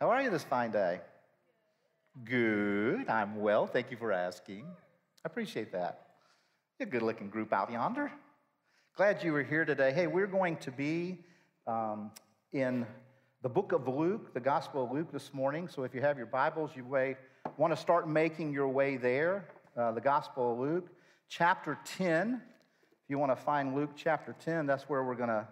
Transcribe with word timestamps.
How 0.00 0.10
are 0.10 0.22
you 0.22 0.30
this 0.30 0.44
fine 0.44 0.70
day? 0.70 1.00
Good. 2.24 3.08
I'm 3.08 3.40
well. 3.40 3.66
Thank 3.66 3.90
you 3.90 3.96
for 3.96 4.12
asking. 4.12 4.64
I 4.64 5.26
appreciate 5.26 5.72
that. 5.72 6.06
You're 6.78 6.88
a 6.88 6.92
good 6.92 7.02
looking 7.02 7.28
group 7.28 7.52
out 7.52 7.72
yonder. 7.72 8.12
Glad 8.96 9.24
you 9.24 9.32
were 9.32 9.42
here 9.42 9.64
today. 9.64 9.90
Hey, 9.90 10.06
we're 10.06 10.28
going 10.28 10.56
to 10.58 10.70
be 10.70 11.18
um, 11.66 12.12
in 12.52 12.86
the 13.42 13.48
book 13.48 13.72
of 13.72 13.88
Luke, 13.88 14.32
the 14.34 14.40
Gospel 14.40 14.84
of 14.84 14.92
Luke 14.92 15.10
this 15.10 15.34
morning. 15.34 15.66
So 15.66 15.82
if 15.82 15.92
you 15.92 16.00
have 16.00 16.16
your 16.16 16.26
Bibles, 16.26 16.70
you 16.76 16.84
may 16.84 17.16
want 17.56 17.74
to 17.74 17.76
start 17.76 18.08
making 18.08 18.52
your 18.52 18.68
way 18.68 18.98
there. 18.98 19.48
Uh, 19.76 19.90
the 19.90 20.00
Gospel 20.00 20.52
of 20.52 20.60
Luke, 20.60 20.88
chapter 21.28 21.76
10. 21.96 22.40
If 22.92 23.10
you 23.10 23.18
want 23.18 23.32
to 23.36 23.44
find 23.44 23.74
Luke 23.74 23.90
chapter 23.96 24.36
10, 24.44 24.64
that's 24.64 24.88
where 24.88 25.02
we're 25.02 25.16
going 25.16 25.30
to 25.30 25.48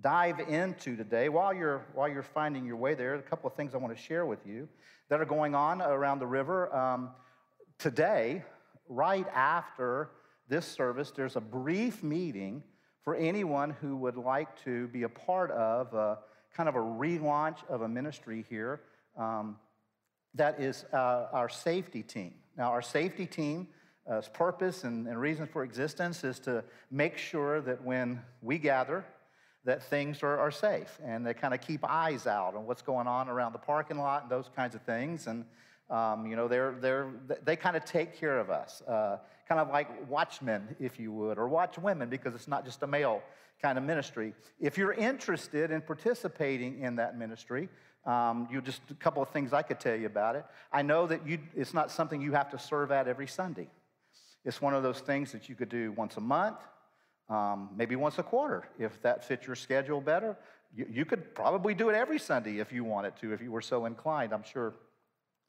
dive 0.00 0.40
into 0.40 0.96
today. 0.96 1.28
While 1.28 1.54
you're, 1.54 1.86
while 1.94 2.08
you're 2.08 2.22
finding 2.22 2.64
your 2.64 2.76
way 2.76 2.94
there, 2.94 3.14
a 3.14 3.22
couple 3.22 3.48
of 3.48 3.56
things 3.56 3.74
I 3.74 3.78
want 3.78 3.96
to 3.96 4.02
share 4.02 4.26
with 4.26 4.46
you 4.46 4.68
that 5.08 5.20
are 5.20 5.24
going 5.24 5.54
on 5.54 5.82
around 5.82 6.18
the 6.18 6.26
river. 6.26 6.74
Um, 6.74 7.10
today, 7.78 8.42
right 8.88 9.26
after 9.34 10.10
this 10.48 10.66
service, 10.66 11.12
there's 11.14 11.36
a 11.36 11.40
brief 11.40 12.02
meeting 12.02 12.62
for 13.02 13.14
anyone 13.16 13.70
who 13.80 13.96
would 13.96 14.16
like 14.16 14.62
to 14.64 14.88
be 14.88 15.02
a 15.02 15.08
part 15.08 15.50
of 15.50 15.92
a, 15.94 16.18
kind 16.54 16.68
of 16.68 16.76
a 16.76 16.80
relaunch 16.80 17.58
of 17.68 17.82
a 17.82 17.88
ministry 17.88 18.44
here. 18.48 18.80
Um, 19.16 19.56
that 20.34 20.60
is 20.60 20.84
uh, 20.92 21.26
our 21.32 21.48
safety 21.48 22.02
team. 22.02 22.34
Now, 22.56 22.70
our 22.70 22.82
safety 22.82 23.26
team's 23.26 23.66
uh, 24.10 24.20
purpose 24.32 24.84
and, 24.84 25.06
and 25.06 25.20
reason 25.20 25.46
for 25.46 25.62
existence 25.62 26.24
is 26.24 26.38
to 26.40 26.64
make 26.90 27.18
sure 27.18 27.60
that 27.60 27.82
when 27.84 28.20
we 28.40 28.58
gather, 28.58 29.04
that 29.64 29.82
things 29.82 30.22
are, 30.22 30.38
are 30.38 30.50
safe 30.50 30.98
and 31.04 31.26
they 31.26 31.34
kind 31.34 31.54
of 31.54 31.60
keep 31.60 31.84
eyes 31.88 32.26
out 32.26 32.54
on 32.54 32.66
what's 32.66 32.82
going 32.82 33.06
on 33.06 33.28
around 33.28 33.52
the 33.52 33.58
parking 33.58 33.98
lot 33.98 34.22
and 34.22 34.30
those 34.30 34.50
kinds 34.54 34.74
of 34.74 34.82
things. 34.82 35.26
And, 35.26 35.44
um, 35.88 36.26
you 36.26 36.36
know, 36.36 36.48
they're, 36.48 36.72
they're, 36.80 37.10
they 37.44 37.56
kind 37.56 37.76
of 37.76 37.84
take 37.84 38.18
care 38.18 38.38
of 38.38 38.50
us, 38.50 38.82
uh, 38.88 39.18
kind 39.48 39.60
of 39.60 39.68
like 39.68 39.88
watchmen, 40.10 40.74
if 40.80 40.98
you 40.98 41.12
would, 41.12 41.38
or 41.38 41.48
watch 41.48 41.78
women, 41.78 42.08
because 42.08 42.34
it's 42.34 42.48
not 42.48 42.64
just 42.64 42.82
a 42.82 42.86
male 42.86 43.22
kind 43.60 43.78
of 43.78 43.84
ministry. 43.84 44.34
If 44.58 44.76
you're 44.76 44.92
interested 44.92 45.70
in 45.70 45.80
participating 45.82 46.80
in 46.80 46.96
that 46.96 47.16
ministry, 47.16 47.68
um, 48.04 48.48
you 48.50 48.60
just 48.60 48.82
a 48.90 48.94
couple 48.94 49.22
of 49.22 49.28
things 49.28 49.52
I 49.52 49.62
could 49.62 49.78
tell 49.78 49.94
you 49.94 50.06
about 50.06 50.34
it. 50.34 50.44
I 50.72 50.82
know 50.82 51.06
that 51.06 51.24
you, 51.26 51.38
it's 51.54 51.72
not 51.72 51.92
something 51.92 52.20
you 52.20 52.32
have 52.32 52.50
to 52.50 52.58
serve 52.58 52.90
at 52.90 53.06
every 53.06 53.28
Sunday. 53.28 53.68
It's 54.44 54.60
one 54.60 54.74
of 54.74 54.82
those 54.82 54.98
things 54.98 55.30
that 55.30 55.48
you 55.48 55.54
could 55.54 55.68
do 55.68 55.92
once 55.92 56.16
a 56.16 56.20
month, 56.20 56.58
um, 57.32 57.70
maybe 57.74 57.96
once 57.96 58.18
a 58.18 58.22
quarter 58.22 58.68
if 58.78 59.00
that 59.02 59.24
fits 59.24 59.46
your 59.46 59.56
schedule 59.56 60.00
better. 60.00 60.36
You, 60.76 60.86
you, 60.90 61.04
could 61.04 61.34
probably 61.34 61.74
do 61.74 61.88
it 61.88 61.94
every 61.94 62.18
Sunday 62.18 62.58
if 62.58 62.72
you 62.72 62.84
wanted 62.84 63.16
to, 63.16 63.32
if 63.32 63.40
you 63.40 63.50
were 63.50 63.62
so 63.62 63.86
inclined. 63.86 64.32
I'm 64.32 64.42
sure 64.42 64.74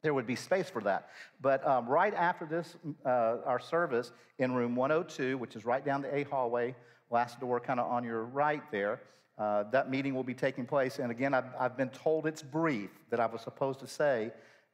there 0.02 0.14
would 0.14 0.26
be 0.26 0.36
space 0.36 0.68
for 0.70 0.82
that. 0.82 1.08
But 1.40 1.66
um, 1.66 1.86
right 1.86 2.14
after 2.14 2.46
this, 2.46 2.76
uh, 3.04 3.36
our 3.44 3.58
service 3.58 4.12
in 4.38 4.52
room 4.52 4.76
102, 4.76 5.38
which 5.38 5.56
is 5.56 5.64
right 5.64 5.84
down 5.84 6.02
the 6.02 6.14
A 6.14 6.24
hallway, 6.24 6.74
last 7.10 7.38
door 7.40 7.60
kind 7.60 7.78
of 7.78 7.90
on 7.90 8.02
your 8.02 8.24
right 8.24 8.62
there, 8.70 9.00
uh, 9.38 9.64
that 9.64 9.90
meeting 9.90 10.14
will 10.14 10.24
be 10.24 10.34
taking 10.34 10.64
place. 10.66 10.98
And 10.98 11.10
again, 11.10 11.34
I've, 11.34 11.52
I've 11.58 11.76
been 11.76 11.90
told 11.90 12.26
it's 12.26 12.42
brief 12.42 12.90
that 13.10 13.20
I 13.20 13.26
was 13.26 13.42
supposed 13.42 13.80
to 13.80 13.86
say, 13.86 14.30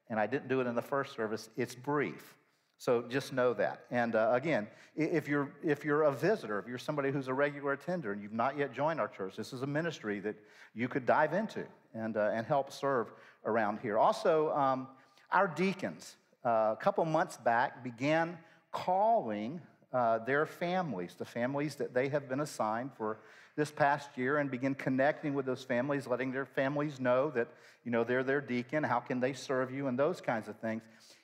and 0.08 0.20
I 0.20 0.27
didn't 0.27 0.48
do 0.48 0.61
it 0.61 0.66
in 0.66 0.75
the 0.75 0.83
first 0.83 1.14
service. 1.14 1.48
It's 1.56 1.75
brief. 1.75 2.36
So 2.81 3.05
just 3.11 3.34
know 3.34 3.53
that. 3.53 3.84
And 3.91 4.14
uh, 4.14 4.31
again, 4.33 4.67
if 4.97 5.28
you're, 5.28 5.53
if 5.62 5.84
you're 5.84 6.05
a 6.05 6.12
visitor, 6.12 6.59
if 6.59 6.67
you're 6.67 6.78
somebody 6.78 7.11
who's 7.11 7.28
a 7.28 7.34
regular 7.34 7.75
attender 7.75 8.10
and 8.10 8.22
you've 8.22 8.32
not 8.32 8.56
yet 8.56 8.72
joined 8.72 8.99
our 8.99 9.06
church, 9.06 9.37
this 9.37 9.53
is 9.53 9.60
a 9.60 9.66
ministry 9.66 10.19
that 10.21 10.34
you 10.75 10.88
could 10.88 11.05
dive 11.05 11.34
into 11.34 11.66
and, 11.93 12.16
uh, 12.16 12.31
and 12.32 12.47
help 12.47 12.72
serve 12.72 13.09
around 13.44 13.81
here. 13.82 13.99
Also, 13.99 14.50
um, 14.55 14.88
our 15.31 15.47
deacons, 15.47 16.16
uh, 16.43 16.72
a 16.72 16.78
couple 16.81 17.05
months 17.05 17.37
back, 17.37 17.84
began 17.84 18.38
calling 18.72 19.60
uh, 19.93 20.21
their 20.21 20.47
families, 20.47 21.15
the 21.19 21.26
families 21.26 21.75
that 21.75 21.93
they 21.93 22.09
have 22.09 22.31
been 22.31 22.41
assigned 22.41 22.93
for 22.97 23.19
this 23.56 23.71
past 23.71 24.16
year, 24.16 24.38
and 24.38 24.50
begin 24.50 24.75
connecting 24.75 25.34
with 25.34 25.44
those 25.44 25.62
families, 25.62 26.06
letting 26.06 26.32
their 26.32 26.47
families 26.47 26.99
know 26.99 27.28
that, 27.28 27.49
you 27.84 27.91
know, 27.91 28.05
they're 28.05 28.25
their 28.25 28.41
deacon, 28.41 28.82
how 28.82 29.00
can 29.00 29.21
they 29.21 29.34
serve 29.34 29.71
you, 29.71 29.87
and 29.87 29.99
those 29.99 30.22
kinds 30.22 30.49
of 30.49 30.56
things. 30.56 30.81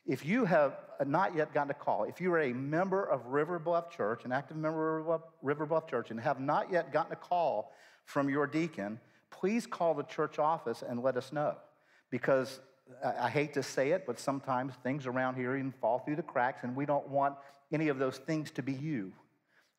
If 0.06 0.25
you 0.25 0.44
have 0.44 0.77
not 1.05 1.34
yet 1.34 1.53
gotten 1.53 1.71
a 1.71 1.75
call, 1.75 2.05
if 2.05 2.21
you 2.21 2.33
are 2.33 2.41
a 2.41 2.53
member 2.53 3.03
of 3.03 3.27
River 3.27 3.59
Bluff 3.59 3.91
Church, 3.91 4.25
an 4.25 4.31
active 4.31 4.56
member 4.56 5.00
of 5.11 5.22
River 5.43 5.67
Bluff 5.67 5.89
Church, 5.89 6.11
and 6.11 6.21
have 6.21 6.39
not 6.41 6.71
yet 6.71 6.93
gotten 6.93 7.12
a 7.12 7.17
call 7.17 7.72
from 8.05 8.28
your 8.28 8.47
deacon, 8.47 9.00
please 9.31 9.67
call 9.67 9.94
the 9.94 10.05
church 10.05 10.39
office 10.39 10.83
and 10.89 11.03
let 11.03 11.17
us 11.17 11.33
know. 11.33 11.56
Because 12.11 12.61
I 13.05 13.28
hate 13.28 13.55
to 13.55 13.65
say 13.65 13.91
it, 13.91 14.05
but 14.06 14.21
sometimes 14.21 14.75
things 14.84 15.06
around 15.06 15.34
here 15.34 15.56
even 15.56 15.72
fall 15.72 15.99
through 15.99 16.17
the 16.17 16.23
cracks, 16.23 16.62
and 16.62 16.77
we 16.77 16.87
don't 16.87 17.09
want 17.09 17.34
any 17.73 17.88
of 17.88 17.99
those 17.99 18.19
things 18.19 18.53
to 18.53 18.62
be 18.62 18.73
you. 18.73 19.12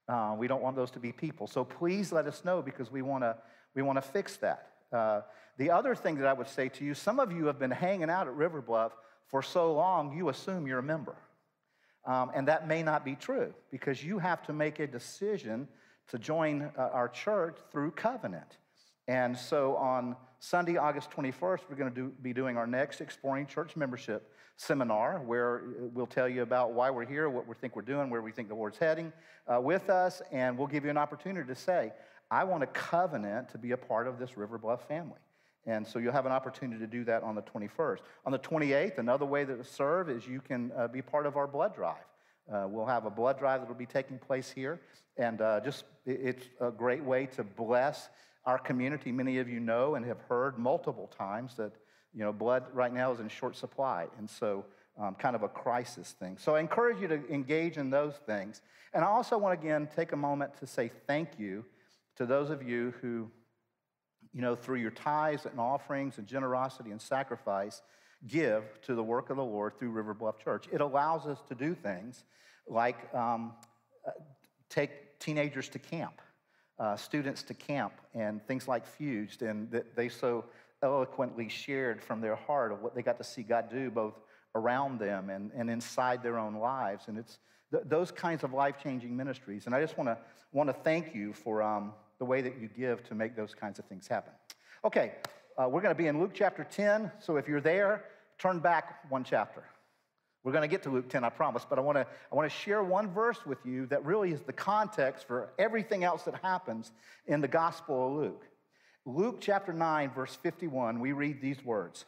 Uh, 0.10 0.36
we 0.38 0.48
don't 0.48 0.62
want 0.62 0.76
those 0.76 0.92
to 0.92 1.00
be 1.00 1.14
people. 1.14 1.48
So 1.48 1.64
please 1.64 2.12
let 2.12 2.28
us 2.28 2.44
know 2.44 2.62
because 2.62 2.92
we 2.92 3.02
want 3.02 3.24
to 3.24 3.38
we 3.76 3.82
want 3.82 3.98
to 3.98 4.02
fix 4.02 4.38
that. 4.38 4.72
Uh, 4.92 5.22
the 5.58 5.72
other 5.72 5.96
thing 5.96 6.16
that 6.16 6.28
I 6.28 6.34
would 6.34 6.48
say 6.48 6.70
to 6.70 6.84
you, 6.84 6.94
some 6.94 7.20
of 7.20 7.32
you 7.32 7.46
have 7.46 7.60
been 7.60 7.72
hanging 7.72 8.10
out 8.10 8.28
at 8.28 8.34
River 8.34 8.62
Bluff 8.62 8.92
for 9.28 9.42
so 9.42 9.74
long, 9.74 10.16
you 10.16 10.30
assume 10.30 10.68
you're 10.68 10.80
a 10.80 10.84
member. 10.84 11.16
Um, 12.06 12.32
and 12.34 12.48
that 12.48 12.68
may 12.68 12.84
not 12.84 13.04
be 13.04 13.16
true 13.16 13.54
because 13.70 14.04
you 14.04 14.18
have 14.20 14.42
to 14.44 14.54
make 14.54 14.80
a 14.80 14.88
decision 14.88 15.68
to 16.08 16.18
join 16.18 16.72
uh, 16.78 16.90
our 16.94 17.10
church 17.10 17.58
through 17.72 17.92
covenant. 17.92 18.58
And 19.10 19.38
so 19.38 19.76
on 19.76 20.16
Sunday, 20.40 20.78
August 20.78 21.12
21st, 21.12 21.60
we're 21.70 21.76
going 21.76 21.94
to 21.94 21.96
do, 21.96 22.12
be 22.22 22.34
doing 22.34 22.58
our 22.58 22.68
next 22.68 23.02
Exploring 23.02 23.46
Church 23.46 23.76
Membership 23.76 24.32
seminar 24.56 25.20
where 25.20 25.64
we'll 25.94 26.08
tell 26.08 26.28
you 26.28 26.42
about 26.42 26.74
why 26.74 26.90
we're 26.90 27.06
here, 27.06 27.30
what 27.30 27.48
we 27.48 27.56
think 27.56 27.76
we're 27.76 27.82
doing, 27.82 28.10
where 28.10 28.22
we 28.22 28.32
think 28.32 28.48
the 28.48 28.56
Lord's 28.56 28.78
heading 28.78 29.12
uh, 29.48 29.60
with 29.60 29.90
us, 29.90 30.22
and 30.32 30.58
we'll 30.58 30.68
give 30.68 30.84
you 30.84 30.90
an 30.90 30.98
opportunity 30.98 31.48
to 31.48 31.56
say, 31.56 31.92
I 32.30 32.44
want 32.44 32.64
a 32.64 32.68
covenant 32.68 33.50
to 33.50 33.58
be 33.58 33.72
a 33.72 33.78
part 33.78 34.08
of 34.08 34.20
this 34.20 34.38
River 34.38 34.58
Bluff 34.58 34.88
family. 34.88 35.20
And 35.68 35.86
so 35.86 36.00
you'll 36.00 36.14
have 36.14 36.26
an 36.26 36.32
opportunity 36.32 36.80
to 36.80 36.88
do 36.88 37.04
that 37.04 37.24
on 37.24 37.36
the 37.36 37.42
21st. 37.42 38.00
On 38.26 38.32
the 38.32 38.40
28th, 38.40 38.98
another 38.98 39.26
way 39.26 39.44
to 39.44 39.64
serve 39.64 40.10
is 40.10 40.26
you 40.26 40.40
can 40.40 40.72
uh, 40.76 40.88
be 40.88 41.02
part 41.02 41.26
of 41.26 41.36
our 41.36 41.46
blood 41.46 41.76
drive. 41.76 42.06
Uh, 42.52 42.66
we'll 42.70 42.86
have 42.86 43.06
a 43.06 43.10
blood 43.10 43.38
drive 43.38 43.60
that 43.60 43.68
will 43.68 43.76
be 43.76 43.86
taking 43.86 44.18
place 44.18 44.50
here. 44.50 44.80
And 45.18 45.42
uh, 45.42 45.60
just 45.60 45.84
it's 46.06 46.46
a 46.62 46.72
great 46.72 47.04
way 47.04 47.26
to 47.36 47.44
bless 47.44 48.08
our 48.46 48.58
community. 48.58 49.12
Many 49.12 49.40
of 49.40 49.50
you 49.50 49.60
know 49.60 49.96
and 49.96 50.06
have 50.06 50.22
heard 50.30 50.58
multiple 50.58 51.12
times 51.18 51.56
that 51.58 51.74
you 52.14 52.24
know 52.24 52.32
blood 52.32 52.64
right 52.74 52.94
now 52.94 53.12
is 53.12 53.20
in 53.20 53.28
short 53.28 53.58
supply. 53.58 54.08
And 54.18 54.30
so 54.30 54.64
um, 54.98 55.16
kind 55.16 55.36
of 55.36 55.44
a 55.44 55.50
crisis 55.50 56.16
thing. 56.18 56.38
So 56.40 56.56
I 56.56 56.62
encourage 56.62 57.02
you 57.02 57.10
to 57.10 57.28
engage 57.30 57.78
in 57.78 57.90
those 57.90 58.16
things. 58.26 58.62
And 58.94 59.04
I 59.04 59.08
also 59.08 59.38
want 59.38 59.60
to 59.60 59.68
again 59.68 59.90
take 59.94 60.14
a 60.14 60.18
moment 60.18 60.58
to 60.60 60.68
say 60.68 60.92
thank 61.08 61.38
you 61.38 61.66
to 62.16 62.26
those 62.26 62.50
of 62.50 62.64
you 62.64 62.94
who 63.02 63.30
you 64.38 64.44
know, 64.44 64.56
through 64.56 64.78
your 64.78 64.92
tithes 64.92 65.48
and 65.48 65.60
offerings 65.60 66.20
and 66.20 66.28
generosity 66.28 66.92
and 66.92 67.02
sacrifice, 67.02 67.82
give 68.28 68.80
to 68.84 68.94
the 68.94 69.02
work 69.02 69.32
of 69.32 69.38
the 69.38 69.44
Lord 69.44 69.80
through 69.80 69.90
River 69.90 70.14
Bluff 70.14 70.38
Church. 70.38 70.68
It 70.72 70.80
allows 70.80 71.26
us 71.26 71.40
to 71.50 71.56
do 71.56 71.74
things 71.74 72.24
like 72.68 73.12
um, 73.16 73.54
uh, 74.06 74.12
take 74.70 75.18
teenagers 75.18 75.70
to 75.70 75.80
camp, 75.80 76.22
uh, 76.78 76.96
students 76.96 77.42
to 77.44 77.56
camp, 77.56 77.94
and 78.14 78.46
things 78.46 78.68
like 78.68 78.86
Fused, 78.86 79.42
and 79.42 79.72
that 79.72 79.96
they 79.96 80.08
so 80.08 80.46
eloquently 80.84 81.50
shared 81.50 82.04
from 82.04 82.22
their 82.22 82.36
heart 82.36 82.72
of 82.72 82.84
what 82.84 82.94
they 82.94 83.02
got 83.02 83.18
to 83.18 83.24
see 83.24 83.42
God 83.42 83.72
do 83.72 83.90
both 83.90 84.20
around 84.54 85.00
them 85.00 85.32
and, 85.32 85.50
and 85.56 85.68
inside 85.68 86.22
their 86.22 86.38
own 86.38 86.58
lives. 86.58 87.06
And 87.08 87.18
it's 87.18 87.40
th- 87.72 87.86
those 87.88 88.12
kinds 88.12 88.44
of 88.44 88.54
life 88.54 88.76
changing 88.84 89.18
ministries. 89.18 89.66
And 89.66 89.74
I 89.74 89.82
just 89.82 89.98
want 89.98 90.10
to 90.10 90.18
want 90.52 90.70
to 90.70 90.74
thank 90.74 91.16
you 91.16 91.34
for. 91.34 91.64
Um, 91.64 91.94
the 92.20 92.26
way 92.26 92.42
that 92.42 92.60
you 92.60 92.68
give 92.68 93.04
to 93.06 93.16
make 93.16 93.36
those 93.36 93.54
kinds 93.54 93.80
of 93.80 93.86
things 93.86 94.08
happen. 94.08 94.34
Okay, 94.84 95.14
uh, 95.58 95.68
we're 95.68 95.82
going 95.82 95.94
to 95.94 95.98
be 95.98 96.08
in 96.08 96.20
Luke 96.20 96.32
chapter 96.34 96.64
10. 96.64 97.12
So 97.20 97.38
if 97.38 97.48
you're 97.48 97.62
there, 97.62 98.06
turn 98.38 98.60
back 98.60 99.10
one 99.10 99.24
chapter. 99.24 99.64
We're 100.44 100.52
going 100.52 100.62
to 100.62 100.68
get 100.68 100.84
to 100.84 100.90
Luke 100.90 101.10
10, 101.10 101.24
I 101.24 101.30
promise, 101.30 101.66
but 101.70 101.78
I 101.78 101.82
want 101.82 101.98
to 101.98 102.08
I 102.32 102.36
want 102.36 102.50
to 102.50 102.58
share 102.58 102.82
one 102.82 103.12
verse 103.12 103.46
with 103.46 103.58
you 103.66 103.86
that 103.88 104.06
really 104.06 104.32
is 104.32 104.42
the 104.42 104.54
context 104.54 105.28
for 105.28 105.50
everything 105.60 106.04
else 106.04 106.24
that 106.24 106.36
happens 106.42 106.92
in 107.26 107.42
the 107.42 107.48
Gospel 107.48 108.08
of 108.08 108.14
Luke. 108.14 108.46
Luke 109.06 109.40
chapter 109.42 109.74
9, 109.74 110.12
verse 110.12 110.36
51, 110.36 111.00
we 111.00 111.12
read 111.12 111.42
these 111.42 111.64
words. 111.66 112.06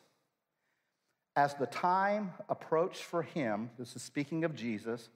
As 1.35 1.53
the 1.55 1.65
time 1.65 2.33
approached 2.49 3.03
for 3.03 3.23
him, 3.23 3.71
this 3.79 3.95
is 3.95 4.01
speaking 4.01 4.43
of 4.43 4.55
Jesus, 4.55 5.09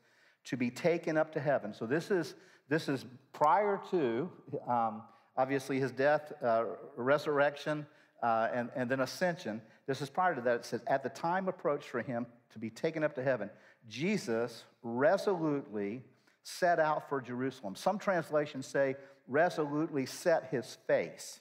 to 0.45 0.57
be 0.57 0.69
taken 0.69 1.17
up 1.17 1.33
to 1.33 1.39
heaven. 1.39 1.73
So 1.73 1.85
this 1.85 2.11
is 2.11 2.35
this 2.69 2.89
is 2.89 3.05
prior 3.33 3.79
to, 3.91 4.29
um, 4.67 5.03
obviously, 5.37 5.79
his 5.79 5.91
death, 5.91 6.31
uh, 6.41 6.65
resurrection, 6.95 7.85
uh, 8.21 8.49
and, 8.53 8.69
and 8.75 8.89
then 8.89 9.01
ascension. 9.01 9.61
This 9.85 10.01
is 10.01 10.09
prior 10.09 10.33
to 10.35 10.41
that. 10.41 10.55
It 10.57 10.65
says, 10.65 10.81
At 10.87 11.03
the 11.03 11.09
time 11.09 11.47
approached 11.47 11.89
for 11.89 12.01
him 12.01 12.25
to 12.51 12.59
be 12.59 12.69
taken 12.69 13.03
up 13.03 13.15
to 13.15 13.23
heaven, 13.23 13.49
Jesus 13.89 14.63
resolutely 14.81 16.03
set 16.43 16.79
out 16.79 17.09
for 17.09 17.21
Jerusalem. 17.21 17.75
Some 17.75 17.97
translations 17.97 18.67
say, 18.67 18.95
resolutely 19.27 20.05
set 20.05 20.47
his 20.51 20.77
face. 20.87 21.39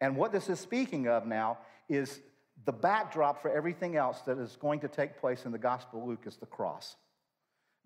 And 0.00 0.16
what 0.16 0.32
this 0.32 0.48
is 0.48 0.60
speaking 0.60 1.08
of 1.08 1.26
now 1.26 1.58
is 1.88 2.20
the 2.64 2.72
backdrop 2.72 3.42
for 3.42 3.50
everything 3.50 3.96
else 3.96 4.20
that 4.22 4.38
is 4.38 4.56
going 4.56 4.80
to 4.80 4.88
take 4.88 5.18
place 5.18 5.44
in 5.44 5.52
the 5.52 5.58
Gospel 5.58 6.02
of 6.02 6.08
Luke 6.08 6.24
is 6.26 6.36
the 6.36 6.46
cross. 6.46 6.96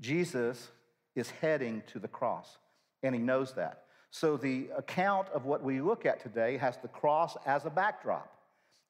Jesus 0.01 0.71
is 1.15 1.31
heading 1.31 1.83
to 1.89 1.99
the 1.99 2.09
cross, 2.09 2.59
and 3.03 3.15
he 3.15 3.21
knows 3.21 3.53
that. 3.55 3.85
So 4.11 4.37
the 4.37 4.69
account 4.77 5.29
of 5.31 5.47
what 5.47 5.63
we 5.63 5.81
look 5.81 6.05
at 6.05 6.21
today 6.21 6.57
has 6.59 6.77
the 6.79 6.89
cross 6.89 7.37
as 7.47 7.65
a 7.65 7.71
backdrop. 7.71 8.31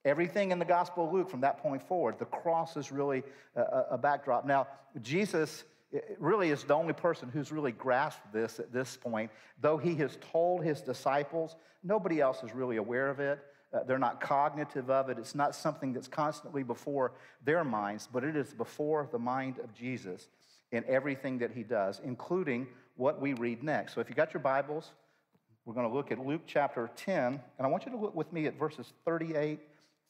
Everything 0.04 0.50
in 0.50 0.58
the 0.58 0.64
Gospel 0.64 1.06
of 1.06 1.12
Luke 1.12 1.30
from 1.30 1.40
that 1.42 1.58
point 1.58 1.82
forward, 1.82 2.18
the 2.18 2.24
cross 2.24 2.76
is 2.76 2.90
really 2.90 3.22
a, 3.54 3.84
a 3.92 3.98
backdrop. 3.98 4.44
Now, 4.44 4.66
Jesus 5.00 5.62
really 6.18 6.50
is 6.50 6.64
the 6.64 6.74
only 6.74 6.92
person 6.92 7.28
who's 7.32 7.52
really 7.52 7.72
grasped 7.72 8.32
this 8.32 8.58
at 8.58 8.72
this 8.72 8.96
point. 8.96 9.30
Though 9.60 9.76
he 9.76 9.94
has 9.96 10.18
told 10.32 10.64
his 10.64 10.80
disciples, 10.80 11.56
nobody 11.84 12.20
else 12.20 12.42
is 12.42 12.54
really 12.54 12.76
aware 12.76 13.08
of 13.08 13.20
it. 13.20 13.38
Uh, 13.72 13.84
they're 13.84 13.98
not 13.98 14.20
cognitive 14.20 14.90
of 14.90 15.08
it. 15.08 15.18
It's 15.18 15.34
not 15.34 15.54
something 15.54 15.92
that's 15.92 16.08
constantly 16.08 16.62
before 16.62 17.12
their 17.44 17.64
minds, 17.64 18.08
but 18.12 18.24
it 18.24 18.36
is 18.36 18.52
before 18.52 19.08
the 19.12 19.18
mind 19.18 19.58
of 19.58 19.72
Jesus 19.72 20.28
in 20.72 20.84
everything 20.88 21.38
that 21.38 21.52
he 21.52 21.62
does, 21.62 22.00
including 22.04 22.66
what 23.02 23.20
we 23.20 23.32
read 23.32 23.64
next. 23.64 23.94
So 23.94 24.00
if 24.00 24.08
you 24.08 24.14
got 24.14 24.32
your 24.32 24.40
Bibles, 24.40 24.92
we're 25.64 25.74
going 25.74 25.88
to 25.88 25.92
look 25.92 26.12
at 26.12 26.24
Luke 26.24 26.42
chapter 26.46 26.88
10, 26.94 27.16
and 27.24 27.42
I 27.58 27.66
want 27.66 27.84
you 27.84 27.90
to 27.90 27.98
look 27.98 28.14
with 28.14 28.32
me 28.32 28.46
at 28.46 28.56
verses 28.56 28.92
38 29.04 29.58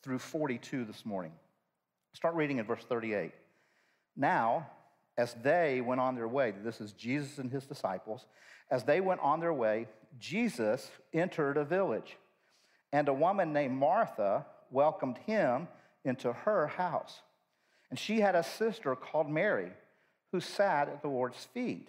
through 0.03 0.19
42 0.19 0.85
this 0.85 1.07
morning. 1.07 1.33
Start 2.13 2.35
reading 2.35 2.59
at 2.59 2.67
verse 2.67 2.85
38. 2.87 3.33
Now, 4.15 4.67
as 5.17 5.35
they 5.43 5.81
went 5.81 6.03
on 6.03 6.17
their 6.17 6.29
way, 6.29 6.53
this 6.63 6.83
is 6.83 6.93
Jesus 6.93 7.39
and 7.39 7.51
his 7.51 7.65
disciples, 7.65 8.27
as 8.71 8.85
they 8.85 9.01
went 9.01 9.23
on 9.23 9.41
their 9.41 9.55
way, 9.55 9.89
Jesus 10.19 10.91
entered 11.15 11.57
a 11.57 11.65
village, 11.65 12.19
and 12.93 13.09
a 13.09 13.15
woman 13.15 13.55
named 13.55 13.75
Martha 13.75 14.45
welcomed 14.71 15.17
him 15.25 15.67
into 16.05 16.31
her 16.31 16.67
house. 16.67 17.23
And 17.89 17.99
she 17.99 18.21
had 18.21 18.35
a 18.35 18.43
sister 18.43 18.95
called 18.95 19.31
Mary 19.31 19.71
who 20.31 20.41
sat 20.41 20.91
at 20.91 21.01
the 21.01 21.09
Lord's 21.09 21.43
feet 21.55 21.89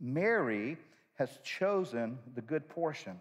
Mary 0.00 0.78
has 1.14 1.38
chosen 1.44 2.18
the 2.34 2.40
good 2.40 2.68
portion 2.68 3.18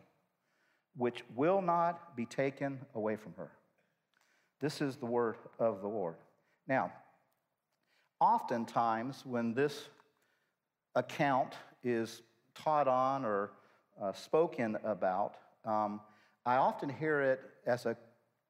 which 0.97 1.23
will 1.35 1.61
not 1.61 2.15
be 2.15 2.25
taken 2.25 2.79
away 2.95 3.15
from 3.15 3.33
her. 3.37 3.51
This 4.59 4.81
is 4.81 4.97
the 4.97 5.05
word 5.05 5.35
of 5.57 5.81
the 5.81 5.87
Lord. 5.87 6.15
Now, 6.67 6.91
oftentimes 8.19 9.25
when 9.25 9.53
this 9.53 9.87
account 10.95 11.53
is 11.83 12.21
taught 12.55 12.87
on 12.87 13.23
or 13.23 13.51
uh, 14.01 14.11
spoken 14.11 14.77
about, 14.83 15.35
um, 15.63 16.01
I 16.45 16.57
often 16.57 16.89
hear 16.89 17.21
it 17.21 17.41
as 17.65 17.85
a 17.85 17.95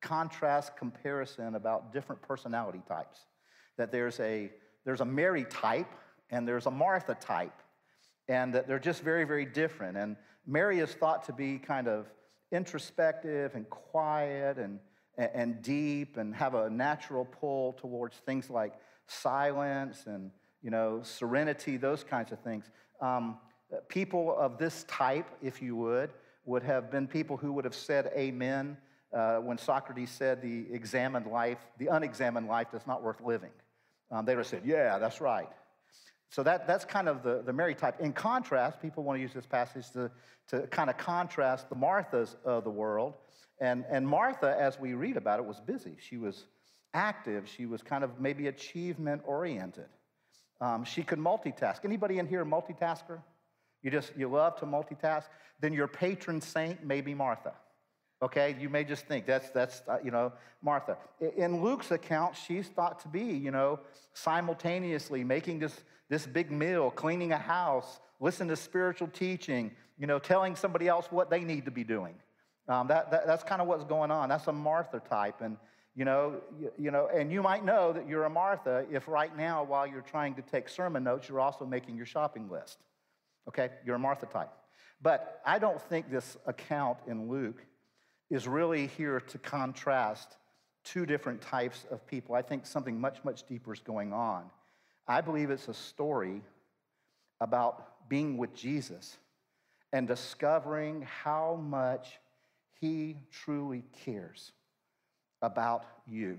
contrast 0.02 0.76
comparison 0.78 1.56
about 1.56 1.94
different 1.94 2.22
personality 2.22 2.82
types. 2.88 3.20
That 3.78 3.92
there's 3.92 4.20
a, 4.20 4.50
there's 4.86 5.02
a 5.02 5.06
Mary 5.06 5.46
type 5.46 5.92
and 6.32 6.48
there's 6.48 6.66
a 6.66 6.72
Martha 6.72 7.16
type, 7.16 7.62
and 8.30 8.54
that 8.54 8.68
they're 8.68 8.80
just 8.80 9.02
very, 9.02 9.26
very 9.26 9.46
different. 9.46 9.98
And 9.98 10.16
Mary 10.48 10.80
is 10.80 10.94
thought 10.94 11.26
to 11.26 11.34
be 11.34 11.58
kind 11.58 11.88
of 11.88 12.06
introspective 12.52 13.56
and 13.56 13.70
quiet 13.70 14.58
and, 14.58 14.80
and 15.18 15.62
deep 15.62 16.16
and 16.16 16.34
have 16.36 16.54
a 16.54 16.70
natural 16.70 17.26
pull 17.26 17.74
towards 17.74 18.16
things 18.18 18.50
like 18.50 18.74
silence 19.08 20.04
and 20.06 20.32
you 20.62 20.70
know 20.70 21.02
serenity 21.04 21.76
those 21.76 22.04
kinds 22.04 22.32
of 22.32 22.40
things. 22.40 22.70
Um, 23.02 23.38
people 23.88 24.36
of 24.38 24.58
this 24.58 24.86
type 24.88 25.28
if 25.42 25.62
you 25.62 25.76
would 25.76 26.12
would 26.46 26.64
have 26.64 26.90
been 26.92 27.08
people 27.08 27.38
who 27.38 27.52
would 27.54 27.66
have 27.66 27.76
said 27.76 28.12
amen 28.16 28.78
uh, 29.14 29.38
when 29.38 29.58
socrates 29.58 30.12
said 30.12 30.42
the 30.42 30.66
examined 30.72 31.28
life 31.28 31.60
the 31.78 31.88
unexamined 31.88 32.48
life 32.48 32.68
is 32.74 32.86
not 32.86 33.04
worth 33.04 33.22
living. 33.22 33.52
Um, 34.12 34.26
they 34.26 34.34
would 34.36 34.40
have 34.40 34.48
said 34.48 34.64
yeah 34.66 35.00
that's 35.00 35.22
right 35.22 35.50
so 36.30 36.44
that, 36.44 36.68
that's 36.68 36.86
kind 36.86 37.08
of 37.10 37.24
the, 37.24 37.42
the 37.46 37.54
Mary 37.54 37.76
type. 37.76 38.00
In 38.00 38.14
contrast, 38.14 38.82
people 38.82 39.04
want 39.04 39.18
to 39.18 39.22
use 39.22 39.34
this 39.34 39.46
passage 39.46 39.90
to, 39.92 40.12
to 40.50 40.68
kind 40.68 40.90
of 40.90 40.98
contrast 40.98 41.70
the 41.70 41.76
Marthas 41.76 42.36
of 42.46 42.64
the 42.64 42.70
world. 42.70 43.16
And, 43.60 43.84
and 43.90 44.08
Martha, 44.08 44.56
as 44.60 44.80
we 44.80 44.94
read 44.94 45.18
about 45.18 45.40
it, 45.40 45.46
was 45.46 45.60
busy. 45.60 45.98
She 46.00 46.18
was 46.18 46.46
active. 46.94 47.48
She 47.48 47.66
was 47.66 47.82
kind 47.82 48.04
of 48.04 48.20
maybe 48.20 48.48
achievement 48.48 49.22
oriented. 49.26 49.88
Um, 50.62 50.84
she 50.84 51.04
could 51.04 51.20
multitask. 51.20 51.84
Anybody 51.84 52.20
in 52.20 52.28
here 52.28 52.42
a 52.42 52.46
multitasker? 52.46 53.22
You 53.82 53.92
just, 53.92 54.12
you 54.18 54.28
love 54.30 54.58
to 54.58 54.66
multitask? 54.66 55.24
Then 55.60 55.74
your 55.74 55.88
patron 55.88 56.42
saint 56.42 56.86
may 56.86 57.02
be 57.02 57.14
Martha. 57.14 57.54
Okay, 58.22 58.58
you 58.60 58.68
may 58.68 58.84
just 58.84 59.06
think 59.08 59.26
that's, 59.26 59.50
that's 59.52 59.82
uh, 59.88 59.98
you 60.04 60.12
know, 60.12 60.34
Martha. 60.62 60.98
In 61.38 61.64
Luke's 61.64 61.92
account, 61.92 62.36
she's 62.36 62.68
thought 62.68 63.00
to 63.02 63.08
be, 63.08 63.24
you 63.24 63.52
know, 63.52 63.80
simultaneously 64.14 65.24
making 65.24 65.60
this, 65.60 65.80
this 66.10 66.26
big 66.26 66.52
meal, 66.52 66.92
cleaning 66.92 67.32
a 67.32 67.38
house, 67.38 68.00
listening 68.20 68.50
to 68.50 68.56
spiritual 68.56 69.08
teaching, 69.08 69.72
you 69.98 70.08
know, 70.08 70.20
telling 70.20 70.56
somebody 70.56 70.88
else 70.88 71.08
what 71.12 71.30
they 71.30 71.42
need 71.42 71.66
to 71.66 71.72
be 71.72 71.84
doing. 71.84 72.16
Um, 72.68 72.88
that, 72.88 73.12
that, 73.12 73.26
that's 73.26 73.44
kind 73.44 73.62
of 73.62 73.68
what's 73.68 73.84
going 73.84 74.12
on. 74.12 74.30
That's 74.30 74.48
a 74.48 74.54
Martha 74.54 75.02
type. 75.10 75.42
And, 75.42 75.58
you 75.96 76.06
know, 76.06 76.42
you, 76.60 76.72
you 76.78 76.92
know, 76.92 77.10
and 77.14 77.32
you 77.32 77.42
might 77.42 77.66
know 77.66 77.94
that 77.94 78.08
you're 78.08 78.26
a 78.26 78.30
Martha 78.30 78.86
if 78.92 79.08
right 79.08 79.36
now, 79.36 79.64
while 79.64 79.88
you're 79.88 80.02
trying 80.02 80.36
to 80.36 80.42
take 80.42 80.70
sermon 80.70 81.04
notes, 81.04 81.28
you're 81.28 81.40
also 81.40 81.66
making 81.66 81.96
your 81.98 82.06
shopping 82.06 82.50
list. 82.50 82.78
Okay, 83.48 83.70
you're 83.86 83.96
a 83.96 84.00
Martha 84.00 84.28
type. 84.28 84.50
But 85.02 85.42
I 85.46 85.60
don't 85.60 85.82
think 85.82 86.12
this 86.12 86.38
account 86.46 87.00
in 87.08 87.30
Luke 87.30 87.66
is 88.30 88.48
really 88.48 88.88
here 88.88 89.20
to 89.20 89.38
contrast 89.40 90.38
two 90.84 91.06
different 91.06 91.42
types 91.42 91.86
of 91.90 92.06
people. 92.06 92.36
I 92.36 92.42
think 92.42 92.66
something 92.66 93.00
much, 93.00 93.24
much 93.24 93.48
deeper 93.48 93.74
is 93.74 93.80
going 93.80 94.14
on. 94.14 94.44
I 95.10 95.22
believe 95.22 95.50
it's 95.50 95.68
a 95.68 95.74
story 95.74 96.44
about 97.42 98.08
being 98.10 98.38
with 98.38 98.54
Jesus 98.54 99.18
and 99.92 100.08
discovering 100.08 101.02
how 101.02 101.56
much 101.56 102.20
he 102.80 103.18
truly 103.32 103.84
cares 104.06 104.52
about 105.42 105.84
you. 106.08 106.38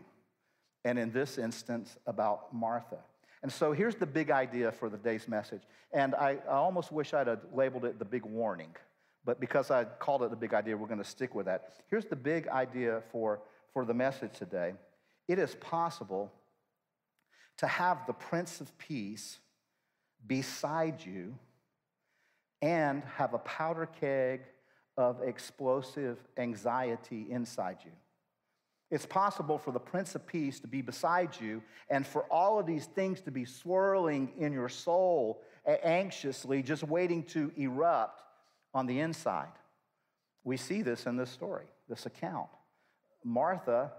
And 0.84 1.00
in 1.00 1.10
this 1.10 1.36
instance, 1.36 1.98
about 2.06 2.54
Martha. 2.54 2.98
And 3.42 3.50
so 3.50 3.72
here's 3.72 3.96
the 3.96 4.06
big 4.06 4.30
idea 4.30 4.70
for 4.70 4.88
the 4.88 4.96
day's 4.96 5.26
message. 5.26 5.62
And 5.92 6.14
I, 6.14 6.38
I 6.48 6.52
almost 6.52 6.92
wish 6.92 7.12
I'd 7.12 7.26
have 7.26 7.40
labeled 7.52 7.84
it 7.84 7.98
the 7.98 8.04
big 8.04 8.24
warning. 8.24 8.74
But 9.24 9.40
because 9.40 9.72
I 9.72 9.84
called 9.84 10.22
it 10.22 10.30
the 10.30 10.36
big 10.36 10.54
idea, 10.54 10.76
we're 10.76 10.86
going 10.86 11.02
to 11.02 11.04
stick 11.04 11.34
with 11.34 11.46
that. 11.46 11.72
Here's 11.88 12.06
the 12.06 12.16
big 12.16 12.46
idea 12.48 13.02
for, 13.10 13.40
for 13.72 13.84
the 13.84 13.94
message 13.94 14.38
today 14.38 14.74
it 15.26 15.40
is 15.40 15.56
possible 15.56 16.32
to 17.60 17.66
have 17.66 18.06
the 18.06 18.12
Prince 18.14 18.62
of 18.62 18.76
Peace 18.78 19.38
beside 20.26 21.04
you 21.04 21.34
and 22.62 23.02
have 23.16 23.34
a 23.34 23.38
powder 23.38 23.86
keg 24.00 24.40
of 24.96 25.20
explosive 25.22 26.16
anxiety 26.38 27.26
inside 27.30 27.76
you. 27.84 27.90
It's 28.90 29.04
possible 29.04 29.58
for 29.58 29.72
the 29.72 29.78
Prince 29.78 30.14
of 30.14 30.26
Peace 30.26 30.58
to 30.60 30.68
be 30.68 30.80
beside 30.80 31.38
you 31.38 31.62
and 31.90 32.06
for 32.06 32.22
all 32.24 32.58
of 32.58 32.64
these 32.64 32.86
things 32.86 33.20
to 33.22 33.30
be 33.30 33.44
swirling 33.44 34.32
in 34.38 34.54
your 34.54 34.70
soul 34.70 35.42
anxiously, 35.66 36.62
just 36.62 36.82
waiting 36.82 37.22
to 37.24 37.52
erupt 37.58 38.22
on 38.72 38.86
the 38.86 39.00
inside. 39.00 39.52
We 40.44 40.56
see 40.56 40.80
this 40.80 41.04
in 41.04 41.18
this 41.18 41.30
story, 41.30 41.66
this 41.90 42.06
account. 42.06 42.48
Martha 43.22 43.92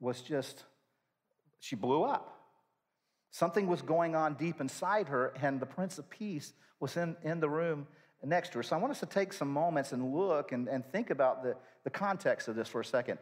was 0.00 0.20
just, 0.20 0.64
she 1.60 1.74
blew 1.74 2.02
up. 2.02 2.37
Something 3.30 3.66
was 3.66 3.82
going 3.82 4.14
on 4.14 4.34
deep 4.34 4.60
inside 4.60 5.08
her, 5.08 5.32
and 5.40 5.60
the 5.60 5.66
Prince 5.66 5.98
of 5.98 6.08
Peace 6.08 6.52
was 6.80 6.96
in, 6.96 7.16
in 7.22 7.40
the 7.40 7.48
room 7.48 7.86
next 8.24 8.52
to 8.52 8.58
her. 8.58 8.62
So 8.62 8.76
I 8.76 8.78
want 8.78 8.90
us 8.90 9.00
to 9.00 9.06
take 9.06 9.32
some 9.32 9.52
moments 9.52 9.92
and 9.92 10.14
look 10.14 10.52
and, 10.52 10.68
and 10.68 10.84
think 10.92 11.10
about 11.10 11.42
the, 11.42 11.56
the 11.84 11.90
context 11.90 12.48
of 12.48 12.56
this 12.56 12.68
for 12.68 12.80
a 12.80 12.84
second. 12.84 13.18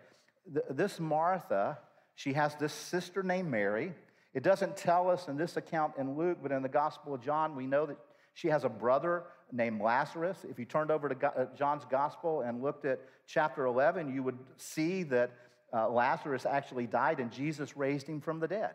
The, 0.52 0.64
this 0.70 1.00
Martha, 1.00 1.78
she 2.14 2.32
has 2.34 2.54
this 2.56 2.72
sister 2.72 3.22
named 3.22 3.50
Mary. 3.50 3.92
It 4.32 4.42
doesn't 4.42 4.76
tell 4.76 5.10
us 5.10 5.28
in 5.28 5.36
this 5.36 5.56
account 5.56 5.94
in 5.98 6.16
Luke, 6.16 6.38
but 6.42 6.52
in 6.52 6.62
the 6.62 6.68
Gospel 6.68 7.14
of 7.14 7.22
John, 7.22 7.56
we 7.56 7.66
know 7.66 7.86
that 7.86 7.98
she 8.34 8.48
has 8.48 8.64
a 8.64 8.68
brother 8.68 9.24
named 9.52 9.80
Lazarus. 9.80 10.38
If 10.48 10.58
you 10.58 10.64
turned 10.64 10.90
over 10.90 11.08
to 11.08 11.26
uh, 11.26 11.46
John's 11.56 11.84
gospel 11.90 12.42
and 12.42 12.62
looked 12.62 12.84
at 12.84 13.00
chapter 13.26 13.66
11, 13.66 14.14
you 14.14 14.22
would 14.22 14.38
see 14.56 15.02
that 15.04 15.30
uh, 15.72 15.88
Lazarus 15.88 16.46
actually 16.46 16.86
died 16.86 17.20
and 17.20 17.32
Jesus 17.32 17.76
raised 17.76 18.06
him 18.06 18.20
from 18.20 18.40
the 18.40 18.48
dead. 18.48 18.74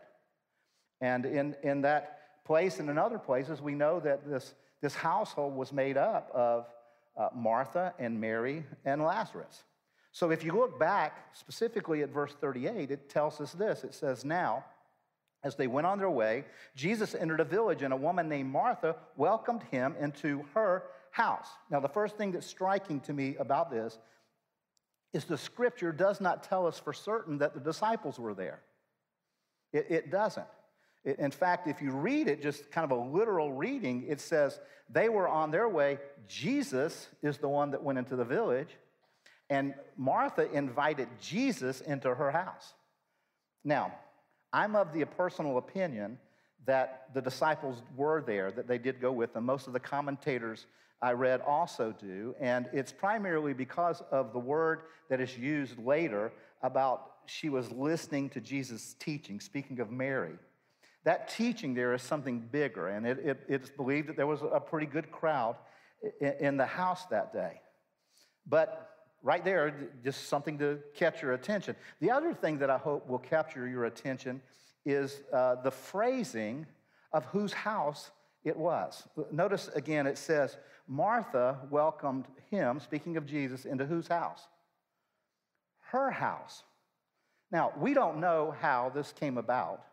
And 1.02 1.26
in, 1.26 1.56
in 1.62 1.82
that 1.82 2.44
place 2.44 2.78
and 2.78 2.88
in 2.88 2.96
other 2.96 3.18
places, 3.18 3.60
we 3.60 3.74
know 3.74 4.00
that 4.00 4.26
this, 4.26 4.54
this 4.80 4.94
household 4.94 5.54
was 5.54 5.72
made 5.72 5.98
up 5.98 6.30
of 6.32 6.66
uh, 7.16 7.28
Martha 7.34 7.92
and 7.98 8.18
Mary 8.18 8.64
and 8.84 9.02
Lazarus. 9.02 9.64
So 10.12 10.30
if 10.30 10.44
you 10.44 10.52
look 10.52 10.78
back 10.78 11.34
specifically 11.34 12.02
at 12.02 12.10
verse 12.10 12.34
38, 12.40 12.90
it 12.90 13.08
tells 13.10 13.40
us 13.40 13.52
this 13.52 13.82
it 13.82 13.94
says, 13.94 14.24
Now, 14.24 14.64
as 15.42 15.56
they 15.56 15.66
went 15.66 15.88
on 15.88 15.98
their 15.98 16.10
way, 16.10 16.44
Jesus 16.76 17.16
entered 17.16 17.40
a 17.40 17.44
village, 17.44 17.82
and 17.82 17.92
a 17.92 17.96
woman 17.96 18.28
named 18.28 18.50
Martha 18.50 18.94
welcomed 19.16 19.64
him 19.72 19.96
into 20.00 20.44
her 20.54 20.84
house. 21.10 21.48
Now, 21.68 21.80
the 21.80 21.88
first 21.88 22.16
thing 22.16 22.30
that's 22.30 22.46
striking 22.46 23.00
to 23.00 23.12
me 23.12 23.34
about 23.40 23.70
this 23.70 23.98
is 25.12 25.24
the 25.24 25.36
scripture 25.36 25.90
does 25.90 26.20
not 26.20 26.44
tell 26.44 26.66
us 26.66 26.78
for 26.78 26.92
certain 26.92 27.38
that 27.38 27.54
the 27.54 27.60
disciples 27.60 28.20
were 28.20 28.34
there. 28.34 28.60
It, 29.72 29.86
it 29.90 30.10
doesn't. 30.10 30.46
In 31.04 31.30
fact, 31.32 31.66
if 31.66 31.82
you 31.82 31.90
read 31.90 32.28
it, 32.28 32.42
just 32.42 32.70
kind 32.70 32.90
of 32.90 32.96
a 32.96 33.00
literal 33.00 33.52
reading, 33.52 34.04
it 34.08 34.20
says 34.20 34.60
they 34.88 35.08
were 35.08 35.26
on 35.26 35.50
their 35.50 35.68
way. 35.68 35.98
Jesus 36.28 37.08
is 37.22 37.38
the 37.38 37.48
one 37.48 37.72
that 37.72 37.82
went 37.82 37.98
into 37.98 38.14
the 38.14 38.24
village, 38.24 38.68
and 39.50 39.74
Martha 39.96 40.50
invited 40.52 41.08
Jesus 41.20 41.80
into 41.80 42.14
her 42.14 42.30
house. 42.30 42.74
Now, 43.64 43.92
I'm 44.52 44.76
of 44.76 44.92
the 44.92 45.04
personal 45.04 45.58
opinion 45.58 46.18
that 46.66 47.08
the 47.14 47.20
disciples 47.20 47.82
were 47.96 48.22
there, 48.24 48.52
that 48.52 48.68
they 48.68 48.78
did 48.78 49.00
go 49.00 49.10
with 49.10 49.34
them. 49.34 49.44
Most 49.44 49.66
of 49.66 49.72
the 49.72 49.80
commentators 49.80 50.66
I 51.00 51.12
read 51.12 51.40
also 51.40 51.92
do, 52.00 52.36
and 52.40 52.68
it's 52.72 52.92
primarily 52.92 53.54
because 53.54 54.02
of 54.12 54.32
the 54.32 54.38
word 54.38 54.82
that 55.10 55.20
is 55.20 55.36
used 55.36 55.76
later 55.78 56.32
about 56.62 57.08
she 57.26 57.48
was 57.48 57.70
listening 57.72 58.30
to 58.30 58.40
Jesus' 58.40 58.94
teaching, 59.00 59.40
speaking 59.40 59.80
of 59.80 59.90
Mary. 59.90 60.38
That 61.04 61.28
teaching 61.28 61.74
there 61.74 61.94
is 61.94 62.02
something 62.02 62.40
bigger, 62.40 62.88
and 62.88 63.06
it, 63.06 63.18
it, 63.24 63.40
it's 63.48 63.70
believed 63.70 64.08
that 64.08 64.16
there 64.16 64.26
was 64.26 64.40
a 64.42 64.60
pretty 64.60 64.86
good 64.86 65.10
crowd 65.10 65.56
in, 66.20 66.34
in 66.40 66.56
the 66.56 66.66
house 66.66 67.04
that 67.06 67.32
day. 67.32 67.60
But 68.46 68.88
right 69.22 69.44
there, 69.44 69.74
just 70.04 70.28
something 70.28 70.58
to 70.58 70.78
catch 70.94 71.22
your 71.22 71.32
attention. 71.32 71.76
The 72.00 72.10
other 72.10 72.34
thing 72.34 72.58
that 72.58 72.70
I 72.70 72.78
hope 72.78 73.08
will 73.08 73.18
capture 73.18 73.66
your 73.68 73.84
attention 73.86 74.42
is 74.84 75.20
uh, 75.32 75.56
the 75.56 75.70
phrasing 75.70 76.66
of 77.12 77.24
whose 77.26 77.52
house 77.52 78.10
it 78.44 78.56
was. 78.56 79.06
Notice 79.30 79.68
again, 79.74 80.06
it 80.06 80.18
says, 80.18 80.56
Martha 80.88 81.58
welcomed 81.70 82.26
him, 82.50 82.80
speaking 82.80 83.16
of 83.16 83.26
Jesus, 83.26 83.64
into 83.64 83.86
whose 83.86 84.08
house? 84.08 84.40
Her 85.90 86.10
house. 86.10 86.64
Now, 87.52 87.72
we 87.76 87.94
don't 87.94 88.18
know 88.18 88.54
how 88.60 88.90
this 88.94 89.12
came 89.12 89.38
about, 89.38 89.84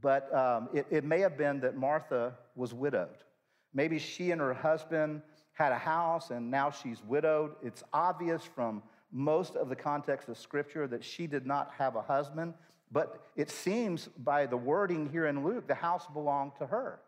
but 0.00 0.32
um, 0.34 0.68
it, 0.72 0.86
it 0.90 1.04
may 1.04 1.20
have 1.20 1.36
been 1.36 1.60
that 1.60 1.76
Martha 1.76 2.34
was 2.54 2.74
widowed. 2.74 3.24
Maybe 3.72 3.98
she 3.98 4.30
and 4.30 4.40
her 4.40 4.54
husband 4.54 5.22
had 5.52 5.72
a 5.72 5.78
house 5.78 6.30
and 6.30 6.50
now 6.50 6.70
she's 6.70 7.02
widowed. 7.04 7.52
It's 7.62 7.82
obvious 7.92 8.42
from 8.42 8.82
most 9.12 9.56
of 9.56 9.68
the 9.68 9.76
context 9.76 10.28
of 10.28 10.38
Scripture 10.38 10.86
that 10.88 11.04
she 11.04 11.26
did 11.26 11.46
not 11.46 11.72
have 11.78 11.96
a 11.96 12.02
husband, 12.02 12.54
but 12.92 13.26
it 13.36 13.50
seems 13.50 14.08
by 14.18 14.46
the 14.46 14.56
wording 14.56 15.08
here 15.10 15.26
in 15.26 15.44
Luke, 15.44 15.66
the 15.66 15.74
house 15.74 16.06
belonged 16.12 16.52
to 16.58 16.66
her. 16.66 17.00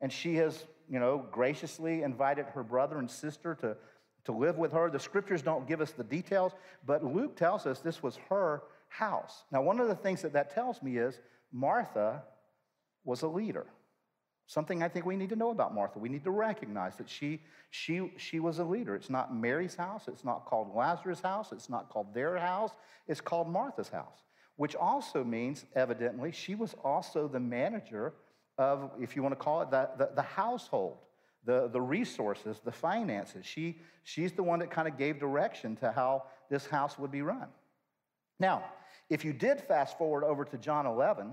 And 0.00 0.12
she 0.12 0.34
has, 0.36 0.64
you 0.90 0.98
know, 0.98 1.26
graciously 1.30 2.02
invited 2.02 2.46
her 2.46 2.62
brother 2.62 2.98
and 2.98 3.10
sister 3.10 3.54
to, 3.60 3.76
to 4.24 4.32
live 4.32 4.58
with 4.58 4.72
her. 4.72 4.90
The 4.90 5.00
scriptures 5.00 5.42
don't 5.42 5.66
give 5.66 5.80
us 5.80 5.92
the 5.92 6.04
details, 6.04 6.52
but 6.84 7.04
Luke 7.04 7.36
tells 7.36 7.66
us 7.66 7.80
this 7.80 8.02
was 8.02 8.18
her 8.28 8.62
house. 8.88 9.44
Now, 9.50 9.62
one 9.62 9.80
of 9.80 9.88
the 9.88 9.94
things 9.94 10.22
that 10.22 10.32
that 10.34 10.54
tells 10.54 10.82
me 10.82 10.98
is 10.98 11.20
Martha 11.52 12.22
was 13.04 13.22
a 13.22 13.28
leader. 13.28 13.66
Something 14.46 14.82
I 14.82 14.88
think 14.88 15.06
we 15.06 15.16
need 15.16 15.30
to 15.30 15.36
know 15.36 15.50
about 15.50 15.74
Martha. 15.74 15.98
We 15.98 16.08
need 16.08 16.22
to 16.24 16.30
recognize 16.30 16.94
that 16.96 17.08
she, 17.08 17.40
she, 17.70 18.12
she 18.16 18.38
was 18.38 18.60
a 18.60 18.64
leader. 18.64 18.94
It's 18.94 19.10
not 19.10 19.34
Mary's 19.34 19.74
house. 19.74 20.04
It's 20.06 20.24
not 20.24 20.44
called 20.44 20.74
Lazarus' 20.74 21.20
house. 21.20 21.50
It's 21.50 21.68
not 21.68 21.88
called 21.88 22.14
their 22.14 22.38
house. 22.38 22.70
It's 23.08 23.20
called 23.20 23.48
Martha's 23.48 23.88
house, 23.88 24.22
which 24.54 24.76
also 24.76 25.24
means, 25.24 25.64
evidently, 25.74 26.30
she 26.30 26.54
was 26.54 26.74
also 26.84 27.26
the 27.26 27.40
manager 27.40 28.14
of, 28.56 28.90
if 29.00 29.16
you 29.16 29.22
want 29.22 29.32
to 29.32 29.36
call 29.36 29.62
it, 29.62 29.70
the, 29.70 29.90
the, 29.98 30.10
the 30.14 30.22
household, 30.22 30.98
the, 31.44 31.68
the 31.68 31.80
resources, 31.80 32.60
the 32.64 32.72
finances. 32.72 33.44
She, 33.44 33.80
she's 34.04 34.32
the 34.32 34.42
one 34.42 34.60
that 34.60 34.70
kind 34.70 34.86
of 34.86 34.96
gave 34.96 35.18
direction 35.18 35.74
to 35.76 35.90
how 35.90 36.24
this 36.50 36.66
house 36.66 36.98
would 36.98 37.10
be 37.10 37.22
run. 37.22 37.48
Now, 38.38 38.64
if 39.08 39.24
you 39.24 39.32
did 39.32 39.60
fast 39.60 39.98
forward 39.98 40.24
over 40.24 40.44
to 40.44 40.58
John 40.58 40.86
11, 40.86 41.32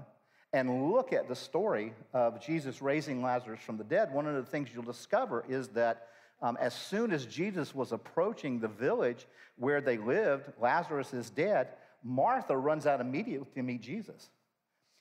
and 0.53 0.91
look 0.91 1.13
at 1.13 1.27
the 1.27 1.35
story 1.35 1.93
of 2.13 2.39
Jesus 2.39 2.81
raising 2.81 3.23
Lazarus 3.23 3.59
from 3.61 3.77
the 3.77 3.83
dead, 3.83 4.13
one 4.13 4.27
of 4.27 4.35
the 4.35 4.43
things 4.43 4.69
you'll 4.73 4.83
discover 4.83 5.43
is 5.49 5.69
that 5.69 6.09
um, 6.43 6.57
as 6.59 6.75
soon 6.75 7.11
as 7.11 7.25
Jesus 7.25 7.73
was 7.73 7.91
approaching 7.91 8.59
the 8.59 8.67
village 8.67 9.25
where 9.57 9.81
they 9.81 9.97
lived, 9.97 10.51
Lazarus 10.61 11.13
is 11.13 11.29
dead, 11.29 11.69
Martha 12.03 12.55
runs 12.55 12.85
out 12.85 13.01
immediately 13.01 13.47
to 13.55 13.63
meet 13.63 13.81
Jesus. 13.81 14.29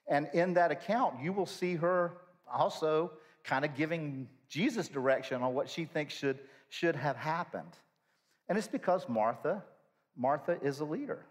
And 0.09 0.29
in 0.33 0.55
that 0.55 0.71
account, 0.71 1.23
you 1.23 1.33
will 1.33 1.47
see 1.47 1.75
her 1.75 2.13
also 2.53 3.13
kind 3.45 3.65
of 3.65 3.75
giving 3.75 4.29
Jesus 4.49 4.89
direction 4.89 5.43
on 5.43 5.53
what 5.53 5.69
she 5.69 5.85
thinks 5.85 6.15
should, 6.15 6.39
should 6.69 6.97
have 6.97 7.17
happened. 7.17 7.77
And 8.49 8.57
it's 8.57 8.69
because 8.69 9.09
Martha, 9.09 9.63
Martha 10.17 10.59
is 10.63 10.81
a 10.81 10.85
leader. 10.85 11.27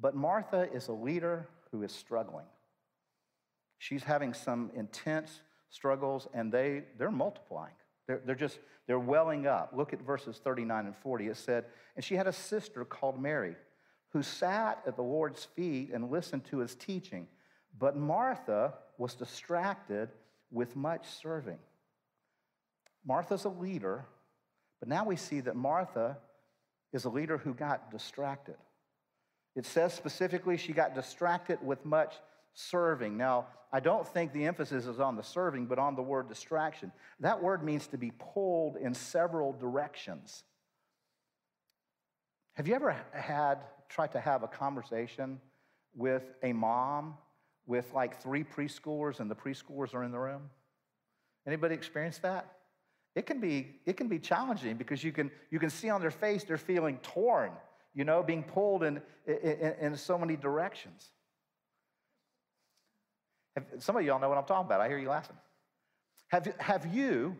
But 0.00 0.14
Martha 0.14 0.68
is 0.72 0.88
a 0.88 0.92
leader 0.92 1.48
who 1.70 1.82
is 1.82 1.92
struggling. 1.92 2.46
She's 3.78 4.02
having 4.02 4.34
some 4.34 4.70
intense 4.74 5.40
struggles, 5.70 6.28
and 6.34 6.52
they, 6.52 6.84
they're 6.98 7.10
multiplying. 7.10 7.74
They're, 8.06 8.20
they're 8.24 8.34
just, 8.34 8.58
they're 8.86 8.98
welling 8.98 9.46
up. 9.46 9.72
Look 9.74 9.92
at 9.92 10.02
verses 10.02 10.40
39 10.42 10.86
and 10.86 10.96
40. 10.96 11.28
It 11.28 11.36
said, 11.36 11.66
And 11.96 12.04
she 12.04 12.16
had 12.16 12.26
a 12.26 12.32
sister 12.32 12.84
called 12.84 13.20
Mary, 13.20 13.56
who 14.10 14.22
sat 14.22 14.82
at 14.86 14.96
the 14.96 15.02
Lord's 15.02 15.44
feet 15.44 15.90
and 15.92 16.10
listened 16.10 16.44
to 16.46 16.58
his 16.58 16.74
teaching. 16.74 17.26
But 17.78 17.96
Martha 17.96 18.74
was 18.98 19.14
distracted 19.14 20.08
with 20.50 20.76
much 20.76 21.06
serving. 21.06 21.58
Martha's 23.04 23.44
a 23.44 23.48
leader, 23.48 24.04
but 24.78 24.88
now 24.88 25.04
we 25.04 25.16
see 25.16 25.40
that 25.40 25.56
Martha 25.56 26.18
is 26.92 27.04
a 27.04 27.08
leader 27.08 27.38
who 27.38 27.54
got 27.54 27.90
distracted. 27.90 28.56
It 29.56 29.66
says 29.66 29.92
specifically 29.92 30.56
she 30.56 30.72
got 30.72 30.94
distracted 30.94 31.58
with 31.62 31.84
much 31.84 32.14
serving. 32.54 33.16
Now, 33.16 33.46
I 33.72 33.80
don't 33.80 34.06
think 34.06 34.32
the 34.32 34.46
emphasis 34.46 34.86
is 34.86 34.98
on 35.00 35.16
the 35.16 35.22
serving, 35.22 35.66
but 35.66 35.78
on 35.78 35.94
the 35.94 36.02
word 36.02 36.28
distraction. 36.28 36.92
That 37.20 37.42
word 37.42 37.62
means 37.62 37.86
to 37.88 37.98
be 37.98 38.12
pulled 38.18 38.76
in 38.76 38.94
several 38.94 39.52
directions. 39.52 40.42
Have 42.54 42.66
you 42.66 42.74
ever 42.74 42.96
had, 43.12 43.58
tried 43.88 44.12
to 44.12 44.20
have 44.20 44.42
a 44.42 44.48
conversation 44.48 45.40
with 45.94 46.22
a 46.42 46.52
mom 46.52 47.14
with 47.66 47.92
like 47.94 48.20
three 48.20 48.44
preschoolers 48.44 49.20
and 49.20 49.30
the 49.30 49.36
preschoolers 49.36 49.94
are 49.94 50.04
in 50.04 50.10
the 50.10 50.18
room? 50.18 50.50
Anybody 51.46 51.74
experience 51.74 52.18
that? 52.18 52.56
It 53.14 53.26
can 53.26 53.40
be, 53.40 53.80
it 53.86 53.96
can 53.96 54.08
be 54.08 54.18
challenging 54.18 54.76
because 54.76 55.02
you 55.02 55.12
can, 55.12 55.30
you 55.50 55.58
can 55.58 55.70
see 55.70 55.90
on 55.90 56.00
their 56.00 56.10
face 56.10 56.44
they're 56.44 56.58
feeling 56.58 56.98
torn, 57.02 57.52
you 57.94 58.04
know, 58.04 58.22
being 58.22 58.42
pulled 58.42 58.82
in, 58.82 59.00
in, 59.26 59.74
in 59.80 59.96
so 59.96 60.18
many 60.18 60.36
directions. 60.36 61.10
Some 63.78 63.96
of 63.96 64.04
y'all 64.04 64.20
know 64.20 64.28
what 64.28 64.38
I'm 64.38 64.44
talking 64.44 64.66
about. 64.66 64.80
I 64.80 64.88
hear 64.88 64.98
you 64.98 65.08
laughing. 65.08 65.36
Have, 66.28 66.46
have 66.58 66.94
you, 66.94 67.36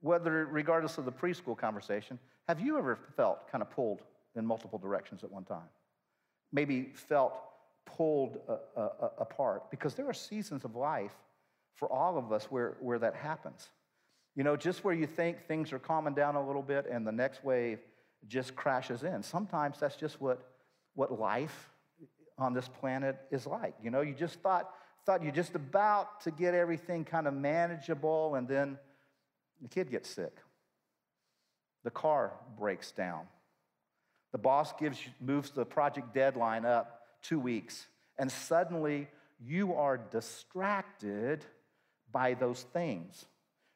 whether 0.00 0.46
regardless 0.46 0.98
of 0.98 1.04
the 1.04 1.12
preschool 1.12 1.58
conversation, 1.58 2.18
have 2.48 2.60
you 2.60 2.78
ever 2.78 2.96
felt 3.16 3.50
kind 3.50 3.62
of 3.62 3.70
pulled 3.70 4.02
in 4.36 4.46
multiple 4.46 4.78
directions 4.78 5.24
at 5.24 5.30
one 5.30 5.44
time? 5.44 5.68
Maybe 6.52 6.92
felt 6.94 7.34
pulled 7.84 8.38
uh, 8.48 8.58
uh, 8.76 8.88
uh, 9.00 9.08
apart? 9.18 9.70
Because 9.70 9.94
there 9.94 10.08
are 10.08 10.14
seasons 10.14 10.64
of 10.64 10.76
life 10.76 11.14
for 11.74 11.90
all 11.92 12.16
of 12.16 12.32
us 12.32 12.44
where, 12.44 12.76
where 12.80 13.00
that 13.00 13.14
happens. 13.16 13.68
You 14.36 14.44
know, 14.44 14.56
just 14.56 14.84
where 14.84 14.94
you 14.94 15.06
think 15.06 15.46
things 15.46 15.72
are 15.72 15.78
calming 15.78 16.14
down 16.14 16.36
a 16.36 16.46
little 16.46 16.62
bit 16.62 16.86
and 16.90 17.06
the 17.06 17.12
next 17.12 17.44
wave 17.44 17.80
just 18.28 18.56
crashes 18.56 19.02
in. 19.02 19.22
Sometimes 19.22 19.78
that's 19.78 19.96
just 19.96 20.20
what, 20.20 20.46
what 20.94 21.18
life 21.18 21.70
on 22.38 22.52
this 22.52 22.68
planet 22.68 23.16
is 23.30 23.46
like. 23.46 23.74
You 23.82 23.90
know, 23.90 24.00
you 24.00 24.14
just 24.14 24.40
thought 24.40 24.70
thought 25.06 25.22
you're 25.22 25.32
just 25.32 25.54
about 25.54 26.20
to 26.22 26.32
get 26.32 26.52
everything 26.52 27.04
kind 27.04 27.28
of 27.28 27.34
manageable, 27.34 28.34
and 28.34 28.48
then 28.48 28.76
the 29.62 29.68
kid 29.68 29.88
gets 29.88 30.10
sick. 30.10 30.36
The 31.84 31.92
car 31.92 32.32
breaks 32.58 32.90
down. 32.90 33.28
The 34.32 34.38
boss 34.38 34.72
gives 34.72 34.98
moves 35.20 35.50
the 35.50 35.64
project 35.64 36.12
deadline 36.12 36.64
up 36.64 37.02
two 37.22 37.38
weeks, 37.38 37.86
and 38.18 38.30
suddenly 38.30 39.06
you 39.40 39.74
are 39.74 39.96
distracted 39.96 41.44
by 42.10 42.34
those 42.34 42.62
things. 42.72 43.26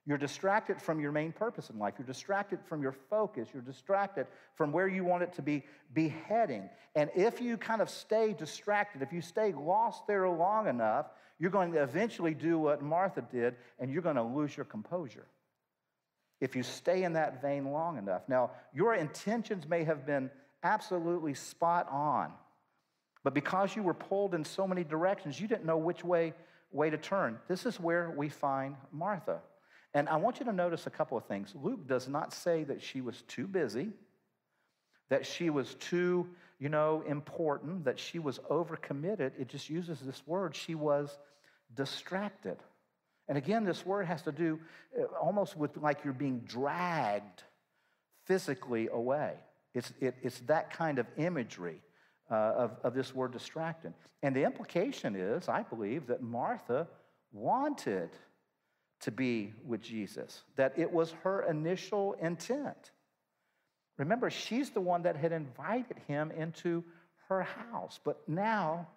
You're 0.06 0.18
distracted 0.18 0.80
from 0.80 0.98
your 0.98 1.12
main 1.12 1.32
purpose 1.32 1.70
in 1.70 1.78
life. 1.78 1.94
You're 1.98 2.06
distracted 2.06 2.58
from 2.64 2.82
your 2.82 2.92
focus. 2.92 3.48
You're 3.52 3.62
distracted 3.62 4.26
from 4.54 4.72
where 4.72 4.88
you 4.88 5.04
want 5.04 5.22
it 5.22 5.34
to 5.34 5.42
be, 5.42 5.64
be 5.92 6.08
heading. 6.08 6.68
And 6.94 7.10
if 7.14 7.40
you 7.40 7.56
kind 7.56 7.82
of 7.82 7.90
stay 7.90 8.32
distracted, 8.32 9.02
if 9.02 9.12
you 9.12 9.20
stay 9.20 9.52
lost 9.52 10.06
there 10.06 10.28
long 10.28 10.68
enough, 10.68 11.06
you're 11.38 11.50
going 11.50 11.72
to 11.72 11.82
eventually 11.82 12.34
do 12.34 12.58
what 12.58 12.82
Martha 12.82 13.22
did, 13.32 13.56
and 13.78 13.90
you're 13.90 14.02
going 14.02 14.16
to 14.16 14.22
lose 14.22 14.56
your 14.56 14.66
composure. 14.66 15.26
If 16.40 16.56
you 16.56 16.62
stay 16.62 17.02
in 17.02 17.14
that 17.14 17.42
vein 17.42 17.70
long 17.70 17.98
enough. 17.98 18.22
Now, 18.28 18.52
your 18.74 18.94
intentions 18.94 19.68
may 19.68 19.84
have 19.84 20.06
been 20.06 20.30
absolutely 20.62 21.34
spot 21.34 21.88
on, 21.90 22.32
but 23.22 23.34
because 23.34 23.76
you 23.76 23.82
were 23.82 23.94
pulled 23.94 24.34
in 24.34 24.44
so 24.44 24.66
many 24.66 24.82
directions, 24.82 25.38
you 25.38 25.46
didn't 25.46 25.66
know 25.66 25.76
which 25.76 26.02
way, 26.02 26.32
way 26.72 26.88
to 26.88 26.96
turn. 26.96 27.38
This 27.48 27.66
is 27.66 27.78
where 27.78 28.14
we 28.16 28.30
find 28.30 28.76
Martha. 28.92 29.40
And 29.94 30.08
I 30.08 30.16
want 30.16 30.38
you 30.38 30.46
to 30.46 30.52
notice 30.52 30.86
a 30.86 30.90
couple 30.90 31.18
of 31.18 31.24
things. 31.24 31.54
Luke 31.60 31.86
does 31.86 32.08
not 32.08 32.32
say 32.32 32.64
that 32.64 32.80
she 32.82 33.00
was 33.00 33.22
too 33.22 33.46
busy, 33.46 33.90
that 35.08 35.26
she 35.26 35.50
was 35.50 35.74
too, 35.74 36.28
you 36.60 36.68
know, 36.68 37.02
important, 37.06 37.84
that 37.84 37.98
she 37.98 38.18
was 38.18 38.38
overcommitted. 38.50 39.32
It 39.38 39.48
just 39.48 39.68
uses 39.68 40.00
this 40.00 40.22
word. 40.26 40.54
She 40.54 40.74
was 40.74 41.18
distracted. 41.74 42.56
And 43.28 43.36
again, 43.36 43.64
this 43.64 43.84
word 43.84 44.06
has 44.06 44.22
to 44.22 44.32
do 44.32 44.60
uh, 44.98 45.04
almost 45.20 45.56
with 45.56 45.76
like 45.76 46.04
you're 46.04 46.12
being 46.12 46.40
dragged 46.40 47.42
physically 48.24 48.88
away. 48.92 49.34
It's, 49.74 49.92
it, 50.00 50.16
it's 50.22 50.40
that 50.40 50.72
kind 50.72 50.98
of 50.98 51.06
imagery 51.16 51.80
uh, 52.30 52.34
of, 52.34 52.76
of 52.84 52.94
this 52.94 53.14
word 53.14 53.32
distracted. 53.32 53.92
And 54.22 54.34
the 54.34 54.44
implication 54.44 55.16
is, 55.16 55.48
I 55.48 55.62
believe, 55.62 56.06
that 56.08 56.22
Martha 56.22 56.86
wanted 57.32 58.10
to 59.00 59.10
be 59.10 59.52
with 59.66 59.80
Jesus, 59.80 60.42
that 60.56 60.78
it 60.78 60.90
was 60.90 61.12
her 61.22 61.42
initial 61.42 62.14
intent. 62.20 62.92
Remember, 63.98 64.30
she's 64.30 64.70
the 64.70 64.80
one 64.80 65.02
that 65.02 65.16
had 65.16 65.32
invited 65.32 65.98
him 66.06 66.30
into 66.30 66.84
her 67.28 67.42
house, 67.42 68.00
but 68.02 68.26
now 68.28 68.88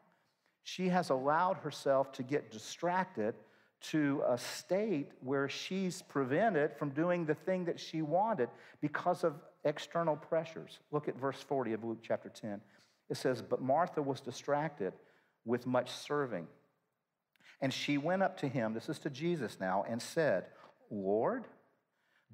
she 0.64 0.90
has 0.90 1.10
allowed 1.10 1.58
herself 1.58 2.12
to 2.14 2.24
get 2.24 2.52
distracted 2.52 3.36
to 3.82 4.24
a 4.28 4.38
state 4.38 5.10
where 5.20 5.50
she's 5.50 6.02
prevented 6.04 6.74
from 6.78 6.90
doing 6.92 7.26
the 7.26 7.36
thing 7.36 7.66
that 7.66 7.80
she 7.80 8.02
wanted 8.02 8.48
because 8.82 9.26
of 9.26 9.36
external 9.66 10.16
pressures. 10.16 10.80
Look 10.92 11.10
at 11.10 11.20
verse 11.20 11.42
40 11.42 11.74
of 11.74 11.84
Luke 11.84 12.00
chapter 12.02 12.30
10. 12.30 12.62
It 13.10 13.18
says, 13.18 13.42
But 13.42 13.62
Martha 13.62 14.02
was 14.02 14.22
distracted 14.22 14.94
with 15.46 15.68
much 15.68 15.92
serving. 15.92 16.48
And 17.64 17.74
she 17.74 17.98
went 17.98 18.22
up 18.22 18.38
to 18.40 18.48
him, 18.50 18.74
this 18.74 18.90
is 18.90 19.00
to 19.00 19.10
Jesus 19.10 19.58
now, 19.58 19.86
and 19.88 20.02
said, 20.02 20.48
Lord, 20.92 21.46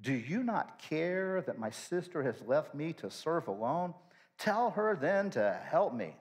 do 0.00 0.12
you 0.12 0.42
not 0.42 0.80
care 0.80 1.40
that 1.46 1.56
my 1.56 1.70
sister 1.70 2.24
has 2.24 2.42
left 2.48 2.74
me 2.74 2.92
to 2.94 3.12
serve 3.12 3.46
alone? 3.46 3.94
Tell 4.38 4.70
her 4.70 4.98
then 5.00 5.30
to 5.30 5.56
help 5.64 5.94
me. 5.94 6.16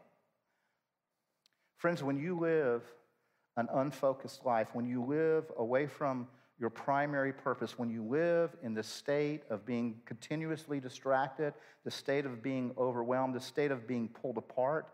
Friends, 1.78 2.04
when 2.04 2.20
you 2.20 2.38
live 2.38 2.84
an 3.58 3.68
unfocused 3.74 4.46
life, 4.46 4.68
when 4.74 4.86
you 4.86 5.04
live 5.04 5.51
away 5.58 5.88
from 5.88 6.28
your 6.60 6.70
primary 6.70 7.34
purpose, 7.34 7.80
when 7.80 7.89
you 7.89 8.04
live 8.04 8.56
in 8.62 8.75
the 8.75 8.84
state 8.84 9.42
of 9.50 9.66
being 9.66 10.01
continuously 10.06 10.80
distracted, 10.80 11.56
the 11.84 11.89
state 11.89 12.28
of 12.28 12.44
being 12.44 12.74
overwhelmed, 12.78 13.34
the 13.34 13.42
state 13.42 13.72
of 13.72 13.88
being 13.88 14.08
pulled 14.08 14.38
apart, 14.38 14.88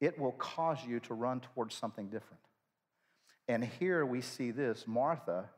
it 0.00 0.16
will 0.20 0.32
cause 0.32 0.78
you 0.86 1.00
to 1.00 1.14
run 1.14 1.40
towards 1.40 1.74
something 1.74 2.06
different. 2.10 2.38
And 3.50 3.64
here 3.64 4.06
we 4.06 4.20
see 4.20 4.52
this 4.52 4.84
Martha, 4.86 5.50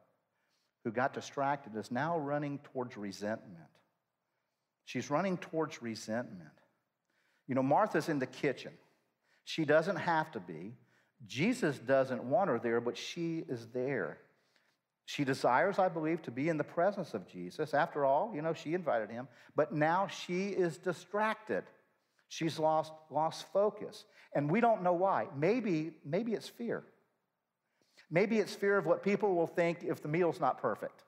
who 0.83 0.91
got 0.91 1.13
distracted, 1.13 1.77
is 1.77 1.91
now 1.91 2.19
running 2.19 2.59
towards 2.73 2.97
resentment. 2.97 3.69
She's 4.87 5.11
running 5.11 5.37
towards 5.37 5.83
resentment. 5.83 6.49
You 7.47 7.55
know, 7.55 7.63
Martha's 7.63 8.09
in 8.09 8.19
the 8.19 8.27
kitchen. 8.27 8.73
She 9.45 9.67
doesn't 9.67 9.97
have 9.97 10.33
to 10.33 10.41
be. 10.41 10.73
Jesus 11.27 11.79
doesn't 11.79 12.25
want 12.25 12.49
her 12.49 12.59
there, 12.59 12.81
but 12.81 12.97
she 12.97 13.45
is 13.47 13.67
there. 13.75 14.17
She 15.05 15.25
desires, 15.25 15.79
I 15.79 15.91
believe, 15.91 16.23
to 16.23 16.31
be 16.31 16.49
in 16.49 16.57
the 16.57 16.65
presence 16.65 17.13
of 17.13 17.29
Jesus. 17.29 17.75
After 17.75 18.07
all, 18.07 18.33
you 18.35 18.41
know, 18.41 18.55
she 18.55 18.73
invited 18.73 19.11
him, 19.11 19.29
but 19.55 19.75
now 19.75 20.07
she 20.07 20.47
is 20.49 20.79
distracted. 20.79 21.65
She's 22.29 22.59
lost, 22.59 22.95
lost 23.11 23.45
focus. 23.53 24.07
And 24.35 24.51
we 24.51 24.63
don't 24.63 24.83
know 24.83 24.95
why. 24.95 25.27
Maybe, 25.37 25.93
maybe 26.07 26.33
it's 26.33 26.49
fear. 26.49 26.85
Maybe 28.13 28.39
it's 28.39 28.55
fear 28.55 28.77
of 28.77 28.85
what 28.85 29.03
people 29.03 29.35
will 29.35 29.47
think 29.47 29.79
if 29.83 30.03
the 30.03 30.09
meal's 30.09 30.39
not 30.39 30.61
perfect 30.61 31.03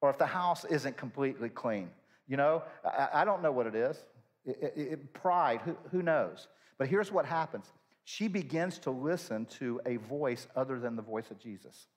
or 0.00 0.08
if 0.08 0.16
the 0.16 0.26
house 0.26 0.64
isn't 0.64 0.96
completely 0.96 1.50
clean. 1.50 1.90
You 2.26 2.38
know, 2.38 2.62
I, 2.84 3.08
I 3.12 3.24
don't 3.24 3.42
know 3.42 3.52
what 3.52 3.66
it 3.66 3.74
is. 3.74 4.02
It, 4.46 4.72
it, 4.76 4.80
it, 4.80 5.12
pride, 5.12 5.60
who, 5.64 5.76
who 5.90 6.02
knows? 6.02 6.48
But 6.78 6.88
here's 6.88 7.12
what 7.12 7.26
happens 7.26 7.66
she 8.04 8.26
begins 8.26 8.78
to 8.78 8.90
listen 8.90 9.46
to 9.58 9.80
a 9.84 9.96
voice 9.96 10.46
other 10.56 10.78
than 10.78 10.96
the 10.96 11.02
voice 11.02 11.30
of 11.30 11.38
Jesus. 11.38 11.88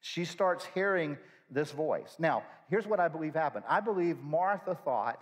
She 0.00 0.24
starts 0.24 0.66
hearing 0.72 1.18
this 1.50 1.72
voice. 1.72 2.16
Now, 2.18 2.44
here's 2.70 2.86
what 2.86 3.00
I 3.00 3.08
believe 3.08 3.34
happened 3.34 3.66
I 3.68 3.80
believe 3.80 4.20
Martha 4.22 4.74
thought 4.74 5.20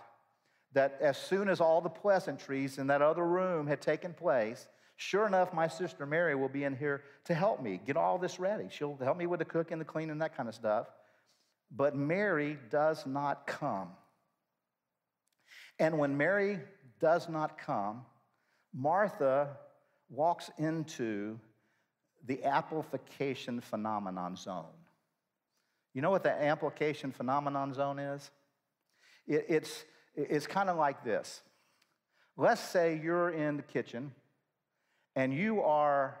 that 0.73 0.97
as 1.01 1.17
soon 1.17 1.49
as 1.49 1.59
all 1.59 1.81
the 1.81 1.89
pleasantries 1.89 2.77
in 2.77 2.87
that 2.87 3.01
other 3.01 3.25
room 3.25 3.67
had 3.67 3.81
taken 3.81 4.13
place, 4.13 4.67
Sure 4.97 5.27
enough, 5.27 5.53
my 5.53 5.67
sister 5.67 6.07
Mary 6.07 6.33
will 6.35 6.49
be 6.49 6.63
in 6.63 6.75
here 6.75 7.03
to 7.25 7.35
help 7.35 7.61
me 7.61 7.79
get 7.85 7.95
all 7.95 8.17
this 8.17 8.39
ready. 8.39 8.67
She'll 8.69 8.97
help 8.97 9.15
me 9.15 9.27
with 9.27 9.39
the 9.39 9.45
cooking, 9.45 9.77
the 9.77 9.85
cleaning, 9.85 10.17
that 10.17 10.35
kind 10.35 10.49
of 10.49 10.55
stuff. 10.55 10.87
But 11.71 11.95
Mary 11.95 12.57
does 12.71 13.05
not 13.05 13.45
come. 13.45 13.89
And 15.79 15.99
when 15.99 16.17
Mary 16.17 16.59
does 16.99 17.29
not 17.29 17.59
come, 17.59 18.05
Martha 18.73 19.49
walks 20.09 20.49
into 20.57 21.39
the 22.25 22.43
amplification 22.43 23.61
phenomenon 23.61 24.35
zone. 24.35 24.65
You 25.93 26.01
know 26.01 26.09
what 26.09 26.23
the 26.23 26.31
amplification 26.31 27.11
phenomenon 27.11 27.73
zone 27.73 27.99
is? 27.99 28.31
It, 29.27 29.45
it's 29.47 29.85
it's 30.15 30.47
kind 30.47 30.69
of 30.69 30.77
like 30.77 31.03
this. 31.03 31.41
Let's 32.35 32.61
say 32.61 32.99
you're 33.03 33.29
in 33.29 33.57
the 33.57 33.63
kitchen 33.63 34.11
and 35.17 35.33
you 35.33 35.61
are 35.63 36.19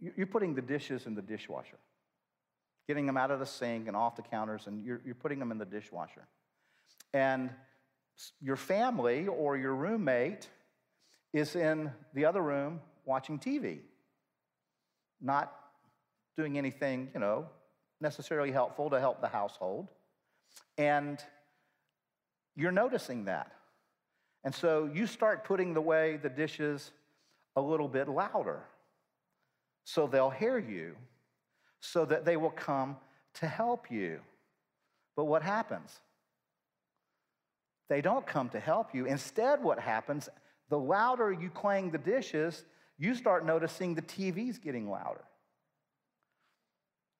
you're 0.00 0.26
putting 0.26 0.54
the 0.54 0.62
dishes 0.62 1.04
in 1.04 1.14
the 1.14 1.20
dishwasher, 1.20 1.76
getting 2.86 3.04
them 3.04 3.18
out 3.18 3.30
of 3.30 3.38
the 3.38 3.44
sink 3.44 3.86
and 3.86 3.94
off 3.94 4.16
the 4.16 4.22
counters, 4.22 4.66
and 4.66 4.82
you're, 4.82 5.02
you're 5.04 5.14
putting 5.14 5.38
them 5.38 5.50
in 5.50 5.58
the 5.58 5.66
dishwasher. 5.66 6.26
And 7.12 7.50
your 8.40 8.56
family 8.56 9.26
or 9.26 9.58
your 9.58 9.74
roommate 9.74 10.48
is 11.34 11.54
in 11.54 11.90
the 12.14 12.24
other 12.24 12.40
room 12.40 12.80
watching 13.04 13.38
TV, 13.38 13.80
not 15.20 15.54
doing 16.38 16.56
anything, 16.56 17.10
you 17.12 17.20
know, 17.20 17.44
necessarily 18.00 18.52
helpful 18.52 18.88
to 18.88 18.98
help 19.00 19.20
the 19.20 19.28
household. 19.28 19.88
And 20.78 21.22
you're 22.56 22.72
noticing 22.72 23.26
that. 23.26 23.52
And 24.44 24.54
so 24.54 24.88
you 24.90 25.06
start 25.06 25.44
putting 25.44 25.76
away 25.76 26.18
the 26.22 26.30
dishes 26.30 26.92
a 27.56 27.60
little 27.60 27.88
bit 27.88 28.08
louder 28.08 28.62
so 29.84 30.06
they'll 30.06 30.30
hear 30.30 30.58
you, 30.58 30.94
so 31.80 32.04
that 32.04 32.24
they 32.24 32.36
will 32.36 32.50
come 32.50 32.96
to 33.34 33.46
help 33.46 33.90
you. 33.90 34.20
But 35.16 35.24
what 35.24 35.42
happens? 35.42 35.98
They 37.88 38.00
don't 38.00 38.26
come 38.26 38.50
to 38.50 38.60
help 38.60 38.94
you. 38.94 39.06
Instead, 39.06 39.62
what 39.62 39.80
happens, 39.80 40.28
the 40.68 40.78
louder 40.78 41.32
you 41.32 41.50
clang 41.50 41.90
the 41.90 41.98
dishes, 41.98 42.64
you 42.98 43.14
start 43.14 43.44
noticing 43.44 43.94
the 43.94 44.02
TV's 44.02 44.58
getting 44.58 44.88
louder. 44.88 45.24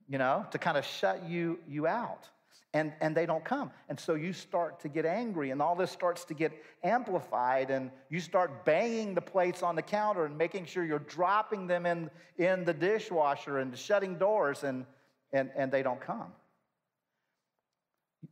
You 0.09 0.19
know, 0.19 0.47
to 0.51 0.59
kind 0.59 0.77
of 0.77 0.85
shut 0.85 1.29
you, 1.29 1.59
you 1.67 1.87
out 1.87 2.29
and, 2.73 2.93
and 3.01 3.17
they 3.17 3.27
don't 3.27 3.45
come. 3.45 3.71
And 3.89 3.99
so 3.99 4.15
you 4.15 4.33
start 4.33 4.81
to 4.81 4.89
get 4.89 5.05
angry, 5.05 5.51
and 5.51 5.61
all 5.61 5.75
this 5.75 5.91
starts 5.91 6.25
to 6.27 6.35
get 6.35 6.53
amplified, 6.85 7.71
and 7.71 7.91
you 8.09 8.21
start 8.21 8.65
banging 8.65 9.15
the 9.15 9.21
plates 9.21 9.63
on 9.63 9.75
the 9.75 9.83
counter 9.83 10.25
and 10.25 10.39
making 10.39 10.67
sure 10.67 10.85
you're 10.85 11.01
dropping 11.01 11.67
them 11.67 11.87
in, 11.87 12.11
in 12.39 12.65
the 12.65 12.75
dishwasher 12.75 13.59
and 13.59 13.77
shutting 13.77 14.17
doors, 14.17 14.63
and, 14.63 14.87
and, 15.33 15.51
and 15.57 15.73
they 15.73 15.83
don't 15.83 16.01
come. 16.01 16.33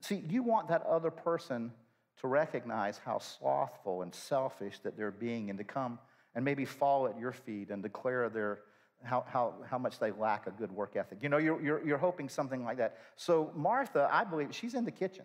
See, 0.01 0.23
you 0.29 0.43
want 0.43 0.69
that 0.69 0.85
other 0.85 1.11
person 1.11 1.73
to 2.21 2.29
recognize 2.29 2.99
how 2.99 3.19
slothful 3.19 4.03
and 4.03 4.15
selfish 4.15 4.79
that 4.81 4.97
they're 4.97 5.11
being 5.11 5.51
and 5.51 5.59
to 5.59 5.65
come 5.65 5.99
and 6.35 6.45
maybe 6.45 6.65
fall 6.65 7.07
at 7.07 7.19
your 7.19 7.33
feet 7.33 7.71
and 7.71 7.83
declare 7.83 8.29
their 8.29 8.61
how, 9.05 9.25
how, 9.29 9.55
how 9.69 9.79
much 9.79 9.99
they 9.99 10.11
lack 10.11 10.47
a 10.47 10.51
good 10.51 10.73
work 10.73 10.97
ethic. 10.97 11.19
You 11.23 11.29
know, 11.29 11.39
you're, 11.39 11.61
you're, 11.63 11.87
you're 11.87 11.99
hoping 11.99 12.29
something 12.29 12.65
like 12.65 12.79
that. 12.79 12.99
So, 13.17 13.51
Martha, 13.55 14.09
I 14.11 14.25
believe, 14.25 14.55
she's 14.55 14.75
in 14.75 14.85
the 14.85 14.91
kitchen 14.91 15.25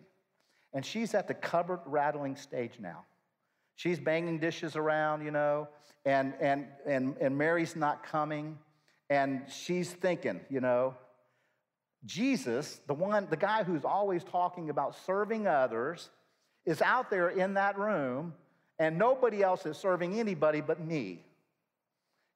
and 0.72 0.84
she's 0.84 1.14
at 1.14 1.28
the 1.28 1.34
cupboard 1.34 1.80
rattling 1.86 2.36
stage 2.36 2.74
now. 2.80 3.04
She's 3.76 3.98
banging 3.98 4.38
dishes 4.38 4.76
around, 4.76 5.24
you 5.24 5.30
know, 5.30 5.68
and, 6.04 6.34
and, 6.40 6.66
and, 6.86 7.16
and 7.20 7.36
Mary's 7.36 7.74
not 7.74 8.04
coming. 8.04 8.58
And 9.10 9.42
she's 9.48 9.90
thinking, 9.92 10.40
you 10.48 10.60
know, 10.60 10.94
Jesus, 12.04 12.80
the 12.86 12.94
one, 12.94 13.26
the 13.30 13.36
guy 13.36 13.64
who's 13.64 13.84
always 13.84 14.22
talking 14.24 14.70
about 14.70 14.94
serving 15.06 15.46
others, 15.46 16.10
is 16.66 16.80
out 16.82 17.10
there 17.10 17.28
in 17.30 17.54
that 17.54 17.78
room, 17.78 18.34
and 18.78 18.98
nobody 18.98 19.42
else 19.42 19.66
is 19.66 19.76
serving 19.76 20.18
anybody 20.18 20.60
but 20.60 20.80
me. 20.80 21.22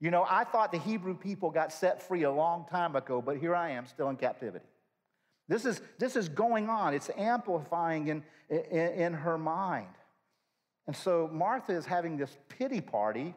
You 0.01 0.11
know, 0.11 0.25
I 0.29 0.45
thought 0.45 0.71
the 0.71 0.79
Hebrew 0.79 1.15
people 1.15 1.51
got 1.51 1.73
set 1.73 2.03
free 2.03 2.23
a 2.23 2.31
long 2.31 2.67
time 2.71 2.95
ago, 2.95 3.21
but 3.21 3.39
here 3.39 3.55
I 3.55 3.71
am 3.71 3.87
still 3.87 4.09
in 4.11 4.17
captivity. 4.17 4.65
This 5.49 5.65
is, 5.65 5.81
this 5.99 6.15
is 6.15 6.29
going 6.29 6.69
on, 6.69 6.95
it's 6.95 7.11
amplifying 7.17 8.09
in, 8.09 8.23
in, 8.49 8.61
in 8.61 9.13
her 9.15 9.39
mind. 9.39 9.89
And 10.87 10.97
so 10.97 11.29
Martha 11.33 11.73
is 11.73 11.85
having 11.85 12.17
this 12.17 12.37
pity 12.49 12.81
party 12.81 13.35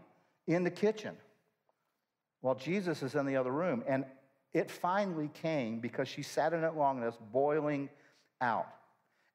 in 0.47 0.63
the 0.63 0.71
kitchen 0.71 1.15
while 2.41 2.56
Jesus 2.56 3.02
is 3.02 3.15
in 3.15 3.26
the 3.26 3.36
other 3.36 3.52
room. 3.52 3.84
And 3.88 4.06
it 4.54 4.69
finally 4.69 5.30
came 5.34 5.80
because 5.80 6.08
she 6.08 6.21
sat 6.21 6.54
in 6.54 6.63
it 6.63 6.76
long 6.76 7.02
enough, 7.02 7.17
boiling 7.32 7.89
out. 8.41 8.67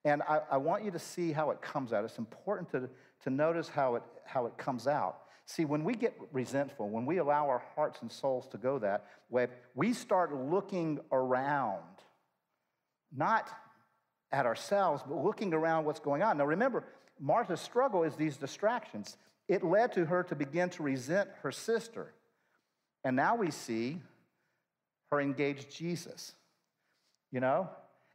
And 0.04 0.22
I, 0.22 0.40
I, 0.50 0.56
want 0.56 0.84
you 0.84 0.90
to 0.92 0.98
see 0.98 1.32
how 1.32 1.50
it 1.50 1.60
comes 1.60 1.92
out. 1.92 2.04
It's 2.04 2.18
important 2.18 2.70
to, 2.70 2.88
to 3.24 3.30
notice 3.30 3.68
how 3.68 3.96
it, 3.96 4.02
how 4.24 4.46
it 4.46 4.56
comes 4.56 4.86
out. 4.86 5.22
See, 5.46 5.64
when 5.64 5.84
we 5.84 5.94
get 5.94 6.18
resentful, 6.32 6.88
when 6.88 7.06
we 7.06 7.18
allow 7.18 7.48
our 7.48 7.62
hearts 7.76 8.02
and 8.02 8.10
souls 8.10 8.48
to 8.48 8.58
go 8.58 8.80
that 8.80 9.06
way, 9.30 9.46
we 9.76 9.92
start 9.92 10.34
looking 10.34 10.98
around, 11.12 11.82
not 13.16 13.48
at 14.32 14.44
ourselves, 14.44 15.04
but 15.06 15.16
looking 15.16 15.54
around 15.54 15.84
what's 15.84 16.00
going 16.00 16.22
on. 16.22 16.38
Now, 16.38 16.46
remember, 16.46 16.84
Martha's 17.20 17.60
struggle 17.60 18.02
is 18.02 18.16
these 18.16 18.36
distractions. 18.36 19.16
It 19.46 19.62
led 19.62 19.92
to 19.92 20.04
her 20.04 20.24
to 20.24 20.34
begin 20.34 20.68
to 20.70 20.82
resent 20.82 21.30
her 21.42 21.52
sister. 21.52 22.12
And 23.04 23.14
now 23.14 23.36
we 23.36 23.52
see 23.52 24.00
her 25.12 25.20
engage 25.20 25.72
Jesus, 25.72 26.32
you 27.30 27.38
know? 27.38 27.70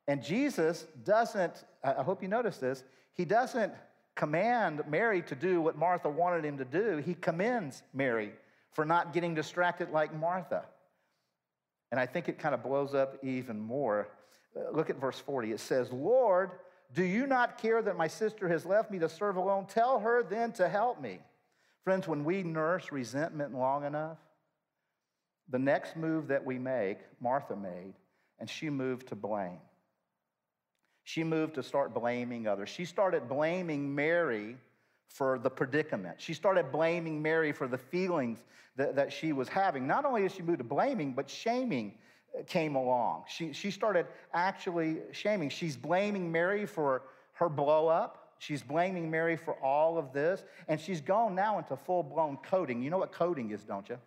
And 0.06 0.22
Jesus 0.22 0.86
doesn't, 1.06 1.63
I 1.82 2.04
hope 2.04 2.22
you 2.22 2.28
notice 2.28 2.58
this, 2.58 2.84
he 3.13 3.24
doesn't 3.24 3.72
command 4.15 4.84
Mary 4.88 5.21
to 5.24 5.36
do 5.36 5.62
what 5.62 5.78
Martha 5.78 6.10
wanted 6.10 6.45
him 6.45 6.58
to 6.58 6.65
do. 6.65 6.97
He 6.97 7.13
commends 7.13 7.84
Mary 7.93 8.34
for 8.74 8.86
not 8.86 9.13
getting 9.13 9.34
distracted 9.34 9.89
like 9.91 10.13
Martha. 10.13 10.63
And 11.91 12.00
I 12.00 12.06
think 12.06 12.30
it 12.30 12.39
kind 12.39 12.56
of 12.56 12.63
blows 12.63 12.93
up 12.93 13.17
even 13.24 13.60
more. 13.60 14.08
Uh, 14.56 14.71
look 14.71 14.89
at 14.89 14.95
verse 15.00 15.19
40. 15.19 15.52
It 15.52 15.60
says, 15.60 15.91
Lord, 15.91 16.52
do 16.93 17.04
you 17.04 17.28
not 17.28 17.58
care 17.58 17.82
that 17.82 17.97
my 17.97 18.08
sister 18.08 18.47
has 18.47 18.65
left 18.65 18.91
me 18.91 19.00
to 19.00 19.10
serve 19.10 19.36
alone? 19.36 19.65
Tell 19.65 20.00
her 20.00 20.24
then 20.24 20.52
to 20.54 20.69
help 20.69 21.02
me. 21.02 21.19
Friends, 21.84 22.08
when 22.08 22.24
we 22.24 22.43
nurse 22.43 22.91
resentment 22.91 23.54
long 23.54 23.86
enough, 23.86 24.17
the 25.50 25.60
next 25.60 25.97
move 25.97 26.28
that 26.28 26.45
we 26.45 26.58
make, 26.58 27.00
Martha 27.19 27.56
made, 27.56 27.93
and 28.39 28.50
she 28.50 28.69
moved 28.69 29.08
to 29.08 29.15
blame. 29.15 29.60
She 31.12 31.26
moved 31.26 31.56
to 31.56 31.63
start 31.63 31.93
blaming 31.93 32.47
others. 32.47 32.69
She 32.69 32.86
started 32.86 33.28
blaming 33.28 33.93
Mary 33.93 34.56
for 35.10 35.38
the 35.39 35.50
predicament. 35.50 36.21
She 36.21 36.34
started 36.34 36.71
blaming 36.71 37.21
Mary 37.21 37.52
for 37.52 37.67
the 37.67 37.78
feelings 37.78 38.39
that, 38.78 38.95
that 38.95 39.12
she 39.12 39.34
was 39.34 39.50
having. 39.50 39.86
Not 39.86 40.06
only 40.06 40.21
did 40.21 40.32
she 40.32 40.41
move 40.41 40.60
to 40.60 40.63
blaming, 40.63 41.12
but 41.12 41.30
shaming 41.30 41.95
came 42.47 42.76
along. 42.76 43.24
She, 43.28 43.52
she 43.52 43.71
started 43.71 44.06
actually 44.34 45.00
shaming. 45.12 45.50
She's 45.50 45.76
blaming 45.76 46.32
Mary 46.32 46.65
for 46.65 47.02
her 47.34 47.50
blow 47.50 47.89
up. 47.89 48.36
She's 48.39 48.62
blaming 48.62 49.12
Mary 49.12 49.36
for 49.36 49.56
all 49.56 49.97
of 49.97 50.13
this. 50.13 50.45
And 50.69 50.80
she's 50.80 51.02
gone 51.02 51.36
now 51.36 51.58
into 51.58 51.76
full 51.76 52.04
blown 52.04 52.38
coding. 52.38 52.82
You 52.82 52.89
know 52.89 53.00
what 53.00 53.12
coding 53.12 53.52
is, 53.52 53.63
don't 53.63 53.89
you? 53.89 53.97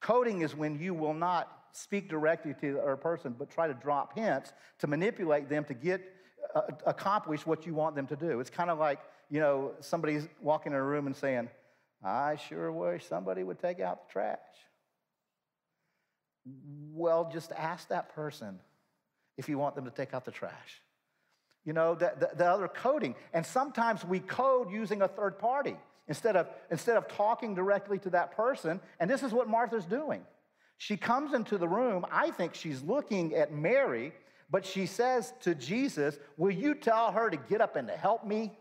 Coding 0.00 0.42
is 0.42 0.54
when 0.54 0.78
you 0.78 0.94
will 0.94 1.12
not 1.12 1.64
speak 1.72 2.08
directly 2.08 2.54
to 2.60 2.78
a 2.78 2.96
person, 2.96 3.34
but 3.36 3.50
try 3.50 3.66
to 3.66 3.74
drop 3.74 4.16
hints 4.16 4.52
to 4.78 4.86
manipulate 4.86 5.48
them 5.48 5.64
to 5.64 5.74
get 5.74 6.00
accomplish 6.86 7.46
what 7.46 7.66
you 7.66 7.74
want 7.74 7.96
them 7.96 8.06
to 8.08 8.16
do. 8.16 8.40
It's 8.40 8.50
kind 8.50 8.70
of 8.70 8.78
like, 8.78 9.00
you 9.30 9.40
know, 9.40 9.72
somebody's 9.80 10.28
walking 10.40 10.72
in 10.72 10.78
a 10.78 10.82
room 10.82 11.06
and 11.06 11.16
saying, 11.16 11.48
I 12.02 12.36
sure 12.36 12.72
wish 12.72 13.04
somebody 13.06 13.42
would 13.42 13.58
take 13.58 13.80
out 13.80 14.08
the 14.08 14.12
trash. 14.12 14.38
Well, 16.92 17.30
just 17.32 17.52
ask 17.52 17.88
that 17.88 18.14
person 18.14 18.58
if 19.36 19.48
you 19.48 19.58
want 19.58 19.74
them 19.74 19.84
to 19.84 19.90
take 19.90 20.14
out 20.14 20.24
the 20.24 20.30
trash. 20.30 20.82
You 21.64 21.74
know, 21.74 21.94
the, 21.94 22.12
the, 22.18 22.30
the 22.36 22.46
other 22.46 22.68
coding. 22.68 23.14
And 23.34 23.44
sometimes 23.44 24.04
we 24.04 24.20
code 24.20 24.70
using 24.70 25.02
a 25.02 25.08
third 25.08 25.38
party 25.38 25.76
instead 26.08 26.36
of, 26.36 26.48
instead 26.70 26.96
of 26.96 27.06
talking 27.08 27.54
directly 27.54 27.98
to 27.98 28.10
that 28.10 28.34
person. 28.34 28.80
And 28.98 29.08
this 29.08 29.22
is 29.22 29.32
what 29.32 29.48
Martha's 29.48 29.84
doing. 29.84 30.22
She 30.78 30.96
comes 30.96 31.34
into 31.34 31.58
the 31.58 31.68
room. 31.68 32.06
I 32.10 32.30
think 32.30 32.54
she's 32.54 32.82
looking 32.82 33.34
at 33.34 33.52
Mary, 33.52 34.12
but 34.50 34.66
she 34.66 34.86
says 34.86 35.32
to 35.40 35.54
Jesus, 35.54 36.18
Will 36.36 36.50
you 36.50 36.74
tell 36.74 37.12
her 37.12 37.30
to 37.30 37.36
get 37.36 37.60
up 37.60 37.76
and 37.76 37.88
to 37.88 37.96
help 37.96 38.26
me? 38.26 38.52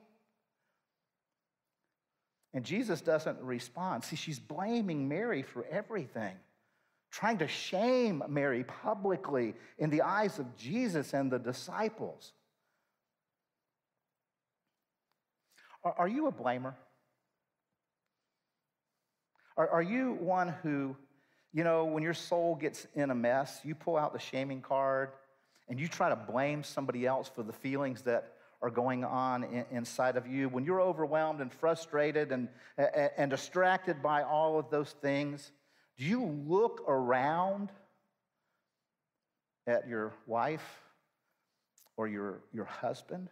And 2.54 2.63
Jesus 2.63 3.02
doesn't 3.02 3.39
respond. 3.41 4.04
See, 4.04 4.15
she's 4.15 4.39
blaming 4.39 5.08
Mary 5.08 5.43
for 5.43 5.65
everything, 5.69 6.36
trying 7.12 7.39
to 7.39 7.47
shame 7.47 8.23
Mary 8.28 8.63
publicly 8.63 9.56
in 9.78 9.89
the 9.89 10.02
eyes 10.02 10.39
of 10.39 10.56
Jesus 10.56 11.13
and 11.13 11.32
the 11.32 11.39
disciples. 11.39 12.34
Are, 15.84 16.08
you 16.08 16.28
a 16.28 16.32
blamer? 16.32 16.73
Are, 19.56 19.69
are 19.69 19.82
you 19.82 20.13
one 20.19 20.49
who 20.62 20.95
you 21.52 21.63
know, 21.63 21.86
when 21.86 22.04
your 22.04 22.13
soul 22.13 22.56
gets 22.56 22.86
in 22.93 23.10
a 23.10 23.15
mess, 23.15 23.62
you 23.63 23.73
pull 23.73 23.97
out 23.97 24.13
the 24.13 24.19
shaming 24.19 24.62
card 24.62 25.10
and 25.69 25.79
you 25.79 25.88
try 25.88 26.10
to 26.10 26.15
blame 26.15 26.63
somebody 26.63 27.05
else 27.05 27.29
for 27.29 27.43
the 27.43 27.53
feelings 27.53 28.01
that 28.03 28.34
are 28.62 28.69
going 28.69 29.05
on 29.05 29.43
in, 29.43 29.65
inside 29.71 30.17
of 30.17 30.27
you. 30.27 30.49
When 30.49 30.65
you're 30.65 30.82
overwhelmed 30.82 31.39
and 31.39 31.53
frustrated 31.53 32.32
and, 32.32 32.49
and, 33.17 33.29
distracted 33.29 34.01
by 34.01 34.23
all 34.23 34.60
of 34.60 34.69
those 34.69 34.91
things, 35.01 35.51
do 35.97 36.05
you 36.05 36.25
look 36.25 36.84
around 36.88 37.71
at 39.67 39.88
your 39.88 40.13
wife 40.25 40.82
or 41.95 42.08
your, 42.08 42.41
your 42.53 42.65
husband 42.65 43.29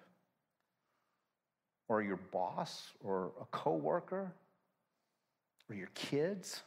or 1.89 2.01
your 2.01 2.17
boss 2.17 2.91
or 3.03 3.31
a 3.41 3.45
coworker 3.45 4.31
or 5.69 5.75
your 5.75 5.89
kids? 5.93 6.61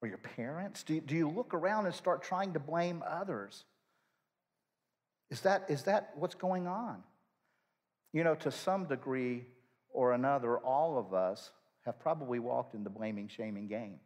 or 0.00 0.08
your 0.08 0.18
parents? 0.18 0.82
Do, 0.82 1.00
do 1.00 1.14
you 1.14 1.28
look 1.28 1.54
around 1.54 1.86
and 1.86 1.94
start 1.94 2.22
trying 2.22 2.52
to 2.52 2.60
blame 2.60 3.02
others? 3.06 3.64
Is 5.30 5.40
that, 5.42 5.66
is 5.68 5.84
that 5.84 6.12
what's 6.16 6.34
going 6.34 6.66
on? 6.66 7.02
You 8.12 8.24
know, 8.24 8.34
to 8.36 8.50
some 8.50 8.86
degree 8.86 9.44
or 9.90 10.12
another, 10.12 10.58
all 10.58 10.98
of 10.98 11.12
us 11.12 11.50
have 11.84 11.98
probably 12.00 12.38
walked 12.38 12.74
in 12.74 12.84
the 12.84 12.90
blaming, 12.90 13.28
shaming 13.28 13.68
game. 13.68 14.00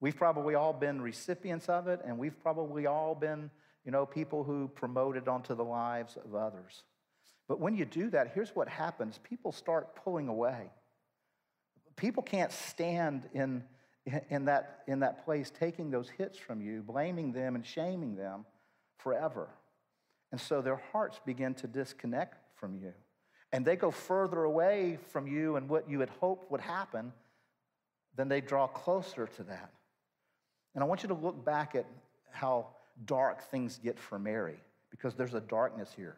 We've 0.00 0.16
probably 0.16 0.54
all 0.54 0.72
been 0.72 1.00
recipients 1.00 1.68
of 1.68 1.88
it, 1.88 2.00
and 2.04 2.18
we've 2.18 2.38
probably 2.42 2.86
all 2.86 3.14
been, 3.14 3.50
you 3.84 3.90
know, 3.90 4.06
people 4.06 4.44
who 4.44 4.68
promote 4.68 5.16
it 5.16 5.28
onto 5.28 5.54
the 5.54 5.64
lives 5.64 6.16
of 6.22 6.34
others. 6.34 6.82
But 7.48 7.60
when 7.60 7.76
you 7.76 7.84
do 7.84 8.10
that, 8.10 8.32
here's 8.34 8.54
what 8.54 8.68
happens 8.68 9.18
people 9.22 9.52
start 9.52 9.96
pulling 9.96 10.28
away. 10.28 10.70
People 11.96 12.22
can't 12.22 12.52
stand 12.52 13.28
in 13.32 13.64
in 14.28 14.44
that, 14.44 14.82
in 14.86 15.00
that 15.00 15.24
place, 15.24 15.50
taking 15.50 15.90
those 15.90 16.10
hits 16.10 16.38
from 16.38 16.60
you, 16.60 16.82
blaming 16.82 17.32
them 17.32 17.54
and 17.54 17.64
shaming 17.64 18.16
them 18.16 18.44
forever. 18.98 19.48
And 20.34 20.40
so 20.40 20.60
their 20.60 20.82
hearts 20.90 21.20
begin 21.24 21.54
to 21.54 21.68
disconnect 21.68 22.38
from 22.56 22.74
you. 22.74 22.92
And 23.52 23.64
they 23.64 23.76
go 23.76 23.92
further 23.92 24.42
away 24.42 24.98
from 25.12 25.28
you 25.28 25.54
and 25.54 25.68
what 25.68 25.88
you 25.88 26.00
had 26.00 26.08
hoped 26.08 26.50
would 26.50 26.60
happen 26.60 27.12
than 28.16 28.26
they 28.26 28.40
draw 28.40 28.66
closer 28.66 29.28
to 29.28 29.44
that. 29.44 29.70
And 30.74 30.82
I 30.82 30.88
want 30.88 31.04
you 31.04 31.08
to 31.10 31.14
look 31.14 31.44
back 31.44 31.76
at 31.76 31.86
how 32.32 32.66
dark 33.04 33.48
things 33.48 33.78
get 33.78 33.96
for 33.96 34.18
Mary, 34.18 34.58
because 34.90 35.14
there's 35.14 35.34
a 35.34 35.40
darkness 35.40 35.92
here. 35.94 36.16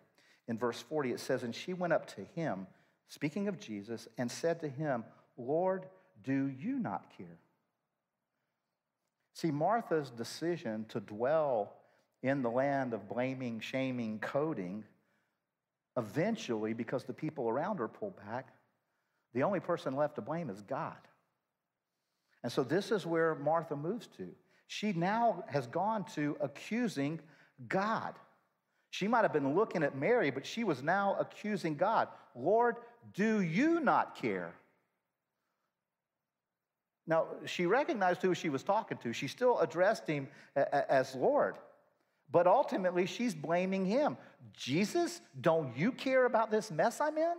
In 0.48 0.56
verse 0.56 0.80
40, 0.80 1.12
it 1.12 1.20
says, 1.20 1.42
And 1.42 1.54
she 1.54 1.74
went 1.74 1.92
up 1.92 2.06
to 2.16 2.22
him, 2.34 2.66
speaking 3.08 3.48
of 3.48 3.60
Jesus, 3.60 4.08
and 4.16 4.30
said 4.30 4.60
to 4.60 4.68
him, 4.70 5.04
Lord, 5.36 5.84
do 6.24 6.46
you 6.58 6.78
not 6.78 7.12
care? 7.18 7.36
See, 9.34 9.50
Martha's 9.50 10.08
decision 10.08 10.86
to 10.88 11.00
dwell 11.00 11.74
in 12.26 12.42
the 12.42 12.50
land 12.50 12.94
of 12.94 13.08
blaming, 13.08 13.60
shaming, 13.60 14.18
coding, 14.18 14.84
eventually, 15.96 16.72
because 16.72 17.04
the 17.04 17.12
people 17.12 17.48
around 17.48 17.78
her 17.78 17.88
pull 17.88 18.10
back, 18.26 18.48
the 19.34 19.42
only 19.42 19.60
person 19.60 19.96
left 19.96 20.14
to 20.16 20.20
blame 20.20 20.50
is 20.50 20.62
God. 20.62 20.96
And 22.42 22.52
so 22.52 22.62
this 22.62 22.90
is 22.90 23.06
where 23.06 23.34
Martha 23.34 23.76
moves 23.76 24.06
to. 24.18 24.28
She 24.68 24.92
now 24.92 25.44
has 25.48 25.66
gone 25.66 26.04
to 26.14 26.36
accusing 26.40 27.20
God. 27.68 28.14
She 28.90 29.08
might 29.08 29.22
have 29.22 29.32
been 29.32 29.54
looking 29.54 29.82
at 29.82 29.96
Mary, 29.96 30.30
but 30.30 30.46
she 30.46 30.64
was 30.64 30.82
now 30.82 31.16
accusing 31.18 31.76
God. 31.76 32.08
Lord, 32.34 32.76
do 33.14 33.40
you 33.40 33.80
not 33.80 34.16
care? 34.16 34.54
Now, 37.06 37.26
she 37.44 37.66
recognized 37.66 38.22
who 38.22 38.34
she 38.34 38.48
was 38.48 38.62
talking 38.62 38.98
to. 38.98 39.12
She 39.12 39.28
still 39.28 39.60
addressed 39.60 40.06
him 40.06 40.28
as 40.54 41.14
Lord. 41.14 41.56
But 42.30 42.46
ultimately, 42.46 43.06
she's 43.06 43.34
blaming 43.34 43.84
him. 43.84 44.16
Jesus, 44.52 45.20
don't 45.40 45.76
you 45.76 45.92
care 45.92 46.26
about 46.26 46.50
this 46.50 46.70
mess 46.70 47.00
I'm 47.00 47.16
in? 47.16 47.34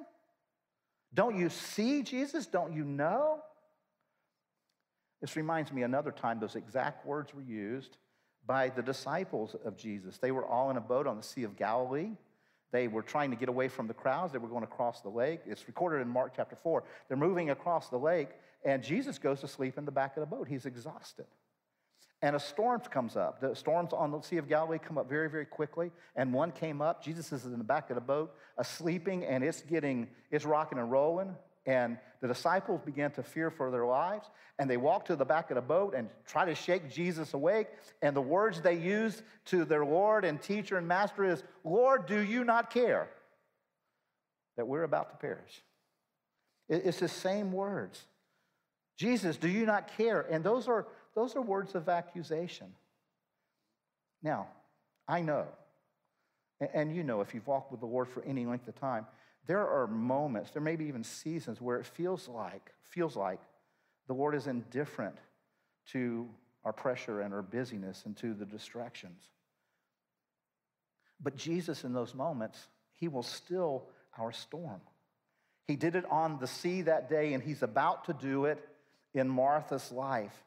Don't 1.14 1.38
you 1.38 1.50
see, 1.50 2.04
Jesus? 2.04 2.46
Don't 2.46 2.74
you 2.74 2.84
know? 2.84 3.40
This 5.22 5.36
reminds 5.36 5.72
me 5.72 5.84
another 5.84 6.12
time 6.12 6.40
those 6.40 6.56
exact 6.56 7.06
words 7.06 7.34
were 7.34 7.42
used 7.42 7.98
by 8.46 8.70
the 8.70 8.82
disciples 8.82 9.56
of 9.66 9.78
Jesus. 9.78 10.18
They 10.20 10.32
were 10.32 10.46
all 10.46 10.70
in 10.70 10.78
a 10.78 10.82
boat 10.82 11.08
on 11.08 11.18
the 11.18 11.24
Sea 11.24 11.44
of 11.44 11.58
Galilee. 11.58 12.12
They 12.72 12.88
were 12.88 13.02
trying 13.02 13.32
to 13.32 13.38
get 13.38 13.50
away 13.50 13.68
from 13.68 13.88
the 13.88 13.94
crowds. 13.94 14.32
They 14.32 14.40
were 14.40 14.48
going 14.48 14.64
across 14.64 15.02
the 15.02 15.10
lake. 15.10 15.42
It's 15.46 15.68
recorded 15.68 16.02
in 16.02 16.08
Mark 16.08 16.34
chapter 16.36 16.56
4. 16.56 16.84
They're 17.08 17.18
moving 17.18 17.50
across 17.50 17.90
the 17.90 17.98
lake, 17.98 18.30
and 18.64 18.84
Jesus 18.84 19.18
goes 19.18 19.40
to 19.42 19.48
sleep 19.48 19.78
in 19.78 19.86
the 19.86 19.92
back 19.92 20.18
of 20.18 20.22
the 20.22 20.28
boat. 20.28 20.48
He's 20.48 20.66
exhausted. 20.66 21.26
And 22.22 22.36
a 22.36 22.40
storm 22.40 22.80
comes 22.80 23.16
up. 23.16 23.40
The 23.42 23.56
storms 23.56 23.94
on 23.94 24.12
the 24.12 24.22
Sea 24.22 24.38
of 24.38 24.50
Galilee 24.50 24.80
come 24.80 24.98
up 24.98 25.08
very, 25.08 25.30
very 25.30 25.46
quickly. 25.46 25.92
And 26.16 26.34
one 26.34 26.52
came 26.52 26.82
up. 26.82 27.04
Jesus 27.04 27.32
is 27.32 27.46
in 27.46 27.58
the 27.60 27.64
back 27.64 27.92
of 27.92 27.96
the 27.96 28.02
boat, 28.02 28.36
sleeping, 28.64 29.24
and 29.24 29.44
it's 29.44 29.62
getting, 29.62 30.08
it's 30.32 30.44
rocking 30.44 30.80
and 30.80 30.92
rolling. 30.92 31.36
And 31.68 31.98
the 32.22 32.28
disciples 32.28 32.82
began 32.84 33.12
to 33.12 33.24
fear 33.24 33.52
for 33.52 33.70
their 33.70 33.86
lives. 33.86 34.28
And 34.58 34.68
they 34.68 34.78
walk 34.78 35.06
to 35.06 35.16
the 35.16 35.26
back 35.26 35.52
of 35.52 35.56
the 35.56 35.62
boat 35.62 35.94
and 35.96 36.10
try 36.26 36.46
to 36.46 36.56
shake 36.56 36.92
Jesus 36.92 37.36
awake. 37.36 37.68
And 38.02 38.16
the 38.16 38.22
words 38.22 38.62
they 38.62 38.78
use 38.78 39.22
to 39.46 39.66
their 39.66 39.86
Lord 39.86 40.26
and 40.26 40.42
teacher 40.42 40.78
and 40.78 40.88
master 40.88 41.24
is, 41.24 41.44
Lord, 41.64 42.08
do 42.08 42.20
you 42.20 42.44
not 42.44 42.72
care 42.72 43.10
that 44.56 44.68
we're 44.68 44.84
about 44.84 45.12
to 45.12 45.18
perish? 45.18 45.62
It's 46.68 47.00
the 47.00 47.08
same 47.08 47.52
words. 47.52 48.02
Jesus, 48.98 49.38
do 49.38 49.48
you 49.48 49.66
not 49.66 49.96
care? 49.96 50.22
And 50.22 50.44
those 50.44 50.68
are 50.68 50.88
those 51.18 51.36
are 51.36 51.42
words 51.42 51.74
of 51.74 51.90
accusation. 51.90 52.68
Now, 54.22 54.50
I 55.08 55.22
know, 55.22 55.48
and 56.76 56.96
you 56.96 57.02
know 57.02 57.22
if 57.22 57.34
you've 57.34 57.48
walked 57.48 57.72
with 57.72 57.80
the 57.80 57.88
Lord 57.88 58.08
for 58.08 58.24
any 58.24 58.46
length 58.46 58.68
of 58.68 58.80
time, 58.80 59.08
there 59.48 59.68
are 59.68 59.88
moments, 59.88 60.52
there 60.52 60.62
may 60.62 60.76
be 60.76 60.86
even 60.86 61.04
seasons 61.04 61.60
where 61.60 61.80
it 61.80 61.88
feels 61.88 62.28
like, 62.28 62.72
feels 62.84 63.16
like 63.16 63.40
the 64.06 64.14
Lord 64.14 64.36
is 64.36 64.46
indifferent 64.46 65.16
to 65.88 66.30
our 66.64 66.72
pressure 66.72 67.22
and 67.22 67.34
our 67.34 67.42
busyness 67.42 68.04
and 68.06 68.16
to 68.18 68.36
the 68.36 68.46
distractions. 68.46 69.24
But 71.20 71.36
Jesus, 71.36 71.84
in 71.84 71.94
those 71.94 72.14
moments, 72.14 72.60
He 72.94 73.08
will 73.08 73.24
still 73.24 73.88
our 74.20 74.32
storm. 74.32 74.82
He 75.68 75.78
did 75.78 75.96
it 75.96 76.06
on 76.12 76.38
the 76.38 76.46
sea 76.46 76.84
that 76.84 77.10
day, 77.10 77.34
and 77.34 77.42
He's 77.42 77.64
about 77.64 78.06
to 78.06 78.14
do 78.14 78.46
it 78.46 78.64
in 79.16 79.28
Martha's 79.28 79.92
life. 79.92 80.44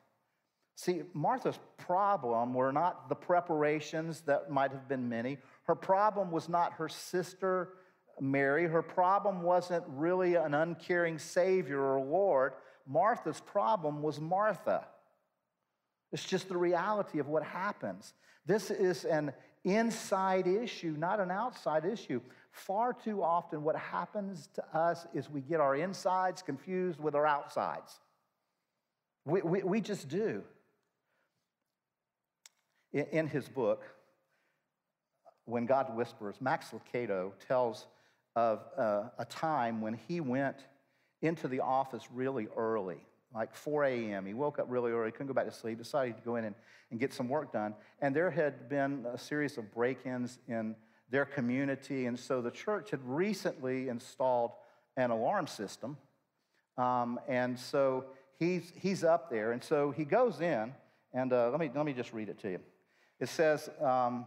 See, 0.81 1.03
Martha's 1.13 1.59
problem 1.77 2.55
were 2.55 2.73
not 2.73 3.11
the 3.11 3.15
preparations 3.15 4.23
that 4.23 4.51
might 4.51 4.73
have 4.73 4.89
been 4.89 5.11
many. 5.11 5.37
Her 5.65 5.75
problem 5.75 6.31
was 6.31 6.49
not 6.49 6.73
her 6.73 6.89
sister 6.89 7.75
Mary. 8.19 8.67
Her 8.67 8.81
problem 8.81 9.43
wasn't 9.43 9.85
really 9.89 10.37
an 10.37 10.55
uncaring 10.55 11.19
Savior 11.19 11.83
or 11.83 12.01
Lord. 12.01 12.55
Martha's 12.87 13.41
problem 13.41 14.01
was 14.01 14.19
Martha. 14.23 14.87
It's 16.13 16.25
just 16.25 16.49
the 16.49 16.57
reality 16.57 17.19
of 17.19 17.29
what 17.29 17.43
happens. 17.43 18.15
This 18.47 18.71
is 18.71 19.05
an 19.05 19.35
inside 19.65 20.47
issue, 20.47 20.95
not 20.97 21.21
an 21.21 21.31
outside 21.31 21.85
issue. 21.85 22.23
Far 22.53 22.95
too 22.95 23.23
often, 23.23 23.65
what 23.65 23.77
happens 23.77 24.49
to 24.55 24.65
us 24.75 25.07
is 25.13 25.29
we 25.29 25.43
get 25.43 25.61
our 25.61 25.77
insides 25.77 26.41
confused 26.41 26.99
with 26.99 27.15
our 27.15 27.27
outsides. 27.27 28.01
We, 29.27 29.43
we, 29.43 29.63
we 29.63 29.83
just 29.83 30.09
do. 30.09 30.43
In, 32.93 33.29
his 33.29 33.49
book, 33.49 33.83
When 35.45 35.67
God 35.67 35.95
Whispers, 35.97 36.37
Max 36.41 36.73
Lucado 36.73 37.33
tells 37.47 37.87
of 38.37 38.65
uh, 38.77 39.05
a 39.19 39.25
time 39.25 39.81
when 39.81 39.99
he 40.09 40.21
went 40.21 40.57
into 41.23 41.49
the 41.49 41.61
office 41.61 42.05
really 42.13 42.49
early, 42.57 42.99
like 43.35 43.55
4 43.55 43.85
a.m. 43.85 44.27
He 44.27 44.35
woke 44.35 44.59
up 44.59 44.67
really 44.69 44.93
early, 44.93 45.11
couldn't 45.11 45.29
go 45.29 45.35
back 45.35 45.47
to 45.47 45.53
sleep, 45.53 45.79
decided 45.79 46.17
to 46.17 46.23
go 46.23 46.37
in 46.37 46.45
and, 46.45 46.55
and 46.91 46.99
get 46.99 47.13
some 47.13 47.29
work 47.29 47.53
done. 47.53 47.75
And 48.01 48.15
there 48.15 48.31
had 48.31 48.69
been 48.69 49.07
a 49.13 49.19
series 49.19 49.57
of 49.59 49.73
break 49.73 50.05
ins 50.05 50.39
in 50.49 50.75
their 51.11 51.25
community. 51.25 52.07
And 52.07 52.19
so 52.19 52.41
the 52.41 52.51
church 52.51 52.91
had 52.91 53.01
recently 53.05 53.89
installed 53.89 54.53
an 54.97 55.11
alarm 55.11 55.47
system. 55.47 55.97
Um, 56.77 57.21
and 57.29 57.59
so 57.59 58.07
he's, 58.39 58.73
he's 58.77 59.05
up 59.05 59.31
there. 59.31 59.53
And 59.53 59.63
so 59.63 59.91
he 59.91 60.05
goes 60.05 60.41
in, 60.41 60.73
and 61.13 61.33
uh, 61.33 61.51
let, 61.51 61.61
me, 61.61 61.71
let 61.75 61.85
me 61.85 61.93
just 61.93 62.13
read 62.13 62.29
it 62.29 62.39
to 62.41 62.51
you. 62.51 62.59
It 63.21 63.29
says, 63.29 63.69
um, 63.81 64.25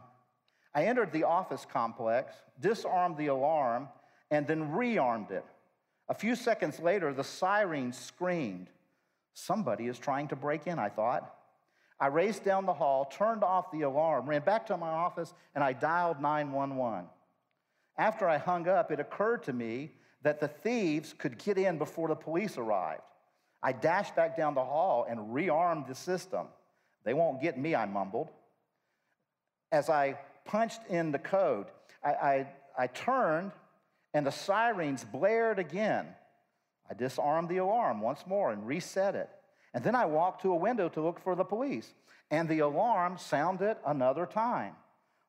I 0.76 0.86
entered 0.86 1.12
the 1.12 1.24
office 1.24 1.66
complex, 1.72 2.34
disarmed 2.62 3.18
the 3.18 3.28
alarm, 3.28 3.90
and 4.30 4.46
then 4.46 4.70
rearmed 4.70 5.32
it. 5.32 5.46
A 6.10 6.14
few 6.14 6.36
seconds 6.36 6.80
later, 6.80 7.14
the 7.14 7.24
siren 7.24 7.92
screamed. 7.92 8.68
Somebody 9.34 9.88
is 9.88 9.98
trying 9.98 10.28
to 10.28 10.36
break 10.36 10.68
in, 10.68 10.78
I 10.78 10.90
thought. 10.90 11.36
I 12.00 12.08
raced 12.08 12.44
down 12.44 12.66
the 12.66 12.74
hall, 12.74 13.06
turned 13.06 13.44
off 13.44 13.72
the 13.72 13.82
alarm, 13.82 14.28
ran 14.30 14.42
back 14.42 14.68
to 14.68 14.78
my 14.78 14.90
office, 14.90 15.34
and 15.56 15.64
I 15.64 15.74
dialed 15.74 16.22
911. 16.22 17.06
After 17.98 18.28
I 18.28 18.38
hung 18.38 18.68
up, 18.68 18.92
it 18.92 19.00
occurred 19.00 19.44
to 19.44 19.54
me 19.54 19.92
that 20.22 20.40
the 20.40 20.48
thieves 20.48 21.14
could 21.18 21.38
get 21.38 21.58
in 21.58 21.78
before 21.78 22.08
the 22.08 22.16
police 22.16 22.58
arrived. 22.58 23.02
I 23.62 23.72
dashed 23.72 24.16
back 24.16 24.36
down 24.36 24.56
the 24.56 24.64
hall 24.64 25.06
and 25.10 25.34
rearmed 25.34 25.88
the 25.88 25.96
system. 25.96 26.48
They 27.06 27.14
won't 27.14 27.42
get 27.42 27.58
me, 27.58 27.76
I 27.76 27.86
mumbled 27.86 28.30
as 29.74 29.90
I 29.90 30.18
punched 30.46 30.82
in 30.88 31.12
the 31.12 31.20
code, 31.20 31.66
I, 32.06 32.10
I, 32.10 32.48
I 32.78 32.88
turned 32.88 33.52
and 34.14 34.26
the 34.26 34.32
sirens 34.32 35.04
blared 35.04 35.58
again. 35.58 36.06
I 36.90 36.94
disarmed 36.94 37.50
the 37.50 37.58
alarm 37.58 38.00
once 38.00 38.24
more 38.28 38.52
and 38.52 38.68
reset 38.68 39.16
it. 39.16 39.30
And 39.74 39.84
then 39.84 39.96
I 39.96 40.06
walked 40.06 40.44
to 40.44 40.52
a 40.52 40.56
window 40.56 40.88
to 40.90 41.02
look 41.02 41.20
for 41.20 41.36
the 41.36 41.44
police, 41.44 41.92
and 42.30 42.48
the 42.48 42.60
alarm 42.60 43.18
sounded 43.18 43.78
another 43.88 44.28
time. 44.28 44.76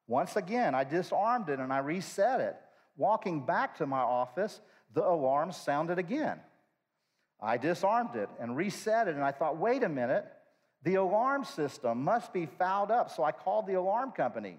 Once 0.07 0.37
again, 0.37 0.75
I 0.75 0.85
disarmed 0.85 1.49
it 1.49 1.59
and 1.59 1.73
I 1.73 1.79
reset 1.79 2.41
it. 2.41 2.57
Walking 2.99 3.47
back 3.47 3.79
to 3.79 3.87
my 3.87 4.01
office, 4.01 4.61
the 4.93 5.03
alarm 5.03 5.53
sounded 5.53 5.99
again. 5.99 6.39
I 7.41 7.57
disarmed 7.57 8.15
it 8.15 8.29
and 8.39 8.55
reset 8.55 9.09
it, 9.09 9.15
and 9.15 9.25
I 9.25 9.33
thought, 9.33 9.57
wait 9.57 9.83
a 9.83 9.89
minute, 9.89 10.27
the 10.85 10.97
alarm 10.97 11.45
system 11.45 12.05
must 12.05 12.33
be 12.33 12.47
fouled 12.47 12.91
up. 12.91 13.11
So 13.11 13.25
I 13.25 13.33
called 13.33 13.67
the 13.67 13.75
alarm 13.75 14.13
company. 14.13 14.59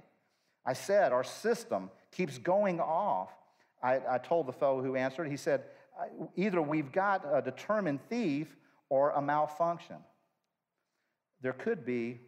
I 0.65 0.73
said, 0.73 1.13
Our 1.13 1.23
system 1.23 1.91
keeps 2.11 2.37
going 2.37 2.79
off. 2.79 3.29
I, 3.81 4.01
I 4.09 4.17
told 4.17 4.47
the 4.47 4.53
fellow 4.53 4.81
who 4.81 4.95
answered, 4.95 5.29
he 5.29 5.37
said, 5.37 5.63
Either 6.35 6.61
we've 6.61 6.91
got 6.91 7.25
a 7.31 7.41
determined 7.41 7.99
thief 8.09 8.47
or 8.89 9.11
a 9.11 9.21
malfunction. 9.21 9.97
There 11.41 11.53
could 11.53 11.85
be 11.85 12.19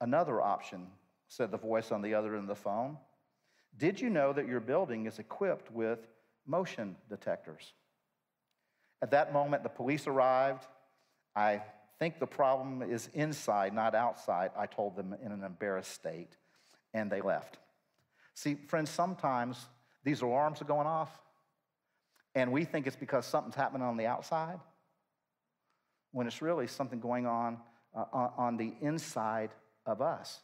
another 0.00 0.40
option, 0.40 0.88
said 1.28 1.52
the 1.52 1.58
voice 1.58 1.92
on 1.92 2.02
the 2.02 2.14
other 2.14 2.34
end 2.34 2.42
of 2.42 2.48
the 2.48 2.54
phone. 2.56 2.98
Did 3.78 4.00
you 4.00 4.10
know 4.10 4.32
that 4.32 4.48
your 4.48 4.60
building 4.60 5.06
is 5.06 5.20
equipped 5.20 5.70
with 5.70 6.00
motion 6.44 6.96
detectors? 7.08 7.72
At 9.00 9.12
that 9.12 9.32
moment, 9.32 9.62
the 9.62 9.68
police 9.68 10.06
arrived. 10.06 10.66
I 11.34 11.62
think 11.98 12.18
the 12.18 12.26
problem 12.26 12.82
is 12.82 13.08
inside, 13.14 13.74
not 13.74 13.94
outside, 13.94 14.50
I 14.56 14.66
told 14.66 14.96
them 14.96 15.14
in 15.24 15.32
an 15.32 15.44
embarrassed 15.44 15.92
state, 15.92 16.36
and 16.94 17.10
they 17.10 17.20
left. 17.20 17.58
See, 18.34 18.54
friends, 18.54 18.90
sometimes 18.90 19.66
these 20.04 20.22
alarms 20.22 20.60
are 20.62 20.66
going 20.66 20.86
off, 20.86 21.20
and 22.34 22.50
we 22.50 22.64
think 22.64 22.86
it's 22.86 22.96
because 22.96 23.26
something's 23.26 23.54
happening 23.54 23.86
on 23.86 23.96
the 23.96 24.06
outside, 24.06 24.58
when 26.12 26.26
it's 26.26 26.42
really 26.42 26.66
something 26.66 27.00
going 27.00 27.26
on 27.26 27.58
uh, 27.94 28.28
on 28.36 28.56
the 28.56 28.74
inside 28.80 29.50
of 29.86 30.00
us. 30.00 30.40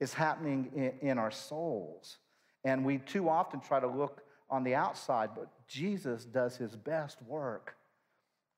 It's 0.00 0.14
happening 0.14 0.70
in, 0.74 1.08
in 1.10 1.18
our 1.18 1.30
souls. 1.30 2.18
And 2.64 2.84
we 2.84 2.98
too 2.98 3.28
often 3.28 3.60
try 3.60 3.80
to 3.80 3.86
look 3.86 4.22
on 4.50 4.64
the 4.64 4.74
outside, 4.74 5.30
but 5.34 5.48
Jesus 5.66 6.24
does 6.24 6.56
his 6.56 6.76
best 6.76 7.22
work 7.22 7.76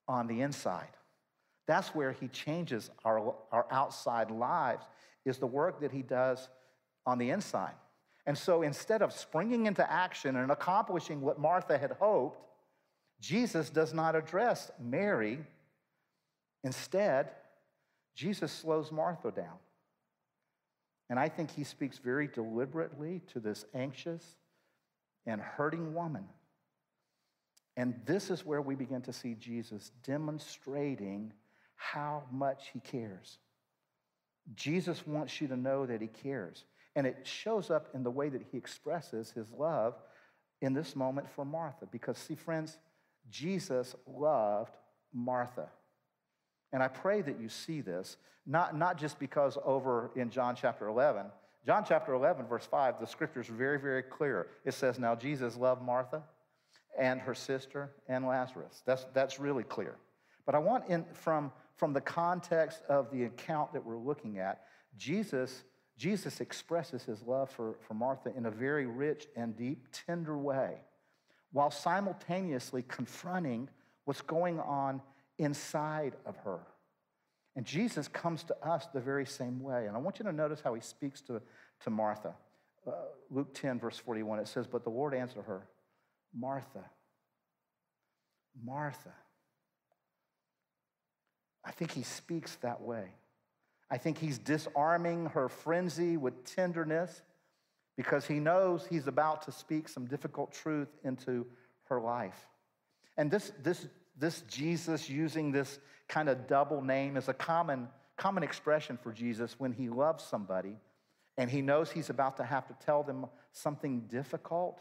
on 0.08 0.26
the 0.26 0.40
inside. 0.40 0.88
That's 1.66 1.94
where 1.94 2.12
he 2.12 2.28
changes 2.28 2.90
our, 3.04 3.34
our 3.52 3.66
outside 3.70 4.30
lives, 4.30 4.84
is 5.24 5.38
the 5.38 5.46
work 5.46 5.80
that 5.80 5.92
he 5.92 6.02
does 6.02 6.48
on 7.04 7.18
the 7.18 7.30
inside. 7.30 7.74
And 8.26 8.36
so 8.36 8.62
instead 8.62 9.02
of 9.02 9.12
springing 9.12 9.66
into 9.66 9.90
action 9.90 10.36
and 10.36 10.50
accomplishing 10.50 11.20
what 11.20 11.38
Martha 11.38 11.78
had 11.78 11.92
hoped, 11.92 12.40
Jesus 13.20 13.70
does 13.70 13.94
not 13.94 14.16
address 14.16 14.70
Mary. 14.80 15.38
Instead, 16.64 17.30
Jesus 18.14 18.52
slows 18.52 18.90
Martha 18.90 19.30
down. 19.30 19.58
And 21.08 21.18
I 21.18 21.28
think 21.28 21.50
he 21.52 21.62
speaks 21.62 21.98
very 21.98 22.26
deliberately 22.26 23.22
to 23.32 23.40
this 23.40 23.64
anxious 23.74 24.24
and 25.24 25.40
hurting 25.40 25.94
woman. 25.94 26.24
And 27.76 27.94
this 28.06 28.30
is 28.30 28.44
where 28.44 28.62
we 28.62 28.74
begin 28.74 29.02
to 29.02 29.12
see 29.12 29.34
Jesus 29.34 29.92
demonstrating 30.02 31.32
how 31.76 32.24
much 32.32 32.70
he 32.72 32.80
cares. 32.80 33.38
Jesus 34.54 35.06
wants 35.06 35.40
you 35.40 35.48
to 35.48 35.56
know 35.56 35.86
that 35.86 36.00
he 36.00 36.08
cares. 36.08 36.64
And 36.94 37.06
it 37.06 37.18
shows 37.24 37.70
up 37.70 37.88
in 37.94 38.02
the 38.02 38.10
way 38.10 38.28
that 38.28 38.42
he 38.50 38.56
expresses 38.56 39.30
his 39.30 39.46
love 39.52 39.94
in 40.62 40.72
this 40.72 40.96
moment 40.96 41.28
for 41.30 41.44
Martha. 41.44 41.86
Because, 41.90 42.16
see, 42.16 42.34
friends, 42.34 42.78
Jesus 43.30 43.94
loved 44.06 44.74
Martha. 45.12 45.68
And 46.72 46.82
I 46.82 46.88
pray 46.88 47.22
that 47.22 47.40
you 47.40 47.48
see 47.48 47.80
this, 47.80 48.16
not, 48.46 48.76
not 48.76 48.98
just 48.98 49.18
because 49.18 49.58
over 49.64 50.10
in 50.16 50.30
John 50.30 50.56
chapter 50.56 50.88
11, 50.88 51.26
John 51.66 51.84
chapter 51.86 52.14
11, 52.14 52.46
verse 52.46 52.64
5, 52.64 53.00
the 53.00 53.06
scripture 53.06 53.40
is 53.40 53.48
very, 53.48 53.78
very 53.78 54.02
clear. 54.02 54.46
It 54.64 54.72
says, 54.72 54.98
Now 54.98 55.16
Jesus 55.16 55.56
loved 55.56 55.82
Martha 55.82 56.22
and 56.98 57.20
her 57.20 57.34
sister 57.34 57.90
and 58.08 58.26
Lazarus. 58.26 58.82
That's, 58.86 59.04
that's 59.12 59.40
really 59.40 59.64
clear. 59.64 59.96
But 60.46 60.54
I 60.54 60.58
want, 60.58 60.88
in, 60.88 61.04
from, 61.12 61.50
from 61.76 61.92
the 61.92 62.00
context 62.00 62.82
of 62.88 63.10
the 63.10 63.24
account 63.24 63.72
that 63.72 63.84
we're 63.84 63.98
looking 63.98 64.38
at, 64.38 64.62
Jesus, 64.96 65.62
Jesus 65.96 66.40
expresses 66.40 67.04
his 67.04 67.22
love 67.22 67.50
for, 67.50 67.76
for 67.86 67.94
Martha 67.94 68.32
in 68.36 68.46
a 68.46 68.50
very 68.50 68.86
rich 68.86 69.26
and 69.36 69.56
deep, 69.56 69.86
tender 70.06 70.36
way, 70.38 70.78
while 71.52 71.70
simultaneously 71.70 72.82
confronting 72.88 73.68
what's 74.04 74.22
going 74.22 74.58
on 74.60 75.02
inside 75.38 76.16
of 76.24 76.36
her. 76.38 76.60
And 77.56 77.64
Jesus 77.64 78.08
comes 78.08 78.42
to 78.44 78.56
us 78.66 78.86
the 78.92 79.00
very 79.00 79.26
same 79.26 79.60
way. 79.60 79.86
And 79.86 79.96
I 79.96 79.98
want 79.98 80.18
you 80.18 80.24
to 80.26 80.32
notice 80.32 80.60
how 80.62 80.74
he 80.74 80.80
speaks 80.80 81.20
to, 81.22 81.40
to 81.84 81.90
Martha. 81.90 82.34
Uh, 82.86 82.92
Luke 83.30 83.54
10, 83.54 83.80
verse 83.80 83.98
41, 83.98 84.38
it 84.38 84.48
says, 84.48 84.66
But 84.66 84.84
the 84.84 84.90
Lord 84.90 85.14
answered 85.14 85.44
her, 85.46 85.66
Martha, 86.34 86.84
Martha. 88.62 89.12
I 91.66 91.72
think 91.72 91.90
he 91.90 92.02
speaks 92.02 92.54
that 92.56 92.80
way. 92.80 93.08
I 93.90 93.98
think 93.98 94.18
he's 94.18 94.38
disarming 94.38 95.26
her 95.26 95.48
frenzy 95.48 96.16
with 96.16 96.44
tenderness 96.44 97.22
because 97.96 98.26
he 98.26 98.38
knows 98.38 98.86
he's 98.86 99.06
about 99.06 99.42
to 99.42 99.52
speak 99.52 99.88
some 99.88 100.06
difficult 100.06 100.52
truth 100.52 100.88
into 101.04 101.46
her 101.88 102.00
life. 102.00 102.46
And 103.16 103.30
this, 103.30 103.52
this, 103.62 103.86
this 104.16 104.42
Jesus 104.42 105.08
using 105.08 105.50
this 105.50 105.78
kind 106.08 106.28
of 106.28 106.46
double 106.46 106.82
name 106.82 107.16
is 107.16 107.28
a 107.28 107.34
common, 107.34 107.88
common 108.16 108.42
expression 108.42 108.96
for 109.02 109.12
Jesus 109.12 109.58
when 109.58 109.72
he 109.72 109.88
loves 109.88 110.22
somebody 110.24 110.76
and 111.36 111.50
he 111.50 111.62
knows 111.62 111.90
he's 111.90 112.10
about 112.10 112.36
to 112.38 112.44
have 112.44 112.66
to 112.68 112.74
tell 112.84 113.02
them 113.02 113.26
something 113.52 114.02
difficult. 114.02 114.80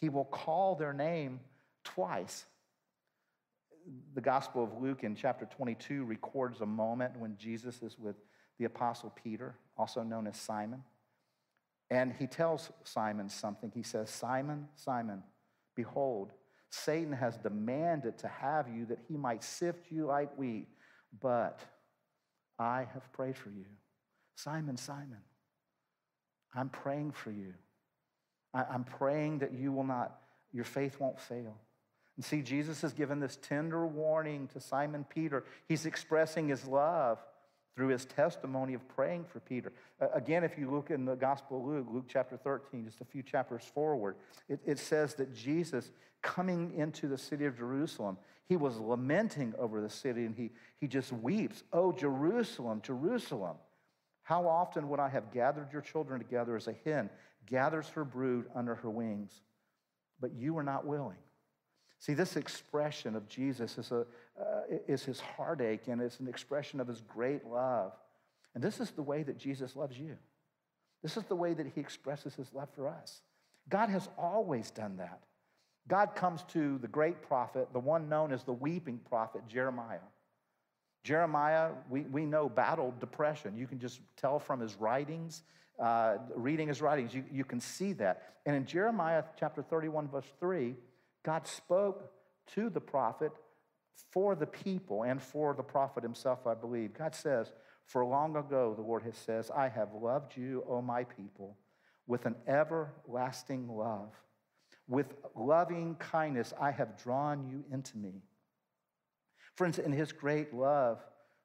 He 0.00 0.08
will 0.08 0.24
call 0.24 0.74
their 0.74 0.92
name 0.92 1.40
twice. 1.84 2.44
The 4.14 4.20
Gospel 4.20 4.64
of 4.64 4.80
Luke 4.80 5.04
in 5.04 5.14
chapter 5.14 5.46
22 5.46 6.04
records 6.04 6.60
a 6.60 6.66
moment 6.66 7.18
when 7.18 7.36
Jesus 7.36 7.82
is 7.82 7.98
with 7.98 8.16
the 8.58 8.64
Apostle 8.66 9.12
Peter, 9.22 9.56
also 9.76 10.02
known 10.02 10.26
as 10.26 10.36
Simon. 10.36 10.82
And 11.90 12.12
he 12.12 12.26
tells 12.26 12.70
Simon 12.84 13.28
something. 13.28 13.70
He 13.74 13.82
says, 13.82 14.10
Simon, 14.10 14.68
Simon, 14.76 15.22
behold, 15.74 16.32
Satan 16.70 17.12
has 17.12 17.36
demanded 17.36 18.18
to 18.18 18.28
have 18.28 18.68
you 18.68 18.86
that 18.86 18.98
he 19.08 19.16
might 19.16 19.42
sift 19.42 19.90
you 19.90 20.06
like 20.06 20.36
wheat, 20.38 20.68
but 21.20 21.60
I 22.58 22.86
have 22.94 23.12
prayed 23.12 23.36
for 23.36 23.50
you. 23.50 23.66
Simon, 24.36 24.76
Simon, 24.76 25.20
I'm 26.54 26.70
praying 26.70 27.12
for 27.12 27.30
you. 27.30 27.52
I'm 28.54 28.84
praying 28.84 29.40
that 29.40 29.52
you 29.52 29.72
will 29.72 29.84
not, 29.84 30.18
your 30.52 30.64
faith 30.64 30.98
won't 31.00 31.20
fail. 31.20 31.56
And 32.16 32.24
see, 32.24 32.42
Jesus 32.42 32.82
has 32.82 32.92
given 32.92 33.20
this 33.20 33.38
tender 33.40 33.86
warning 33.86 34.48
to 34.48 34.60
Simon 34.60 35.04
Peter. 35.08 35.44
He's 35.68 35.86
expressing 35.86 36.48
his 36.48 36.66
love 36.66 37.18
through 37.74 37.88
his 37.88 38.04
testimony 38.04 38.74
of 38.74 38.86
praying 38.88 39.24
for 39.24 39.40
Peter. 39.40 39.72
Uh, 40.00 40.08
again, 40.12 40.44
if 40.44 40.58
you 40.58 40.70
look 40.70 40.90
in 40.90 41.06
the 41.06 41.14
Gospel 41.14 41.58
of 41.58 41.64
Luke, 41.64 41.86
Luke 41.90 42.04
chapter 42.06 42.36
13, 42.36 42.84
just 42.84 43.00
a 43.00 43.04
few 43.04 43.22
chapters 43.22 43.64
forward, 43.74 44.16
it, 44.48 44.60
it 44.66 44.78
says 44.78 45.14
that 45.14 45.34
Jesus, 45.34 45.90
coming 46.20 46.74
into 46.74 47.08
the 47.08 47.16
city 47.16 47.46
of 47.46 47.56
Jerusalem, 47.56 48.18
he 48.46 48.56
was 48.56 48.78
lamenting 48.78 49.54
over 49.58 49.80
the 49.80 49.88
city 49.88 50.26
and 50.26 50.34
he, 50.34 50.50
he 50.80 50.86
just 50.86 51.12
weeps, 51.12 51.64
Oh, 51.72 51.92
Jerusalem, 51.92 52.82
Jerusalem, 52.84 53.56
how 54.22 54.46
often 54.46 54.88
would 54.90 55.00
I 55.00 55.08
have 55.08 55.32
gathered 55.32 55.72
your 55.72 55.82
children 55.82 56.20
together 56.20 56.56
as 56.56 56.68
a 56.68 56.74
hen 56.84 57.08
gathers 57.46 57.88
her 57.90 58.04
brood 58.04 58.46
under 58.54 58.74
her 58.76 58.90
wings? 58.90 59.32
But 60.20 60.34
you 60.34 60.52
were 60.54 60.62
not 60.62 60.86
willing. 60.86 61.16
See, 62.02 62.14
this 62.14 62.34
expression 62.34 63.14
of 63.14 63.28
Jesus 63.28 63.78
is, 63.78 63.92
a, 63.92 64.04
uh, 64.36 64.62
is 64.88 65.04
his 65.04 65.20
heartache 65.20 65.86
and 65.86 66.02
it's 66.02 66.18
an 66.18 66.26
expression 66.26 66.80
of 66.80 66.88
his 66.88 67.00
great 67.00 67.46
love. 67.46 67.92
And 68.56 68.64
this 68.64 68.80
is 68.80 68.90
the 68.90 69.04
way 69.04 69.22
that 69.22 69.38
Jesus 69.38 69.76
loves 69.76 69.96
you. 69.96 70.16
This 71.04 71.16
is 71.16 71.22
the 71.26 71.36
way 71.36 71.54
that 71.54 71.64
he 71.64 71.80
expresses 71.80 72.34
his 72.34 72.52
love 72.52 72.70
for 72.74 72.88
us. 72.88 73.20
God 73.68 73.88
has 73.88 74.08
always 74.18 74.72
done 74.72 74.96
that. 74.96 75.20
God 75.86 76.16
comes 76.16 76.42
to 76.48 76.76
the 76.78 76.88
great 76.88 77.22
prophet, 77.22 77.68
the 77.72 77.78
one 77.78 78.08
known 78.08 78.32
as 78.32 78.42
the 78.42 78.52
weeping 78.52 78.98
prophet, 79.08 79.42
Jeremiah. 79.46 79.98
Jeremiah, 81.04 81.70
we, 81.88 82.00
we 82.00 82.26
know, 82.26 82.48
battled 82.48 82.98
depression. 82.98 83.56
You 83.56 83.68
can 83.68 83.78
just 83.78 84.00
tell 84.16 84.40
from 84.40 84.58
his 84.58 84.74
writings, 84.74 85.44
uh, 85.78 86.16
reading 86.34 86.66
his 86.66 86.82
writings, 86.82 87.14
you, 87.14 87.22
you 87.30 87.44
can 87.44 87.60
see 87.60 87.92
that. 87.92 88.34
And 88.44 88.56
in 88.56 88.66
Jeremiah 88.66 89.22
chapter 89.38 89.62
31, 89.62 90.08
verse 90.08 90.26
3, 90.40 90.74
God 91.22 91.46
spoke 91.46 92.10
to 92.54 92.70
the 92.70 92.80
prophet 92.80 93.32
for 94.10 94.34
the 94.34 94.46
people 94.46 95.04
and 95.04 95.20
for 95.20 95.54
the 95.54 95.62
prophet 95.62 96.02
himself, 96.02 96.46
I 96.46 96.54
believe. 96.54 96.94
God 96.94 97.14
says, 97.14 97.52
For 97.86 98.04
long 98.04 98.36
ago, 98.36 98.74
the 98.74 98.82
Lord 98.82 99.02
has 99.04 99.16
says, 99.16 99.50
I 99.50 99.68
have 99.68 99.94
loved 99.94 100.36
you, 100.36 100.64
O 100.68 100.82
my 100.82 101.04
people, 101.04 101.56
with 102.06 102.26
an 102.26 102.34
everlasting 102.46 103.68
love. 103.68 104.14
With 104.88 105.14
loving 105.34 105.94
kindness, 105.96 106.52
I 106.60 106.72
have 106.72 107.00
drawn 107.02 107.48
you 107.48 107.64
into 107.72 107.96
me. 107.96 108.22
Friends, 109.54 109.78
in 109.78 109.92
his 109.92 110.12
great 110.12 110.52
love 110.52 110.98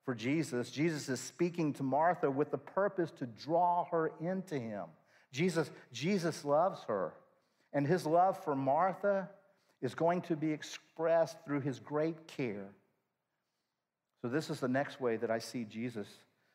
for 0.04 0.16
Jesus, 0.16 0.72
Jesus 0.72 1.08
is 1.10 1.20
speaking 1.20 1.74
to 1.74 1.84
Martha 1.84 2.32
with 2.32 2.52
the 2.52 2.58
purpose 2.58 3.12
to 3.12 3.26
draw 3.26 3.86
her 3.92 4.12
into 4.20 4.58
him. 4.58 4.86
Jesus, 5.32 5.70
Jesus 5.92 6.44
loves 6.44 6.84
her. 6.88 7.14
And 7.74 7.86
his 7.86 8.06
love 8.06 8.42
for 8.44 8.56
Martha 8.56 9.30
is 9.82 9.96
going 9.96 10.22
to 10.22 10.36
be 10.36 10.52
expressed 10.52 11.38
through 11.46 11.62
his 11.62 11.80
great 11.80 12.28
care. 12.28 12.70
So, 14.22 14.30
this 14.30 14.50
is 14.50 14.60
the 14.60 14.68
next 14.68 15.00
way 15.00 15.18
that 15.18 15.30
I 15.30 15.40
see 15.40 15.64
Jesus 15.64 16.08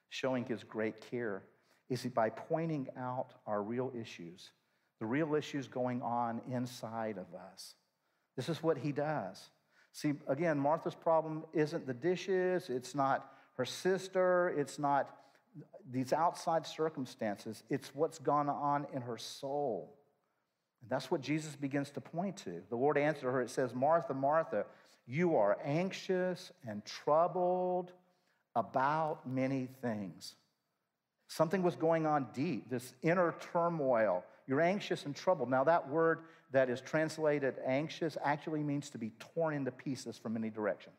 showing 0.09 0.45
his 0.45 0.65
great 0.65 1.01
care 1.11 1.45
is 1.89 2.05
by 2.07 2.31
pointing 2.31 2.89
out 2.99 3.35
our 3.47 3.63
real 3.63 3.93
issues, 3.99 4.51
the 4.99 5.07
real 5.07 5.35
issues 5.35 5.69
going 5.69 6.03
on 6.03 6.41
inside 6.51 7.19
of 7.19 7.27
us. 7.35 7.75
This 8.37 8.49
is 8.49 8.63
what 8.63 8.79
he 8.79 8.93
does. 8.93 9.51
See, 9.93 10.15
again, 10.27 10.59
Martha's 10.59 10.95
problem 10.95 11.45
isn't 11.53 11.87
the 11.87 11.95
dishes, 11.95 12.71
it's 12.71 12.95
not 12.95 13.31
her 13.57 13.67
sister, 13.67 14.49
it's 14.57 14.79
not 14.79 15.15
these 15.91 16.13
outside 16.13 16.67
circumstances, 16.67 17.63
it's 17.69 17.95
what's 17.95 18.19
gone 18.19 18.49
on 18.49 18.87
in 18.95 19.03
her 19.03 19.19
soul. 19.19 19.99
And 20.83 20.91
that's 20.91 21.11
what 21.11 21.21
Jesus 21.21 21.57
begins 21.57 21.91
to 21.93 22.01
point 22.01 22.37
to. 22.39 22.63
The 22.69 22.77
Lord 22.77 22.99
answered 22.99 23.31
her, 23.31 23.41
it 23.41 23.51
says, 23.51 23.75
Martha, 23.75 24.15
Martha, 24.15 24.67
you 25.07 25.37
are 25.37 25.59
anxious 25.65 26.53
and 26.67 26.85
troubled 26.85 27.93
about 28.55 29.27
many 29.27 29.69
things. 29.81 30.35
Something 31.29 31.63
was 31.63 31.77
going 31.77 32.05
on 32.07 32.27
deep, 32.35 32.69
this 32.69 32.93
inner 33.03 33.35
turmoil. 33.53 34.25
You're 34.47 34.61
anxious 34.61 35.07
and 35.07 35.17
troubled. 35.17 35.49
Now, 35.49 35.65
that 35.65 35.89
word 35.89 36.21
that 36.53 36.69
is 36.69 36.81
translated 36.81 37.55
anxious 37.65 38.19
actually 38.23 38.63
means 38.63 38.91
to 38.91 38.99
be 38.99 39.13
torn 39.35 39.55
into 39.55 39.71
pieces 39.71 40.19
from 40.19 40.35
many 40.35 40.51
directions. 40.51 40.97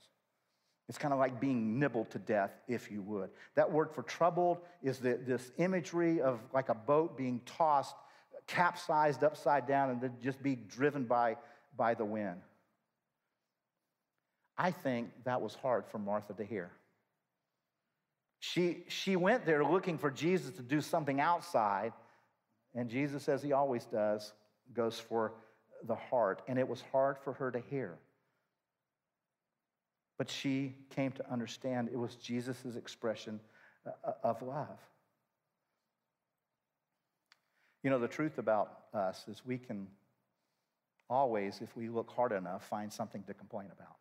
It's 0.89 0.97
kind 0.97 1.13
of 1.13 1.19
like 1.19 1.39
being 1.39 1.79
nibbled 1.79 2.09
to 2.11 2.19
death, 2.19 2.51
if 2.67 2.91
you 2.91 3.01
would. 3.03 3.29
That 3.55 3.71
word 3.71 3.91
for 3.93 4.03
troubled 4.03 4.57
is 4.81 4.97
the, 4.97 5.19
this 5.23 5.51
imagery 5.57 6.19
of 6.19 6.39
like 6.53 6.69
a 6.69 6.75
boat 6.75 7.17
being 7.17 7.41
tossed 7.45 7.95
capsized 8.53 9.23
upside 9.23 9.67
down 9.67 9.89
and 9.89 9.99
then 9.99 10.13
just 10.21 10.41
be 10.43 10.55
driven 10.55 11.05
by, 11.05 11.37
by 11.75 11.95
the 11.95 12.05
wind. 12.05 12.39
I 14.55 14.69
think 14.69 15.09
that 15.25 15.41
was 15.41 15.55
hard 15.55 15.85
for 15.91 15.97
Martha 15.97 16.33
to 16.33 16.45
hear. 16.45 16.69
She, 18.39 18.83
she 18.89 19.15
went 19.15 19.45
there 19.45 19.63
looking 19.65 19.97
for 19.97 20.11
Jesus 20.11 20.51
to 20.57 20.61
do 20.61 20.81
something 20.81 21.19
outside, 21.19 21.93
and 22.75 22.89
Jesus, 22.89 23.27
as 23.27 23.41
he 23.41 23.53
always 23.53 23.85
does, 23.85 24.33
goes 24.73 24.99
for 24.99 25.33
the 25.87 25.95
heart. 25.95 26.43
And 26.47 26.59
it 26.59 26.67
was 26.67 26.83
hard 26.91 27.17
for 27.23 27.33
her 27.33 27.49
to 27.51 27.59
hear. 27.59 27.97
But 30.17 30.29
she 30.29 30.75
came 30.95 31.11
to 31.13 31.31
understand 31.31 31.89
it 31.91 31.97
was 31.97 32.15
Jesus' 32.15 32.75
expression 32.75 33.39
uh, 33.87 34.11
of 34.23 34.41
love. 34.43 34.79
You 37.83 37.89
know, 37.89 37.99
the 37.99 38.07
truth 38.07 38.37
about 38.37 38.71
us 38.93 39.25
is 39.27 39.41
we 39.45 39.57
can 39.57 39.87
always, 41.09 41.59
if 41.61 41.75
we 41.75 41.89
look 41.89 42.09
hard 42.11 42.31
enough, 42.31 42.65
find 42.67 42.91
something 42.91 43.23
to 43.23 43.33
complain 43.33 43.67
about. 43.71 43.97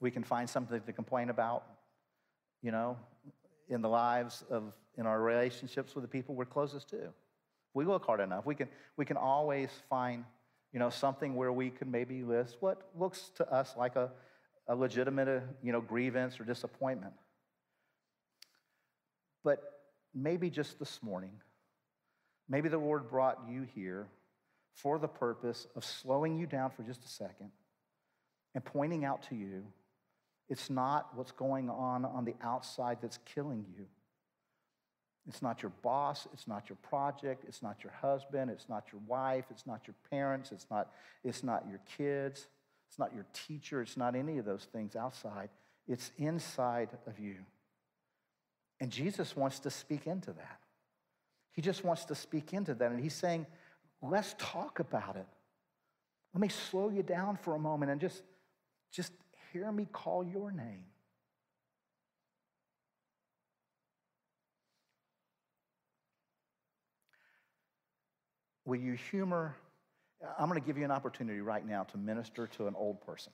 We 0.00 0.10
can 0.10 0.22
find 0.22 0.48
something 0.48 0.80
to 0.80 0.92
complain 0.92 1.30
about, 1.30 1.64
you 2.62 2.70
know, 2.70 2.96
in 3.68 3.82
the 3.82 3.88
lives 3.88 4.44
of 4.50 4.72
in 4.96 5.06
our 5.06 5.20
relationships 5.20 5.94
with 5.94 6.02
the 6.02 6.08
people 6.08 6.34
we're 6.34 6.44
closest 6.44 6.90
to. 6.90 6.96
If 6.96 7.12
we 7.74 7.84
look 7.84 8.04
hard 8.04 8.20
enough, 8.20 8.44
we 8.44 8.54
can, 8.54 8.68
we 8.96 9.04
can 9.04 9.16
always 9.16 9.70
find 9.88 10.24
you 10.72 10.78
know, 10.78 10.90
something 10.90 11.34
where 11.34 11.52
we 11.52 11.70
can 11.70 11.90
maybe 11.90 12.22
list 12.22 12.56
what 12.60 12.90
looks 12.98 13.30
to 13.36 13.50
us 13.50 13.74
like 13.76 13.96
a, 13.96 14.10
a 14.66 14.74
legitimate 14.74 15.28
uh, 15.28 15.40
you 15.62 15.72
know, 15.72 15.80
grievance 15.80 16.38
or 16.38 16.44
disappointment. 16.44 17.14
But 19.44 19.62
maybe 20.14 20.50
just 20.50 20.78
this 20.78 21.02
morning, 21.02 21.32
maybe 22.48 22.68
the 22.68 22.78
Lord 22.78 23.08
brought 23.08 23.38
you 23.48 23.66
here 23.74 24.08
for 24.74 24.98
the 24.98 25.08
purpose 25.08 25.66
of 25.74 25.84
slowing 25.84 26.36
you 26.38 26.46
down 26.46 26.70
for 26.70 26.82
just 26.82 27.04
a 27.04 27.08
second 27.08 27.50
and 28.54 28.64
pointing 28.64 29.04
out 29.04 29.22
to 29.24 29.34
you 29.34 29.64
it's 30.48 30.70
not 30.70 31.10
what's 31.14 31.32
going 31.32 31.68
on 31.68 32.04
on 32.04 32.24
the 32.24 32.34
outside 32.42 32.98
that's 33.02 33.18
killing 33.34 33.66
you. 33.76 33.84
It's 35.28 35.42
not 35.42 35.62
your 35.62 35.72
boss, 35.82 36.26
it's 36.32 36.48
not 36.48 36.70
your 36.70 36.76
project, 36.76 37.44
it's 37.46 37.62
not 37.62 37.84
your 37.84 37.92
husband, 37.92 38.50
it's 38.50 38.66
not 38.68 38.84
your 38.90 39.02
wife, 39.06 39.44
it's 39.50 39.66
not 39.66 39.82
your 39.86 39.94
parents, 40.10 40.52
it's 40.52 40.66
not, 40.70 40.90
it's 41.22 41.42
not 41.42 41.66
your 41.68 41.80
kids, 41.98 42.46
it's 42.88 42.98
not 42.98 43.14
your 43.14 43.26
teacher, 43.34 43.82
it's 43.82 43.98
not 43.98 44.16
any 44.16 44.38
of 44.38 44.46
those 44.46 44.66
things 44.72 44.96
outside. 44.96 45.50
It's 45.86 46.12
inside 46.16 46.88
of 47.06 47.18
you. 47.18 47.36
And 48.80 48.90
Jesus 48.90 49.36
wants 49.36 49.58
to 49.60 49.70
speak 49.70 50.06
into 50.06 50.32
that. 50.32 50.60
He 51.58 51.62
just 51.62 51.82
wants 51.82 52.04
to 52.04 52.14
speak 52.14 52.52
into 52.52 52.72
that. 52.72 52.92
And 52.92 53.00
he's 53.00 53.14
saying, 53.14 53.44
let's 54.00 54.36
talk 54.38 54.78
about 54.78 55.16
it. 55.16 55.26
Let 56.32 56.40
me 56.40 56.46
slow 56.46 56.88
you 56.88 57.02
down 57.02 57.36
for 57.36 57.56
a 57.56 57.58
moment 57.58 57.90
and 57.90 58.00
just, 58.00 58.22
just 58.92 59.10
hear 59.52 59.72
me 59.72 59.88
call 59.90 60.22
your 60.22 60.52
name. 60.52 60.84
Will 68.64 68.76
you 68.76 68.92
humor? 68.92 69.56
I'm 70.38 70.48
going 70.48 70.60
to 70.60 70.64
give 70.64 70.78
you 70.78 70.84
an 70.84 70.92
opportunity 70.92 71.40
right 71.40 71.66
now 71.66 71.82
to 71.82 71.98
minister 71.98 72.46
to 72.56 72.68
an 72.68 72.74
old 72.76 73.00
person. 73.00 73.32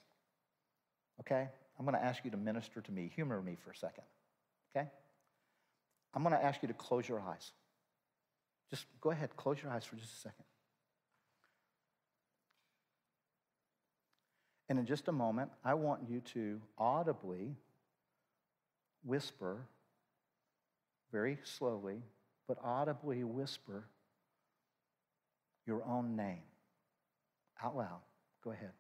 Okay? 1.20 1.46
I'm 1.78 1.84
going 1.84 1.94
to 1.94 2.02
ask 2.02 2.24
you 2.24 2.30
to 2.30 2.38
minister 2.38 2.80
to 2.80 2.90
me. 2.90 3.12
Humor 3.16 3.42
me 3.42 3.58
for 3.62 3.72
a 3.72 3.76
second. 3.76 4.04
Okay? 4.74 4.88
I'm 6.14 6.22
going 6.22 6.34
to 6.34 6.42
ask 6.42 6.62
you 6.62 6.68
to 6.68 6.74
close 6.74 7.06
your 7.06 7.20
eyes. 7.20 7.52
Just 8.74 8.86
go 9.00 9.12
ahead, 9.12 9.36
close 9.36 9.62
your 9.62 9.70
eyes 9.70 9.84
for 9.84 9.94
just 9.94 10.12
a 10.14 10.16
second. 10.16 10.44
And 14.68 14.80
in 14.80 14.84
just 14.84 15.06
a 15.06 15.12
moment, 15.12 15.52
I 15.64 15.74
want 15.74 16.00
you 16.08 16.20
to 16.32 16.60
audibly 16.76 17.54
whisper, 19.04 19.58
very 21.12 21.38
slowly, 21.44 22.02
but 22.48 22.58
audibly 22.64 23.22
whisper 23.22 23.84
your 25.68 25.84
own 25.84 26.16
name 26.16 26.42
out 27.62 27.76
loud. 27.76 28.00
Go 28.42 28.50
ahead. 28.50 28.72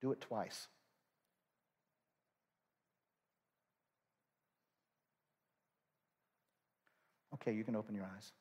Do 0.00 0.12
it 0.12 0.22
twice. 0.22 0.66
Okay, 7.44 7.54
you 7.54 7.64
can 7.64 7.76
open 7.76 7.94
your 7.94 8.04
eyes. 8.04 8.32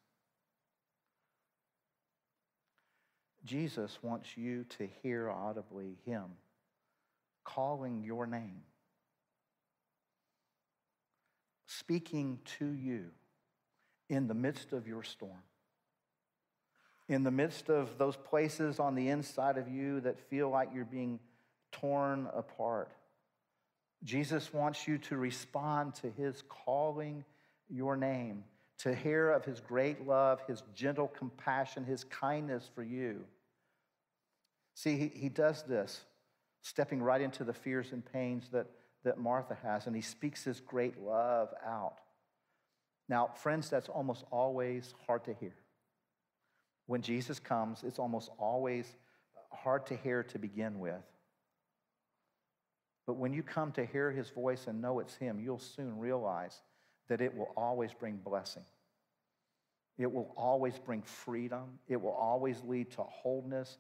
Jesus 3.43 3.97
wants 4.01 4.37
you 4.37 4.63
to 4.77 4.87
hear 5.01 5.29
audibly 5.29 5.97
Him 6.05 6.23
calling 7.43 8.01
your 8.01 8.25
name, 8.25 8.61
speaking 11.67 12.39
to 12.59 12.71
you 12.71 13.07
in 14.09 14.27
the 14.29 14.33
midst 14.33 14.71
of 14.71 14.87
your 14.87 15.03
storm, 15.03 15.43
in 17.09 17.23
the 17.23 17.31
midst 17.31 17.69
of 17.69 17.97
those 17.97 18.15
places 18.15 18.79
on 18.79 18.95
the 18.95 19.09
inside 19.09 19.57
of 19.57 19.67
you 19.67 19.99
that 19.99 20.17
feel 20.29 20.49
like 20.49 20.69
you're 20.73 20.85
being 20.85 21.19
torn 21.73 22.29
apart. 22.33 22.93
Jesus 24.05 24.53
wants 24.53 24.87
you 24.87 24.97
to 24.99 25.17
respond 25.17 25.95
to 25.95 26.09
His 26.09 26.41
calling 26.47 27.25
your 27.69 27.97
name 27.97 28.45
to 28.83 28.93
hear 28.93 29.31
of 29.31 29.45
his 29.45 29.61
great 29.61 30.05
love, 30.05 30.41
his 30.45 30.61
gentle 30.75 31.07
compassion, 31.07 31.85
his 31.85 32.03
kindness 32.03 32.69
for 32.75 32.83
you. 32.83 33.23
See, 34.75 34.97
he, 34.97 35.07
he 35.07 35.29
does 35.29 35.63
this, 35.63 36.01
stepping 36.61 37.01
right 37.01 37.21
into 37.21 37.45
the 37.45 37.53
fears 37.53 37.93
and 37.93 38.03
pains 38.03 38.49
that, 38.51 38.67
that 39.05 39.17
Martha 39.17 39.57
has, 39.63 39.87
and 39.87 39.95
he 39.95 40.01
speaks 40.01 40.43
his 40.43 40.59
great 40.59 40.99
love 40.99 41.53
out. 41.65 41.99
Now, 43.07 43.29
friends, 43.35 43.69
that's 43.69 43.87
almost 43.87 44.25
always 44.31 44.93
hard 45.07 45.23
to 45.25 45.33
hear. 45.33 45.55
When 46.85 47.01
Jesus 47.01 47.39
comes, 47.39 47.83
it's 47.83 47.99
almost 47.99 48.31
always 48.37 48.85
hard 49.49 49.85
to 49.85 49.95
hear 49.95 50.23
to 50.23 50.37
begin 50.37 50.79
with. 50.79 51.05
But 53.07 53.13
when 53.13 53.31
you 53.31 53.43
come 53.43 53.71
to 53.73 53.85
hear 53.85 54.11
his 54.11 54.29
voice 54.29 54.67
and 54.67 54.81
know 54.81 54.99
it's 54.99 55.15
him, 55.15 55.39
you'll 55.39 55.59
soon 55.59 55.97
realize 55.97 56.61
that 57.07 57.21
it 57.21 57.33
will 57.33 57.53
always 57.55 57.93
bring 57.93 58.17
blessing. 58.17 58.63
It 59.97 60.11
will 60.11 60.33
always 60.35 60.77
bring 60.79 61.01
freedom. 61.03 61.79
It 61.87 62.01
will 62.01 62.13
always 62.13 62.61
lead 62.63 62.91
to 62.91 63.03
wholeness 63.03 63.77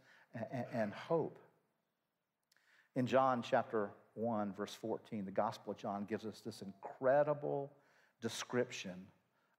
and 0.73 0.93
hope. 0.93 1.39
In 2.95 3.07
John 3.07 3.41
chapter 3.41 3.91
1, 4.13 4.53
verse 4.53 4.73
14, 4.75 5.25
the 5.25 5.31
Gospel 5.31 5.71
of 5.71 5.77
John 5.77 6.05
gives 6.05 6.25
us 6.25 6.41
this 6.45 6.61
incredible 6.61 7.71
description 8.21 8.93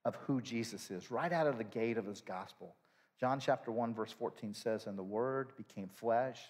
of 0.05 0.15
who 0.27 0.41
Jesus 0.41 0.91
is 0.91 1.11
right 1.11 1.33
out 1.33 1.47
of 1.47 1.59
the 1.59 1.65
gate 1.65 1.99
of 1.99 2.07
his 2.07 2.21
gospel. 2.21 2.77
John 3.19 3.41
chapter 3.41 3.73
1, 3.73 3.95
verse 3.95 4.13
14 4.13 4.55
says, 4.55 4.87
And 4.87 4.97
the 4.97 5.03
Word 5.03 5.53
became 5.57 5.89
flesh, 5.89 6.41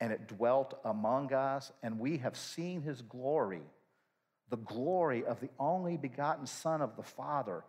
and 0.00 0.12
it 0.12 0.26
dwelt 0.26 0.74
among 0.84 1.32
us, 1.32 1.70
and 1.82 2.00
we 2.00 2.18
have 2.18 2.36
seen 2.36 2.82
his 2.82 3.02
glory 3.02 3.62
the 4.50 4.56
glory 4.56 5.24
of 5.24 5.40
the 5.40 5.48
only 5.58 5.96
begotten 5.96 6.46
Son 6.46 6.82
of 6.82 6.96
the 6.96 7.02
Father. 7.02 7.64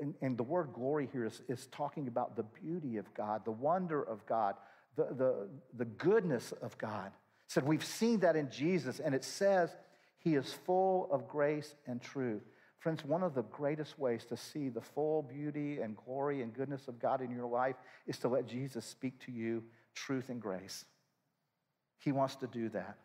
And, 0.00 0.14
and, 0.20 0.38
the 0.38 0.44
word 0.44 0.72
glory 0.72 1.08
here 1.12 1.24
is, 1.24 1.42
is 1.48 1.66
talking 1.72 2.06
about 2.06 2.36
the 2.36 2.44
beauty 2.44 2.98
of 2.98 3.12
God, 3.14 3.44
the 3.44 3.50
wonder 3.50 4.00
of 4.00 4.24
God, 4.26 4.54
the, 4.96 5.08
the, 5.10 5.48
the 5.76 5.84
goodness 5.84 6.52
of 6.62 6.78
God. 6.78 7.10
Said 7.48 7.66
we've 7.66 7.84
seen 7.84 8.20
that 8.20 8.36
in 8.36 8.48
Jesus, 8.50 9.00
and 9.00 9.14
it 9.14 9.24
says 9.24 9.70
he 10.18 10.36
is 10.36 10.52
full 10.52 11.08
of 11.10 11.26
grace 11.26 11.74
and 11.86 12.00
truth. 12.00 12.42
Friends, 12.78 13.04
one 13.04 13.22
of 13.22 13.34
the 13.34 13.42
greatest 13.42 13.98
ways 13.98 14.24
to 14.24 14.36
see 14.36 14.68
the 14.68 14.80
full 14.80 15.22
beauty 15.22 15.80
and 15.80 15.96
glory 15.96 16.42
and 16.42 16.54
goodness 16.54 16.88
of 16.88 17.00
God 17.00 17.20
in 17.20 17.30
your 17.30 17.46
life 17.46 17.76
is 18.06 18.18
to 18.18 18.28
let 18.28 18.46
Jesus 18.46 18.84
speak 18.84 19.18
to 19.26 19.32
you 19.32 19.62
truth 19.94 20.28
and 20.28 20.40
grace. 20.40 20.84
He 21.98 22.12
wants 22.12 22.36
to 22.36 22.46
do 22.46 22.68
that. 22.70 22.98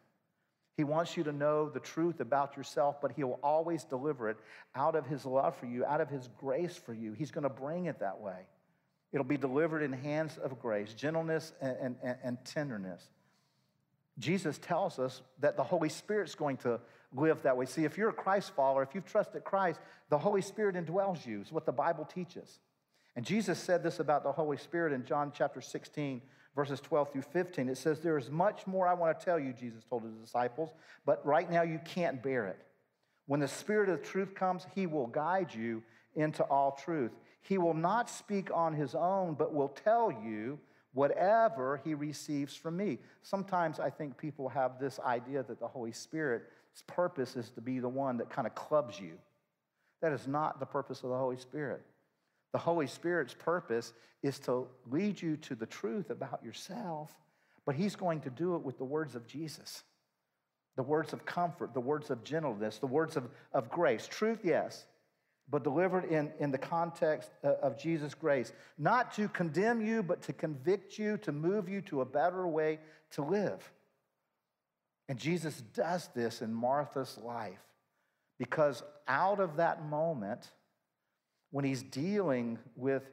He 0.78 0.84
wants 0.84 1.18
you 1.18 1.24
to 1.24 1.32
know 1.32 1.70
the 1.70 1.80
truth 1.80 2.20
about 2.20 2.56
yourself, 2.56 3.02
but 3.02 3.12
He 3.12 3.24
will 3.24 3.40
always 3.42 3.84
deliver 3.84 4.30
it 4.30 4.38
out 4.76 4.96
of 4.96 5.08
His 5.08 5.26
love 5.26 5.58
for 5.58 5.66
you, 5.66 5.84
out 5.84 6.02
of 6.02 6.10
His 6.10 6.30
grace 6.38 6.78
for 6.78 6.94
you. 6.94 7.14
He's 7.14 7.32
going 7.32 7.44
to 7.44 7.50
bring 7.50 7.86
it 7.86 8.00
that 8.00 8.22
way. 8.22 8.46
It'll 9.12 9.26
be 9.26 9.38
delivered 9.38 9.82
in 9.82 9.92
hands 9.92 10.38
of 10.38 10.60
grace, 10.60 10.94
gentleness, 10.94 11.52
and, 11.62 11.96
and, 12.04 12.18
and 12.24 12.38
tenderness. 12.46 13.02
Jesus 14.20 14.60
tells 14.60 15.00
us 15.00 15.22
that 15.40 15.58
the 15.58 15.64
Holy 15.64 15.90
Spirit's 15.90 16.36
going 16.36 16.58
to 16.58 16.80
live 17.12 17.42
that 17.42 17.58
way. 17.58 17.66
See, 17.66 17.84
if 17.84 17.98
you're 17.98 18.10
a 18.10 18.14
Christ 18.14 18.52
follower, 18.56 18.84
if 18.84 18.94
you've 18.94 19.06
trusted 19.06 19.44
Christ, 19.44 19.80
the 20.10 20.18
Holy 20.18 20.42
Spirit 20.42 20.76
indwells 20.76 21.26
you, 21.26 21.42
is 21.42 21.52
what 21.52 21.66
the 21.66 21.72
Bible 21.72 22.06
teaches. 22.06 22.60
And 23.16 23.26
Jesus 23.26 23.58
said 23.58 23.82
this 23.82 24.00
about 24.00 24.24
the 24.24 24.32
Holy 24.32 24.58
Spirit 24.58 24.94
in 24.94 25.06
John 25.06 25.32
chapter 25.36 25.62
16, 25.62 26.22
verses 26.58 26.82
12 26.82 27.12
through 27.12 27.22
15. 27.22 27.70
It 27.70 27.78
says, 27.78 28.00
There 28.00 28.18
is 28.18 28.32
much 28.32 28.66
more 28.66 28.88
I 28.88 28.96
want 28.96 29.18
to 29.18 29.24
tell 29.24 29.40
you, 29.40 29.54
Jesus 29.54 29.84
told 29.86 30.04
his 30.04 30.16
disciples, 30.16 30.72
but 31.06 31.24
right 31.24 31.50
now 31.50 31.62
you 31.62 31.80
can't 31.86 32.22
bear 32.22 32.48
it. 32.48 32.58
When 33.28 33.40
the 33.40 33.48
Spirit 33.48 33.90
of 33.90 34.02
truth 34.02 34.34
comes, 34.34 34.66
he 34.74 34.88
will 34.88 35.06
guide 35.06 35.54
you 35.54 35.84
into 36.16 36.44
all 36.46 36.72
truth. 36.72 37.12
He 37.42 37.60
will 37.60 37.76
not 37.76 38.10
speak 38.10 38.50
on 38.52 38.74
his 38.74 38.96
own, 38.96 39.36
but 39.36 39.54
will 39.54 39.70
tell 39.70 40.12
you 40.12 40.60
whatever 40.94 41.80
he 41.84 41.94
receives 41.94 42.56
from 42.56 42.76
me. 42.76 42.98
Sometimes 43.22 43.80
I 43.80 43.92
think 43.92 44.18
people 44.18 44.50
have 44.50 44.80
this 44.80 45.00
idea 45.00 45.44
that 45.44 45.60
the 45.60 45.68
Holy 45.68 45.92
Spirit's 45.92 46.82
purpose 46.88 47.36
is 47.36 47.52
to 47.52 47.62
be 47.62 47.78
the 47.78 47.88
one 47.88 48.18
that 48.18 48.32
kind 48.32 48.48
of 48.48 48.56
clubs 48.56 49.00
you. 49.00 49.14
That 50.02 50.12
is 50.12 50.28
not 50.28 50.60
the 50.60 50.66
purpose 50.66 51.04
of 51.04 51.12
the 51.12 51.18
Holy 51.18 51.38
Spirit. 51.38 51.84
The 52.54 52.60
Holy 52.60 52.88
Spirit's 52.88 53.34
purpose 53.34 53.94
is 54.24 54.40
to 54.40 54.68
lead 54.90 55.22
you 55.22 55.38
to 55.38 55.56
the 55.56 55.66
truth 55.66 56.10
about 56.10 56.44
yourself, 56.44 57.12
but 57.66 57.76
He's 57.76 57.96
going 57.96 58.22
to 58.22 58.30
do 58.30 58.56
it 58.56 58.64
with 58.64 58.78
the 58.78 58.86
words 58.86 59.16
of 59.16 59.28
Jesus 59.28 59.84
the 60.78 60.84
words 60.84 61.12
of 61.12 61.26
comfort, 61.26 61.74
the 61.74 61.82
words 61.82 62.12
of 62.12 62.24
gentleness, 62.24 62.78
the 62.78 62.86
words 62.86 63.18
of, 63.18 63.28
of 63.52 63.68
grace. 63.68 64.08
Truth, 64.08 64.42
yes, 64.44 64.86
but 65.50 65.64
delivered 65.64 66.06
in, 66.06 66.32
in 66.40 66.52
the 66.52 66.58
context 66.58 67.32
uh, 67.44 67.54
of 67.64 67.80
Jesus' 67.80 68.14
grace. 68.14 68.54
Not 68.78 69.12
to 69.16 69.28
condemn 69.28 69.84
you, 69.84 70.04
but 70.04 70.22
to 70.24 70.34
convict 70.34 71.00
you, 71.00 71.18
to 71.18 71.32
move 71.32 71.68
you 71.68 71.82
to 71.82 72.02
a 72.02 72.06
better 72.06 72.48
way 72.48 72.80
to 73.12 73.24
live. 73.24 73.72
And 75.10 75.18
Jesus 75.18 75.64
does 75.74 76.10
this 76.14 76.42
in 76.42 76.54
Martha's 76.54 77.18
life 77.24 77.66
Because 78.38 78.84
out 79.08 79.40
of 79.40 79.56
that 79.58 79.86
moment, 79.86 80.52
when 81.52 81.66
he's 81.66 81.84
dealing 81.84 82.60
with 82.76 83.04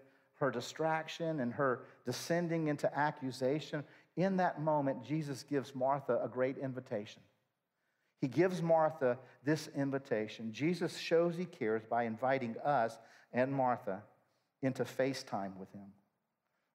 her 0.40 0.50
distraction 0.50 1.40
and 1.40 1.52
her 1.52 1.84
descending 2.04 2.68
into 2.68 2.92
accusation, 2.98 3.84
in 4.16 4.36
that 4.38 4.60
moment, 4.60 5.04
Jesus 5.04 5.42
gives 5.42 5.74
Martha 5.74 6.20
a 6.22 6.28
great 6.28 6.58
invitation. 6.58 7.22
He 8.20 8.28
gives 8.28 8.62
Martha 8.62 9.18
this 9.44 9.68
invitation. 9.76 10.52
Jesus 10.52 10.96
shows 10.96 11.36
he 11.36 11.44
cares 11.44 11.82
by 11.84 12.04
inviting 12.04 12.56
us 12.64 12.96
and 13.32 13.52
Martha 13.52 14.02
into 14.62 14.84
FaceTime 14.84 15.56
with 15.56 15.70
him. 15.72 15.92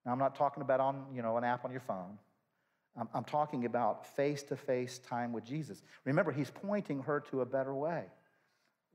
Now, 0.05 0.11
I'm 0.11 0.19
not 0.19 0.35
talking 0.35 0.61
about 0.61 0.79
on, 0.79 1.05
you 1.13 1.21
know, 1.21 1.37
an 1.37 1.43
app 1.43 1.65
on 1.65 1.71
your 1.71 1.81
phone. 1.81 2.17
I'm, 2.97 3.09
I'm 3.13 3.23
talking 3.23 3.65
about 3.65 4.05
face-to-face 4.15 4.99
time 4.99 5.33
with 5.33 5.43
Jesus. 5.43 5.81
Remember, 6.05 6.31
he's 6.31 6.49
pointing 6.49 7.01
her 7.03 7.19
to 7.31 7.41
a 7.41 7.45
better 7.45 7.73
way. 7.73 8.05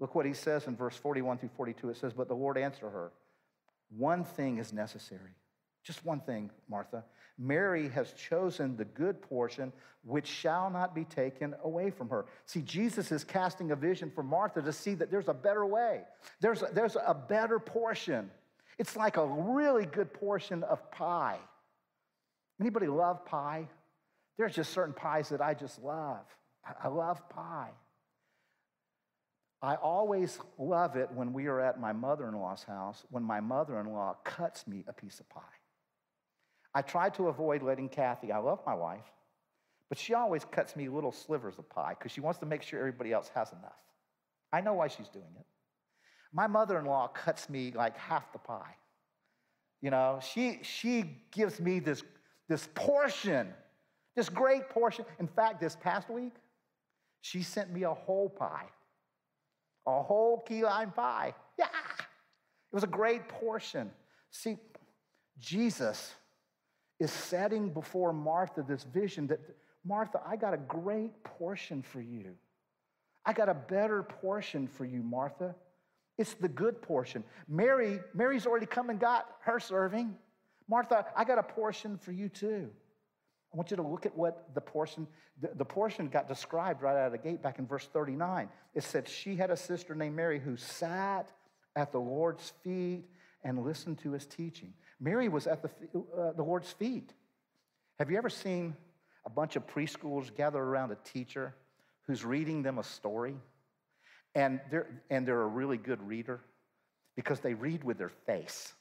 Look 0.01 0.15
what 0.15 0.27
he 0.27 0.33
says 0.33 0.67
in 0.67 0.77
verse 0.77 0.97
41 0.97 1.39
through 1.39 1.51
42. 1.57 1.91
It 1.91 1.97
says, 1.97 2.13
But 2.13 2.29
the 2.29 2.35
Lord 2.35 2.59
answered 2.59 2.91
her, 2.91 3.13
One 3.97 4.25
thing 4.25 4.59
is 4.59 4.73
necessary. 4.73 5.35
Just 5.85 6.05
one 6.05 6.21
thing, 6.21 6.51
Martha. 6.69 7.05
Mary 7.39 7.89
has 7.91 8.13
chosen 8.13 8.77
the 8.77 8.85
good 8.85 9.21
portion 9.21 9.73
which 10.03 10.27
shall 10.27 10.71
not 10.71 10.95
be 10.95 11.05
taken 11.05 11.55
away 11.63 11.91
from 11.91 12.09
her. 12.09 12.27
See, 12.47 12.63
Jesus 12.63 13.13
is 13.13 13.25
casting 13.25 13.71
a 13.71 13.77
vision 13.77 14.11
for 14.11 14.23
Martha 14.23 14.63
to 14.63 14.73
see 14.73 14.95
that 14.95 15.11
there's 15.11 15.29
a 15.29 15.35
better 15.35 15.65
way, 15.67 16.03
there's 16.41 16.63
a, 16.63 16.69
there's 16.73 16.97
a 16.97 17.15
better 17.15 17.59
portion. 17.59 18.31
It's 18.77 18.97
like 18.97 19.17
a 19.19 19.27
really 19.27 19.87
good 19.87 20.13
portion 20.13 20.65
of 20.65 20.91
pie. 20.91 21.39
Anybody 22.61 22.89
love 22.89 23.25
pie? 23.25 23.69
There's 24.37 24.55
just 24.55 24.73
certain 24.73 24.95
pies 24.95 25.29
that 25.29 25.41
I 25.41 25.55
just 25.55 25.81
love. 25.81 26.25
I 26.83 26.89
love 26.89 27.29
pie. 27.29 27.71
I 29.65 29.77
always 29.77 30.39
love 30.59 30.95
it 30.95 31.11
when 31.11 31.33
we 31.33 31.47
are 31.47 31.59
at 31.59 31.81
my 31.81 31.91
mother 31.91 32.29
in 32.29 32.35
law's 32.35 32.65
house 32.65 33.07
when 33.09 33.23
my 33.23 33.41
mother 33.41 33.81
in 33.81 33.95
law 33.95 34.15
cuts 34.23 34.67
me 34.67 34.85
a 34.87 34.93
piece 34.93 35.21
of 35.21 35.29
pie. 35.31 35.41
I 36.75 36.83
try 36.83 37.09
to 37.11 37.29
avoid 37.29 37.63
letting 37.63 37.89
Kathy, 37.89 38.31
I 38.31 38.39
love 38.41 38.61
my 38.67 38.75
wife, 38.75 39.11
but 39.89 39.97
she 39.97 40.13
always 40.13 40.45
cuts 40.45 40.77
me 40.77 40.91
little 40.91 41.13
slivers 41.13 41.59
of 41.59 41.67
pie 41.71 41.95
because 41.99 42.13
she 42.13 42.21
wants 42.21 42.39
to 42.41 42.47
make 42.47 42.63
sure 42.63 42.79
everybody 42.79 43.15
else 43.15 43.31
has 43.35 43.53
enough. 43.53 43.81
I 44.53 44.61
know 44.61 44.75
why 44.75 44.89
she's 44.89 45.09
doing 45.09 45.33
it. 45.35 45.47
My 46.31 46.47
mother 46.47 46.79
in 46.79 46.85
law 46.85 47.09
cuts 47.09 47.49
me 47.49 47.73
like 47.75 47.97
half 47.97 48.35
the 48.35 48.41
pie. 48.41 48.77
You 49.81 49.91
know, 49.91 50.21
she, 50.23 50.59
she 50.61 51.23
gives 51.33 51.59
me 51.59 51.79
this, 51.79 52.03
this 52.51 52.69
portion, 52.75 53.49
this 54.15 54.29
great 54.29 54.69
portion. 54.69 55.07
In 55.19 55.27
fact, 55.27 55.59
this 55.59 55.75
past 55.75 56.11
week, 56.11 56.35
she 57.23 57.43
sent 57.43 57.73
me 57.73 57.85
a 57.85 57.95
whole 57.95 58.29
pie 58.29 58.69
a 59.87 60.03
whole 60.03 60.41
key 60.41 60.65
lime 60.65 60.93
pie. 60.93 61.35
Yeah. 61.59 61.67
It 61.67 62.75
was 62.75 62.85
a 62.85 62.89
great 62.89 63.29
portion. 63.29 63.91
See, 64.31 64.59
Jesus 65.39 66.13
is 66.99 67.11
setting 67.11 67.71
before 67.71 68.13
Martha 68.13 68.65
this 68.67 68.85
vision 68.85 69.27
that, 69.29 69.41
Martha, 69.85 70.21
I 70.27 70.37
got 70.37 70.55
a 70.55 70.59
great 70.59 71.23
portion 71.25 71.83
for 71.83 72.01
you. 72.01 72.35
I 73.27 73.33
got 73.33 73.49
a 73.49 73.55
better 73.55 74.03
portion 74.03 74.67
for 74.67 74.85
you, 74.85 75.03
Martha. 75.03 75.55
It's 76.17 76.35
the 76.35 76.49
good 76.49 76.81
portion. 76.81 77.25
Mary, 77.49 78.01
Mary's 78.15 78.47
already 78.47 78.67
come 78.67 78.91
and 78.91 79.01
got 79.01 79.29
her 79.41 79.59
serving. 79.59 80.15
Martha, 80.69 81.07
I 81.17 81.25
got 81.25 81.39
a 81.39 81.43
portion 81.43 81.99
for 81.99 82.13
you 82.13 82.29
too. 82.29 82.71
I 83.55 83.57
want 83.57 83.71
you 83.71 83.77
to 83.77 83.85
look 83.85 84.05
at 84.05 84.17
what 84.17 84.49
the 84.53 84.61
portion, 84.61 85.07
the, 85.41 85.65
portion 85.65 86.09
got 86.09 86.27
described 86.27 86.83
right 86.83 86.97
out 86.97 87.07
of 87.07 87.13
the 87.13 87.19
gate 87.19 87.41
back 87.41 87.61
in 87.61 87.69
verse 87.69 87.89
39. 87.93 88.49
It 88.75 88.83
said, 88.83 89.09
She 89.09 89.37
had 89.37 89.53
a 89.53 89.57
sister 89.57 89.95
named 89.95 90.17
Mary 90.17 90.41
who 90.41 90.57
sat 90.57 91.31
at 91.77 91.93
the 91.93 92.01
Lord's 92.01 92.53
feet 92.65 93.05
and 93.45 93.65
listened 93.65 93.99
to 93.99 94.11
his 94.11 94.27
teaching. 94.27 94.73
Mary 94.99 95.29
was 95.29 95.47
at 95.47 95.63
the, 95.63 95.71
uh, 96.19 96.33
the 96.33 96.43
Lord's 96.43 96.73
feet. 96.73 97.13
Have 98.01 98.11
you 98.11 98.19
ever 98.19 98.29
seen 98.29 98.75
a 99.25 99.31
bunch 99.31 99.55
of 99.55 99.65
preschoolers 99.69 100.35
gather 100.35 100.59
around 100.59 100.91
a 100.91 100.97
teacher 101.05 101.55
who's 102.09 102.25
reading 102.25 102.65
them 102.65 102.79
a 102.79 102.85
story? 102.85 103.37
And 104.35 104.59
they're, 104.69 104.89
and 105.11 105.29
they're 105.29 105.43
a 105.43 105.47
really 105.47 105.77
good 105.77 106.03
reader 106.03 106.41
because 107.15 107.39
they 107.39 107.55
read 107.55 107.85
with 107.85 107.99
their 107.99 108.11
face. 108.27 108.73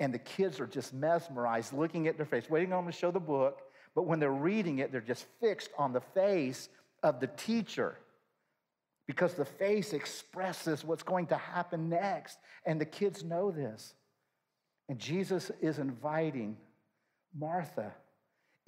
And 0.00 0.12
the 0.12 0.18
kids 0.18 0.58
are 0.58 0.66
just 0.66 0.92
mesmerized, 0.92 1.72
looking 1.72 2.08
at 2.08 2.16
their 2.16 2.26
face, 2.26 2.50
waiting 2.50 2.72
on 2.72 2.84
them 2.84 2.92
to 2.92 2.98
show 2.98 3.12
the 3.12 3.20
book. 3.20 3.62
But 3.98 4.06
when 4.06 4.20
they're 4.20 4.30
reading 4.30 4.78
it, 4.78 4.92
they're 4.92 5.00
just 5.00 5.26
fixed 5.40 5.70
on 5.76 5.92
the 5.92 6.00
face 6.00 6.68
of 7.02 7.18
the 7.18 7.26
teacher 7.26 7.98
because 9.08 9.34
the 9.34 9.44
face 9.44 9.92
expresses 9.92 10.84
what's 10.84 11.02
going 11.02 11.26
to 11.26 11.36
happen 11.36 11.88
next. 11.88 12.38
And 12.64 12.80
the 12.80 12.84
kids 12.84 13.24
know 13.24 13.50
this. 13.50 13.94
And 14.88 15.00
Jesus 15.00 15.50
is 15.60 15.80
inviting 15.80 16.56
Martha 17.36 17.92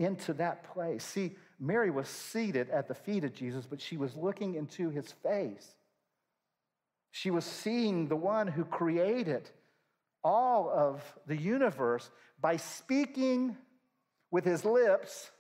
into 0.01 0.33
that 0.33 0.65
place. 0.75 1.05
See, 1.05 1.37
Mary 1.61 1.93
was 1.93 2.09
seated 2.09 2.69
at 2.71 2.89
the 2.89 2.95
feet 2.95 3.23
of 3.23 3.33
Jesus, 3.33 3.67
but 3.67 3.81
she 3.81 3.97
was 3.97 4.17
looking 4.17 4.57
into 4.57 4.91
his 4.91 5.13
face. 5.23 5.77
She 7.13 7.31
was 7.31 7.45
seeing 7.45 8.09
the 8.09 8.17
one 8.17 8.49
who 8.49 8.65
created 8.65 9.49
all 10.25 10.69
of 10.75 11.05
the 11.29 11.37
universe 11.37 12.11
by 12.41 12.57
speaking 12.57 13.57
with 14.31 14.45
his 14.45 14.65
lips, 14.65 15.31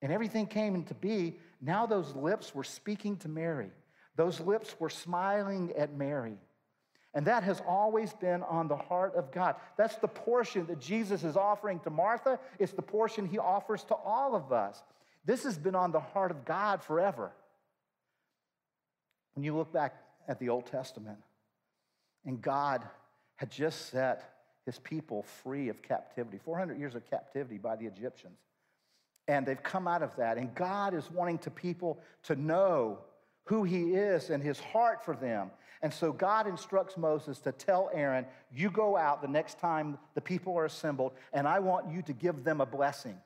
and 0.00 0.12
everything 0.12 0.46
came 0.46 0.74
into 0.74 0.94
be. 0.94 1.38
Now 1.60 1.86
those 1.86 2.14
lips 2.14 2.54
were 2.54 2.64
speaking 2.64 3.16
to 3.18 3.28
Mary. 3.28 3.70
Those 4.16 4.40
lips 4.40 4.74
were 4.78 4.90
smiling 4.90 5.72
at 5.76 5.92
Mary. 5.92 6.38
And 7.14 7.26
that 7.26 7.42
has 7.42 7.60
always 7.66 8.12
been 8.12 8.42
on 8.42 8.68
the 8.68 8.76
heart 8.76 9.14
of 9.16 9.32
God. 9.32 9.56
That's 9.76 9.96
the 9.96 10.08
portion 10.08 10.66
that 10.66 10.80
Jesus 10.80 11.24
is 11.24 11.36
offering 11.36 11.80
to 11.80 11.90
Martha. 11.90 12.38
It's 12.58 12.72
the 12.72 12.82
portion 12.82 13.26
he 13.26 13.38
offers 13.38 13.82
to 13.84 13.94
all 13.94 14.36
of 14.36 14.52
us. 14.52 14.80
This 15.24 15.44
has 15.44 15.58
been 15.58 15.74
on 15.74 15.90
the 15.90 16.00
heart 16.00 16.30
of 16.30 16.44
God 16.44 16.82
forever. 16.82 17.32
When 19.34 19.44
you 19.44 19.56
look 19.56 19.72
back 19.72 19.94
at 20.28 20.38
the 20.38 20.48
Old 20.50 20.66
Testament, 20.66 21.18
and 22.24 22.42
God 22.42 22.84
had 23.36 23.50
just 23.50 23.90
set 23.90 24.37
his 24.68 24.78
people 24.80 25.22
free 25.22 25.70
of 25.70 25.80
captivity 25.80 26.38
400 26.44 26.78
years 26.78 26.94
of 26.94 27.08
captivity 27.08 27.56
by 27.56 27.74
the 27.74 27.86
Egyptians. 27.86 28.36
And 29.26 29.46
they've 29.46 29.62
come 29.62 29.88
out 29.88 30.02
of 30.02 30.14
that. 30.16 30.36
And 30.36 30.54
God 30.54 30.92
is 30.92 31.10
wanting 31.10 31.38
to 31.38 31.50
people 31.50 31.98
to 32.24 32.36
know 32.36 32.98
who 33.44 33.64
he 33.64 33.94
is 33.94 34.28
and 34.28 34.42
his 34.42 34.60
heart 34.60 35.02
for 35.02 35.16
them. 35.16 35.50
And 35.80 35.90
so 35.90 36.12
God 36.12 36.46
instructs 36.46 36.98
Moses 36.98 37.38
to 37.38 37.52
tell 37.52 37.88
Aaron, 37.94 38.26
You 38.52 38.68
go 38.68 38.94
out 38.94 39.22
the 39.22 39.28
next 39.28 39.58
time 39.58 39.96
the 40.14 40.20
people 40.20 40.54
are 40.58 40.66
assembled, 40.66 41.12
and 41.32 41.48
I 41.48 41.60
want 41.60 41.90
you 41.90 42.02
to 42.02 42.12
give 42.12 42.44
them 42.44 42.60
a 42.60 42.66
blessing. 42.66 43.16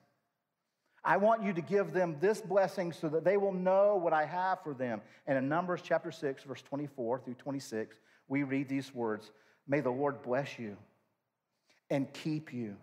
I 1.04 1.16
want 1.16 1.42
you 1.42 1.52
to 1.54 1.60
give 1.60 1.92
them 1.92 2.18
this 2.20 2.40
blessing 2.40 2.92
so 2.92 3.08
that 3.08 3.24
they 3.24 3.36
will 3.36 3.52
know 3.52 3.96
what 3.96 4.12
I 4.12 4.26
have 4.26 4.62
for 4.62 4.74
them. 4.74 5.00
And 5.26 5.36
in 5.36 5.48
Numbers 5.48 5.80
chapter 5.82 6.12
6, 6.12 6.44
verse 6.44 6.62
24 6.62 7.18
through 7.18 7.34
26, 7.34 7.96
we 8.28 8.44
read 8.44 8.68
these 8.68 8.94
words 8.94 9.32
May 9.66 9.80
the 9.80 9.90
Lord 9.90 10.22
bless 10.22 10.56
you 10.56 10.76
and 11.92 12.12
keep 12.12 12.52
you. 12.52 12.76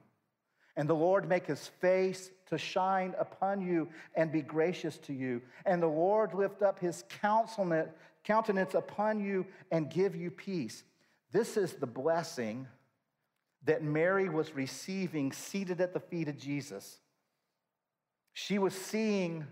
And 0.78 0.88
the 0.88 0.96
Lord 0.96 1.28
make 1.28 1.48
his 1.48 1.68
face 1.82 2.32
to 2.50 2.58
shine 2.58 3.14
upon 3.20 3.60
you 3.60 3.90
and 4.16 4.32
be 4.32 4.42
gracious 4.42 4.98
to 5.00 5.14
you. 5.14 5.42
And 5.66 5.84
the 5.84 5.88
Lord 5.88 6.34
lift 6.34 6.62
up 6.62 6.80
his 6.80 7.04
countenance 7.10 8.74
upon 8.74 9.20
you 9.20 9.46
and 9.72 9.90
give 9.90 10.16
you 10.16 10.32
peace. 10.32 10.84
This 11.34 11.58
is 11.58 11.74
the 11.74 11.86
blessing 11.86 12.66
that 13.66 13.84
Mary 13.84 14.30
was 14.30 14.56
receiving 14.56 15.34
seated 15.34 15.82
at 15.82 15.94
the 15.94 16.00
feet 16.00 16.30
of 16.30 16.38
Jesus. 16.38 17.00
She 18.32 18.58
was 18.58 18.74
seeing 18.74 19.46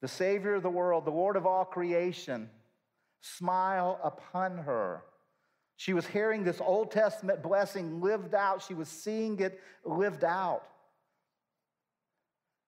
the 0.00 0.08
Savior 0.08 0.54
of 0.54 0.62
the 0.62 0.70
world, 0.70 1.04
the 1.04 1.10
Lord 1.10 1.36
of 1.36 1.44
all 1.44 1.66
creation, 1.66 2.48
smile 3.20 4.00
upon 4.02 4.58
her. 4.58 5.02
She 5.76 5.92
was 5.92 6.06
hearing 6.06 6.42
this 6.42 6.60
Old 6.60 6.90
Testament 6.90 7.42
blessing 7.42 8.00
lived 8.00 8.34
out. 8.34 8.62
She 8.62 8.74
was 8.74 8.88
seeing 8.88 9.38
it 9.40 9.60
lived 9.84 10.24
out. 10.24 10.62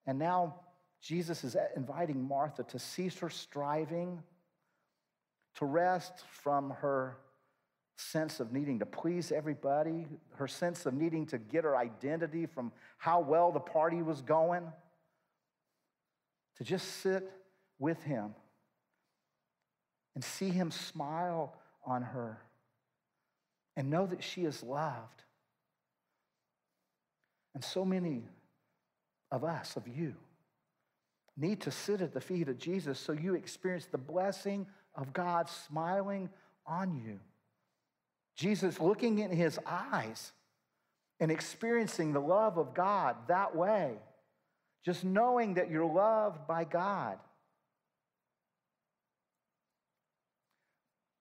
And 0.07 0.19
now 0.19 0.57
Jesus 1.01 1.43
is 1.43 1.57
inviting 1.77 2.27
Martha 2.27 2.65
to 2.65 2.79
cease 2.79 3.19
her 3.19 3.31
striving, 3.31 4.23
to 5.57 5.65
rest 5.65 6.25
from 6.43 6.71
her 6.71 7.17
sense 7.97 8.41
of 8.41 8.53
needing 8.53 8.79
to 8.79 8.87
please 8.87 9.33
everybody, 9.33 10.07
her 10.37 10.47
sense 10.47 10.87
of 10.87 10.95
needing 10.95 11.27
to 11.27 11.39
get 11.39 11.65
her 11.65 11.77
identity 11.77 12.47
from 12.47 12.73
how 12.99 13.21
well 13.21 13.51
the 13.51 13.61
party 13.61 14.03
was 14.03 14.21
going, 14.23 14.65
to 16.57 16.65
just 16.65 16.87
sit 17.01 17.31
with 17.79 18.03
him 18.03 18.35
and 20.15 20.23
see 20.23 20.51
him 20.51 20.71
smile 20.71 21.55
on 21.85 22.03
her 22.03 22.39
and 23.79 23.91
know 23.91 24.07
that 24.07 24.25
she 24.25 24.45
is 24.45 24.61
loved. 24.65 25.23
And 27.55 27.65
so 27.65 27.85
many 27.85 28.25
of 29.31 29.45
us, 29.45 29.77
of 29.77 29.87
you, 29.87 30.17
need 31.37 31.61
to 31.61 31.71
sit 31.71 32.01
at 32.01 32.13
the 32.13 32.21
feet 32.21 32.49
of 32.49 32.59
Jesus 32.59 32.99
so 32.99 33.13
you 33.13 33.37
experience 33.37 33.87
the 33.87 33.97
blessing 33.97 34.67
of 34.97 35.13
God 35.13 35.49
smiling 35.49 36.29
on 36.67 36.97
you. 36.97 37.21
Jesus 38.35 38.81
looking 38.81 39.21
in 39.21 39.31
his 39.31 39.61
eyes 39.65 40.33
and 41.21 41.31
experiencing 41.31 42.13
the 42.13 42.21
love 42.21 42.59
of 42.59 42.75
God 42.75 43.15
that 43.29 43.55
way. 43.55 43.93
Just 44.85 45.05
knowing 45.05 45.55
that 45.55 45.71
you're 45.71 45.85
loved 45.85 46.49
by 46.49 46.65
God. 46.65 47.19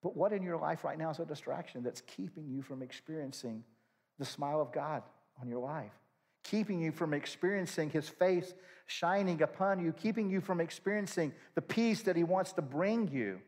But 0.08 0.16
what 0.16 0.32
in 0.32 0.42
your 0.42 0.56
life 0.56 0.86
right 0.86 0.98
now 0.98 1.10
is 1.10 1.20
a 1.20 1.26
distraction 1.26 1.84
that's 1.84 2.00
keeping 2.00 2.48
you 2.48 2.62
from 2.62 2.82
experiencing 2.82 3.66
the 4.18 4.24
smile 4.24 4.62
of 4.62 4.72
God 4.72 5.04
on 5.42 5.50
your 5.50 5.60
life? 5.60 5.92
Keeping 6.46 6.80
you 6.80 6.94
from 6.94 7.14
experiencing 7.14 7.90
his 7.90 8.08
face 8.08 8.54
shining 8.86 9.42
upon 9.42 9.84
you, 9.84 9.92
keeping 9.92 10.30
you 10.30 10.40
from 10.40 10.62
experiencing 10.62 11.34
the 11.56 11.62
peace 11.62 12.04
that 12.04 12.16
he 12.16 12.24
wants 12.24 12.54
to 12.54 12.62
bring 12.62 13.10
you, 13.10 13.42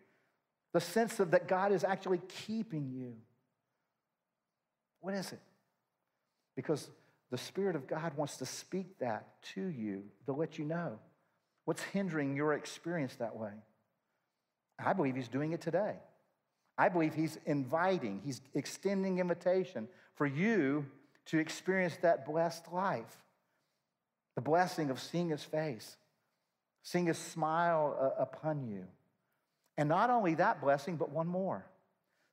the 0.74 0.82
sense 0.82 1.22
of 1.22 1.32
that 1.32 1.48
God 1.48 1.72
is 1.72 1.86
actually 1.86 2.20
keeping 2.46 2.92
you. 2.92 3.16
What 5.00 5.14
is 5.14 5.32
it? 5.32 5.40
Because 6.58 6.90
the 7.32 7.38
Spirit 7.38 7.78
of 7.78 7.88
God 7.88 8.18
wants 8.18 8.36
to 8.36 8.46
speak 8.46 9.00
that 9.00 9.42
to 9.54 9.62
you 9.62 10.04
to 10.26 10.34
let 10.34 10.60
you 10.60 10.66
know 10.66 11.00
what's 11.64 11.84
hindering 11.84 12.36
your 12.36 12.52
experience 12.52 13.16
that 13.16 13.38
way. 13.38 13.54
I 14.78 14.92
believe 14.92 15.16
He's 15.16 15.30
doing 15.30 15.54
it 15.54 15.62
today. 15.62 15.96
I 16.80 16.90
believe 16.90 17.14
He's 17.14 17.38
inviting, 17.46 18.22
He's 18.24 18.42
extending 18.54 19.20
invitation 19.20 19.88
for 20.16 20.26
you 20.26 20.86
to 21.26 21.38
experience 21.38 21.98
that 22.02 22.26
blessed 22.26 22.72
life 22.72 23.18
the 24.36 24.42
blessing 24.42 24.90
of 24.90 25.02
seeing 25.02 25.30
His 25.30 25.44
face, 25.44 25.98
seeing 26.82 27.08
His 27.08 27.18
smile 27.18 27.98
uh, 28.00 28.22
upon 28.22 28.68
you. 28.68 28.86
And 29.78 29.90
not 29.90 30.10
only 30.10 30.36
that 30.36 30.62
blessing, 30.62 30.96
but 30.96 31.10
one 31.10 31.28
more. 31.28 31.66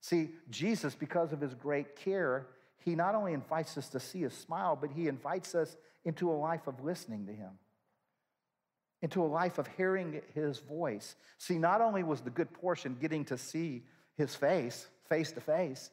See, 0.00 0.30
Jesus, 0.48 0.94
because 0.94 1.32
of 1.32 1.40
His 1.40 1.54
great 1.54 1.96
care, 1.96 2.46
he 2.86 2.94
not 2.94 3.16
only 3.16 3.32
invites 3.32 3.76
us 3.76 3.88
to 3.88 4.00
see 4.00 4.20
his 4.20 4.32
smile, 4.32 4.78
but 4.80 4.90
he 4.92 5.08
invites 5.08 5.56
us 5.56 5.76
into 6.04 6.30
a 6.30 6.38
life 6.38 6.68
of 6.68 6.84
listening 6.84 7.26
to 7.26 7.32
him, 7.32 7.50
into 9.02 9.24
a 9.24 9.26
life 9.26 9.58
of 9.58 9.66
hearing 9.76 10.22
his 10.34 10.60
voice. 10.60 11.16
See, 11.36 11.58
not 11.58 11.80
only 11.80 12.04
was 12.04 12.20
the 12.20 12.30
good 12.30 12.52
portion 12.52 12.96
getting 13.00 13.24
to 13.24 13.36
see 13.36 13.82
his 14.16 14.34
face, 14.34 14.86
face 15.08 15.32
to 15.32 15.40
face, 15.40 15.90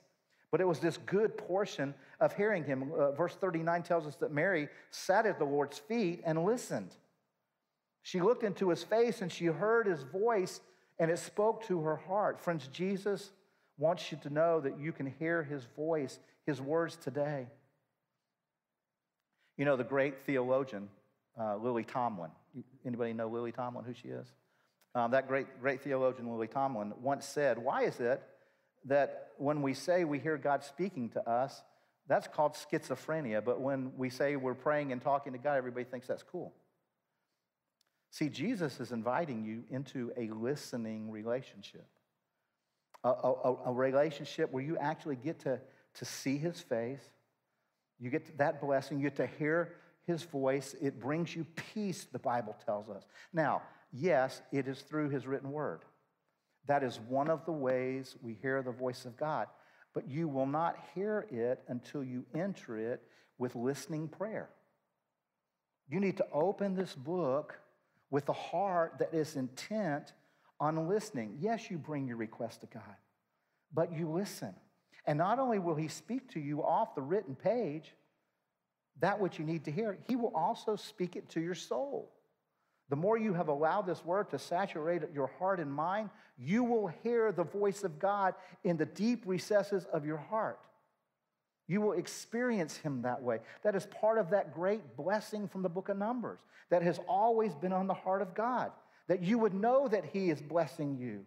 but 0.52 0.62
it 0.62 0.68
was 0.68 0.80
this 0.80 0.98
good 0.98 1.38
portion 1.38 1.94
of 2.20 2.36
hearing 2.36 2.64
him. 2.64 2.92
Uh, 2.98 3.12
verse 3.12 3.36
39 3.36 3.84
tells 3.84 4.06
us 4.06 4.16
that 4.18 4.32
Mary 4.32 4.70
sat 4.92 5.26
at 5.26 5.40
the 5.40 5.46
Lord's 5.46 5.80
feet 5.80 6.22
and 6.26 6.46
listened. 6.46 6.96
She 8.04 8.22
looked 8.22 8.44
into 8.44 8.70
his 8.70 8.84
face 8.84 9.22
and 9.22 9.32
she 9.32 9.46
heard 9.46 9.88
his 9.88 10.04
voice, 10.04 10.62
and 11.00 11.10
it 11.10 11.18
spoke 11.18 11.66
to 11.68 11.82
her 11.82 11.96
heart. 11.96 12.40
Friends, 12.40 12.68
Jesus 12.68 13.32
wants 13.78 14.12
you 14.12 14.18
to 14.22 14.30
know 14.30 14.60
that 14.60 14.80
you 14.80 14.92
can 14.92 15.08
hear 15.08 15.42
his 15.42 15.66
voice 15.76 16.20
his 16.46 16.62
words 16.62 16.98
today. 16.98 17.48
You 19.58 19.66
know, 19.66 19.76
the 19.76 19.84
great 19.84 20.26
theologian, 20.26 20.90
uh, 21.40 21.56
Lily 21.58 21.84
Tomlin. 21.84 22.32
Anybody 22.86 23.14
know 23.14 23.28
Lily 23.28 23.52
Tomlin, 23.52 23.86
who 23.86 23.94
she 23.94 24.10
is? 24.10 24.28
Um, 24.96 25.12
that 25.12 25.28
great, 25.28 25.60
great 25.60 25.82
theologian, 25.82 26.30
Lily 26.30 26.48
Tomlin, 26.48 26.94
once 27.02 27.26
said, 27.26 27.58
Why 27.58 27.84
is 27.84 28.00
it 28.00 28.22
that 28.86 29.30
when 29.38 29.62
we 29.62 29.74
say 29.74 30.04
we 30.04 30.20
hear 30.20 30.38
God 30.38 30.64
speaking 30.64 31.10
to 31.12 31.30
us, 31.30 31.64
that's 32.08 32.28
called 32.28 32.54
schizophrenia, 32.54 33.44
but 33.44 33.62
when 33.62 33.94
we 33.98 34.10
say 34.10 34.36
we're 34.36 34.54
praying 34.54 34.92
and 34.92 35.02
talking 35.02 35.32
to 35.34 35.40
God, 35.40 35.58
everybody 35.58 35.86
thinks 35.86 36.08
that's 36.08 36.24
cool? 36.24 36.54
See, 38.12 38.30
Jesus 38.30 38.80
is 38.80 38.92
inviting 38.92 39.44
you 39.44 39.64
into 39.72 40.12
a 40.16 40.30
listening 40.30 41.10
relationship, 41.10 41.88
a, 43.04 43.10
a, 43.10 43.58
a 43.66 43.74
relationship 43.74 44.52
where 44.52 44.64
you 44.64 44.78
actually 44.78 45.16
get 45.16 45.40
to 45.40 45.60
to 45.96 46.06
see 46.06 46.38
his 46.38 46.60
face. 46.60 47.02
You 48.00 48.10
get 48.10 48.38
that 48.38 48.62
blessing. 48.62 48.98
You 48.98 49.04
get 49.04 49.16
to 49.18 49.28
hear 49.28 49.76
his 50.06 50.24
voice. 50.24 50.76
It 50.82 51.00
brings 51.00 51.36
you 51.36 51.46
peace, 51.74 52.08
the 52.12 52.20
Bible 52.20 52.56
tells 52.66 52.90
us. 52.90 53.04
Now, 53.32 53.62
yes, 53.94 54.42
it 54.52 54.68
is 54.68 54.82
through 54.82 55.10
his 55.10 55.26
written 55.28 55.52
word. 55.52 55.82
That 56.68 56.84
is 56.84 57.00
one 57.08 57.30
of 57.30 57.46
the 57.46 57.52
ways 57.52 58.16
we 58.22 58.34
hear 58.42 58.62
the 58.62 58.72
voice 58.72 59.06
of 59.06 59.18
God. 59.18 59.48
But 59.94 60.10
you 60.10 60.28
will 60.28 60.48
not 60.48 60.78
hear 60.96 61.28
it 61.32 61.62
until 61.68 62.04
you 62.04 62.26
enter 62.34 62.78
it 62.78 63.04
with 63.38 63.56
listening 63.56 64.08
prayer. 64.08 64.50
You 65.90 66.00
need 66.00 66.18
to 66.18 66.26
open 66.32 66.76
this 66.76 66.96
book 66.96 67.60
with 68.10 68.28
a 68.30 68.34
heart 68.34 68.96
that 69.00 69.14
is 69.14 69.36
intent 69.36 70.14
on 70.60 70.88
listening. 70.88 71.38
Yes, 71.40 71.70
you 71.70 71.78
bring 71.78 72.08
your 72.08 72.18
request 72.18 72.62
to 72.62 72.68
God, 72.68 72.96
but 73.74 73.92
you 73.92 74.10
listen. 74.10 74.56
And 75.06 75.18
not 75.18 75.40
only 75.40 75.60
will 75.60 75.76
he 75.76 75.90
speak 75.90 76.32
to 76.32 76.40
you 76.40 76.64
off 76.64 76.96
the 76.96 77.02
written 77.02 77.36
page, 77.36 77.94
that 79.00 79.20
which 79.20 79.38
you 79.38 79.46
need 79.46 79.66
to 79.66 79.72
hear, 79.72 79.98
he 80.08 80.16
will 80.16 80.32
also 80.34 80.76
speak 80.76 81.16
it 81.16 81.30
to 81.30 81.42
your 81.42 81.56
soul. 81.56 82.12
The 82.90 82.96
more 82.96 83.18
you 83.18 83.34
have 83.34 83.48
allowed 83.48 83.88
this 83.88 84.04
word 84.04 84.30
to 84.32 84.40
saturate 84.40 85.02
your 85.14 85.28
heart 85.40 85.60
and 85.60 85.74
mind, 85.74 86.10
you 86.38 86.64
will 86.64 86.88
hear 86.88 87.32
the 87.32 87.44
voice 87.44 87.84
of 87.84 88.00
God 88.00 88.36
in 88.64 88.78
the 88.78 88.86
deep 88.86 89.24
recesses 89.26 89.86
of 89.86 90.06
your 90.06 90.18
heart. 90.18 90.60
You 91.68 91.82
will 91.82 91.94
experience 91.94 92.76
him 92.78 93.04
that 93.04 93.22
way. 93.22 93.40
That 93.64 93.76
is 93.76 93.86
part 93.86 94.18
of 94.18 94.30
that 94.32 94.54
great 94.54 94.98
blessing 94.98 95.48
from 95.48 95.62
the 95.62 95.70
book 95.70 95.90
of 95.90 95.98
Numbers 95.98 96.40
that 96.70 96.84
has 96.84 97.00
always 97.08 97.54
been 97.56 97.74
on 97.74 97.88
the 97.88 97.94
heart 97.94 98.22
of 98.22 98.34
God. 98.34 98.72
That 99.08 99.24
you 99.24 99.38
would 99.38 99.54
know 99.54 99.88
that 99.88 100.06
he 100.06 100.30
is 100.30 100.42
blessing 100.42 100.98
you, 100.98 101.26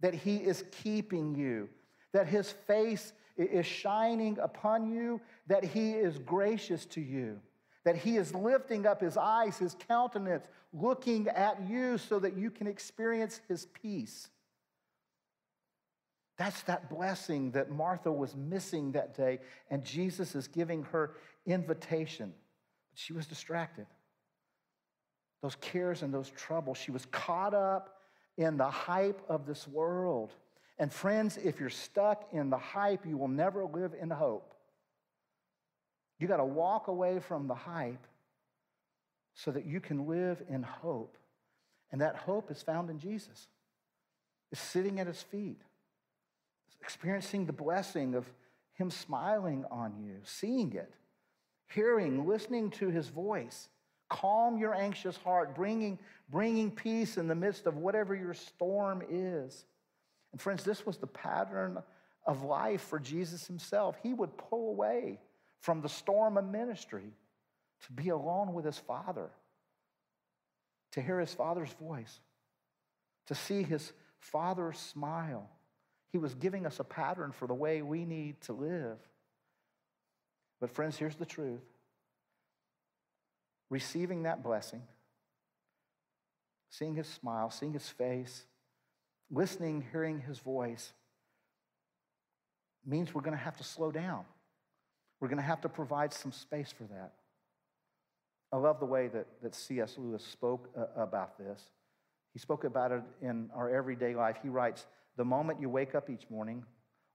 that 0.00 0.14
he 0.14 0.36
is 0.36 0.64
keeping 0.82 1.34
you, 1.34 1.68
that 2.12 2.26
his 2.26 2.50
face 2.50 3.12
is 3.36 3.66
shining 3.66 4.38
upon 4.38 4.90
you, 4.90 5.20
that 5.46 5.64
he 5.64 5.92
is 5.92 6.18
gracious 6.18 6.86
to 6.86 7.00
you, 7.00 7.40
that 7.84 7.96
he 7.96 8.16
is 8.16 8.34
lifting 8.34 8.86
up 8.86 9.00
his 9.00 9.16
eyes, 9.16 9.58
his 9.58 9.76
countenance, 9.88 10.46
looking 10.72 11.28
at 11.28 11.68
you 11.68 11.98
so 11.98 12.18
that 12.18 12.36
you 12.36 12.50
can 12.50 12.66
experience 12.66 13.40
his 13.48 13.66
peace. 13.66 14.28
That's 16.38 16.62
that 16.62 16.88
blessing 16.88 17.50
that 17.50 17.70
Martha 17.70 18.10
was 18.10 18.34
missing 18.34 18.92
that 18.92 19.14
day, 19.14 19.40
and 19.70 19.84
Jesus 19.84 20.34
is 20.34 20.48
giving 20.48 20.84
her 20.84 21.16
invitation. 21.44 22.32
But 22.90 22.98
she 22.98 23.12
was 23.12 23.26
distracted. 23.26 23.86
Those 25.42 25.56
cares 25.56 26.02
and 26.02 26.12
those 26.14 26.30
troubles, 26.30 26.78
she 26.78 26.90
was 26.90 27.06
caught 27.06 27.54
up 27.54 27.96
in 28.36 28.56
the 28.56 28.70
hype 28.70 29.20
of 29.28 29.46
this 29.46 29.68
world. 29.68 30.32
And 30.78 30.92
friends, 30.92 31.36
if 31.36 31.60
you're 31.60 31.68
stuck 31.68 32.26
in 32.32 32.48
the 32.48 32.58
hype, 32.58 33.04
you 33.04 33.18
will 33.18 33.28
never 33.28 33.64
live 33.66 33.92
in 34.00 34.08
hope. 34.08 34.54
You 36.18 36.26
got 36.26 36.38
to 36.38 36.44
walk 36.44 36.88
away 36.88 37.18
from 37.18 37.48
the 37.48 37.54
hype 37.54 38.06
so 39.34 39.50
that 39.50 39.64
you 39.64 39.80
can 39.80 40.06
live 40.06 40.42
in 40.48 40.62
hope. 40.62 41.16
And 41.92 42.00
that 42.00 42.16
hope 42.16 42.50
is 42.50 42.62
found 42.62 42.90
in 42.90 42.98
Jesus. 42.98 43.48
is 44.52 44.58
sitting 44.58 44.98
at 44.98 45.06
his 45.06 45.22
feet, 45.22 45.60
experiencing 46.80 47.46
the 47.46 47.52
blessing 47.52 48.14
of 48.14 48.26
him 48.74 48.90
smiling 48.90 49.64
on 49.70 49.94
you, 50.02 50.16
seeing 50.24 50.72
it, 50.72 50.92
hearing, 51.68 52.26
listening 52.26 52.70
to 52.70 52.88
his 52.88 53.08
voice. 53.08 53.68
Calm 54.08 54.58
your 54.58 54.74
anxious 54.74 55.16
heart, 55.18 55.54
bringing, 55.54 55.98
bringing 56.30 56.70
peace 56.70 57.16
in 57.16 57.28
the 57.28 57.34
midst 57.34 57.66
of 57.66 57.76
whatever 57.76 58.14
your 58.14 58.34
storm 58.34 59.02
is. 59.08 59.64
And 60.32 60.40
friends, 60.40 60.64
this 60.64 60.84
was 60.84 60.96
the 60.96 61.06
pattern 61.06 61.78
of 62.26 62.42
life 62.42 62.82
for 62.82 62.98
Jesus 62.98 63.46
himself. 63.46 63.96
He 64.02 64.14
would 64.14 64.36
pull 64.36 64.70
away 64.70 65.20
from 65.60 65.80
the 65.80 65.88
storm 65.88 66.36
of 66.36 66.44
ministry 66.48 67.12
to 67.86 67.92
be 67.92 68.10
alone 68.10 68.52
with 68.52 68.64
his 68.64 68.78
Father, 68.78 69.30
to 70.92 71.00
hear 71.00 71.20
his 71.20 71.32
Father's 71.32 71.72
voice, 71.74 72.20
to 73.26 73.34
see 73.34 73.62
his 73.62 73.92
Father 74.18 74.72
smile. 74.72 75.48
He 76.12 76.18
was 76.18 76.34
giving 76.34 76.66
us 76.66 76.80
a 76.80 76.84
pattern 76.84 77.32
for 77.32 77.46
the 77.46 77.54
way 77.54 77.82
we 77.82 78.04
need 78.04 78.40
to 78.42 78.52
live. 78.52 78.98
But, 80.60 80.70
friends, 80.70 80.96
here's 80.96 81.16
the 81.16 81.26
truth 81.26 81.62
receiving 83.70 84.24
that 84.24 84.42
blessing, 84.42 84.82
seeing 86.70 86.96
his 86.96 87.06
smile, 87.06 87.50
seeing 87.50 87.72
his 87.72 87.88
face, 87.88 88.44
listening, 89.30 89.84
hearing 89.92 90.20
his 90.20 90.38
voice 90.40 90.92
means 92.84 93.14
we're 93.14 93.22
going 93.22 93.36
to 93.36 93.42
have 93.42 93.56
to 93.58 93.64
slow 93.64 93.92
down. 93.92 94.24
We're 95.20 95.28
going 95.28 95.38
to 95.38 95.44
have 95.44 95.60
to 95.62 95.68
provide 95.68 96.12
some 96.12 96.32
space 96.32 96.72
for 96.72 96.84
that. 96.84 97.12
I 98.52 98.56
love 98.56 98.80
the 98.80 98.86
way 98.86 99.08
that, 99.08 99.26
that 99.42 99.54
C.S. 99.54 99.96
Lewis 99.96 100.24
spoke 100.24 100.70
uh, 100.76 100.86
about 101.00 101.38
this. 101.38 101.62
He 102.32 102.38
spoke 102.38 102.64
about 102.64 102.92
it 102.92 103.02
in 103.22 103.50
our 103.54 103.70
everyday 103.70 104.14
life. 104.14 104.36
He 104.42 104.48
writes 104.48 104.86
The 105.16 105.24
moment 105.24 105.60
you 105.60 105.68
wake 105.68 105.94
up 105.94 106.10
each 106.10 106.28
morning, 106.30 106.64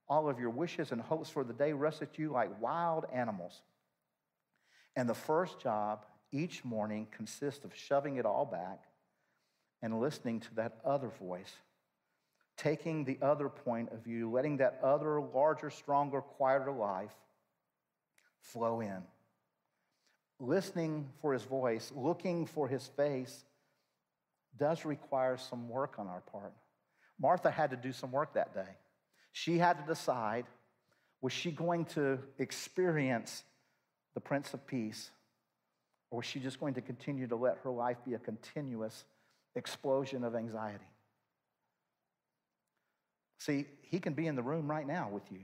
all 0.08 0.30
of 0.30 0.40
your 0.40 0.50
wishes 0.50 0.92
and 0.92 1.02
hopes 1.02 1.30
for 1.30 1.44
the 1.44 1.54
day 1.54 1.74
rush 1.74 2.02
at 2.02 2.18
you 2.18 2.32
like 2.32 2.62
wild 2.62 3.06
animals. 3.14 3.62
And 4.96 5.10
the 5.10 5.16
first 5.16 5.60
job 5.60 6.06
each 6.32 6.64
morning 6.64 7.08
consists 7.12 7.66
of 7.66 7.76
shoving 7.76 8.18
it 8.18 8.26
all 8.26 8.46
back 8.46 8.84
and 9.82 10.00
listening 10.00 10.40
to 10.42 10.56
that 10.56 10.78
other 10.86 11.10
voice, 11.10 11.52
taking 12.58 13.04
the 13.04 13.18
other 13.22 13.50
point 13.50 13.92
of 13.92 14.04
view, 14.04 14.32
letting 14.32 14.58
that 14.58 14.80
other 14.82 15.20
larger, 15.22 15.70
stronger, 15.70 16.22
quieter 16.22 16.72
life 16.72 17.14
flow 18.40 18.80
in. 18.80 19.04
Listening 20.40 21.10
for 21.22 21.34
his 21.34 21.44
voice, 21.44 21.92
looking 21.96 22.46
for 22.46 22.68
his 22.68 22.88
face, 22.88 23.46
does 24.58 24.86
require 24.86 25.38
some 25.38 25.70
work 25.70 25.96
on 25.98 26.08
our 26.08 26.22
part. 26.22 26.54
Martha 27.20 27.50
had 27.50 27.70
to 27.72 27.78
do 27.78 27.94
some 27.94 28.12
work 28.12 28.34
that 28.34 28.54
day. 28.54 28.78
She 29.32 29.58
had 29.58 29.78
to 29.80 29.86
decide 29.86 30.46
was 31.22 31.34
she 31.34 31.50
going 31.50 31.86
to 31.86 32.20
experience 32.38 33.44
the 34.14 34.20
Prince 34.20 34.54
of 34.54 34.68
Peace, 34.68 35.10
or 36.12 36.18
was 36.18 36.26
she 36.26 36.40
just 36.40 36.60
going 36.60 36.76
to 36.76 36.82
continue 36.82 37.26
to 37.28 37.36
let 37.36 37.58
her 37.64 37.72
life 37.72 37.98
be 38.06 38.14
a 38.14 38.20
continuous 38.20 39.06
explosion 39.56 40.24
of 40.24 40.36
anxiety? 40.36 40.86
See, 43.40 43.66
he 43.82 44.00
can 44.00 44.14
be 44.14 44.28
in 44.28 44.36
the 44.36 44.44
room 44.44 44.70
right 44.70 44.86
now 44.86 45.10
with 45.12 45.32
you. 45.32 45.42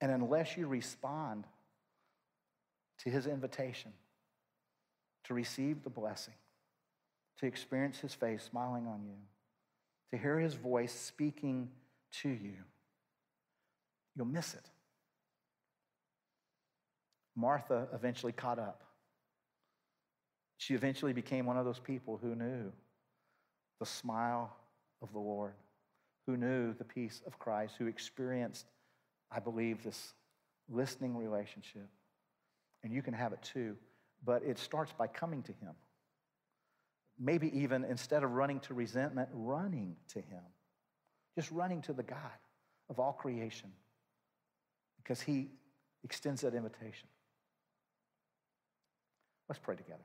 And 0.00 0.10
unless 0.10 0.56
you 0.56 0.66
respond 0.66 1.44
to 3.04 3.10
his 3.10 3.26
invitation 3.26 3.92
to 5.24 5.34
receive 5.34 5.82
the 5.82 5.90
blessing, 5.90 6.34
to 7.38 7.46
experience 7.46 7.98
his 7.98 8.14
face 8.14 8.42
smiling 8.42 8.86
on 8.86 9.02
you, 9.04 9.16
to 10.10 10.18
hear 10.18 10.38
his 10.38 10.54
voice 10.54 10.92
speaking 10.92 11.68
to 12.22 12.28
you, 12.28 12.54
you'll 14.16 14.26
miss 14.26 14.54
it. 14.54 14.68
Martha 17.36 17.88
eventually 17.94 18.32
caught 18.32 18.58
up. 18.58 18.82
She 20.58 20.74
eventually 20.74 21.12
became 21.12 21.46
one 21.46 21.56
of 21.56 21.64
those 21.64 21.78
people 21.78 22.18
who 22.20 22.34
knew 22.34 22.72
the 23.78 23.86
smile 23.86 24.54
of 25.00 25.12
the 25.12 25.18
Lord, 25.18 25.54
who 26.26 26.36
knew 26.36 26.74
the 26.74 26.84
peace 26.84 27.22
of 27.26 27.38
Christ, 27.38 27.76
who 27.78 27.86
experienced, 27.86 28.66
I 29.32 29.40
believe, 29.40 29.82
this 29.82 30.12
listening 30.68 31.16
relationship. 31.16 31.88
And 32.82 32.92
you 32.92 33.02
can 33.02 33.14
have 33.14 33.32
it 33.32 33.42
too, 33.42 33.76
but 34.24 34.42
it 34.42 34.58
starts 34.58 34.92
by 34.92 35.06
coming 35.06 35.42
to 35.44 35.52
Him. 35.52 35.74
Maybe 37.18 37.60
even 37.60 37.84
instead 37.84 38.22
of 38.22 38.32
running 38.32 38.60
to 38.60 38.74
resentment, 38.74 39.28
running 39.32 39.96
to 40.08 40.20
Him. 40.20 40.42
Just 41.36 41.50
running 41.50 41.82
to 41.82 41.92
the 41.92 42.02
God 42.02 42.18
of 42.88 42.98
all 42.98 43.12
creation 43.12 43.70
because 44.96 45.20
He 45.20 45.48
extends 46.02 46.40
that 46.42 46.54
invitation. 46.54 47.08
Let's 49.48 49.58
pray 49.58 49.76
together. 49.76 50.04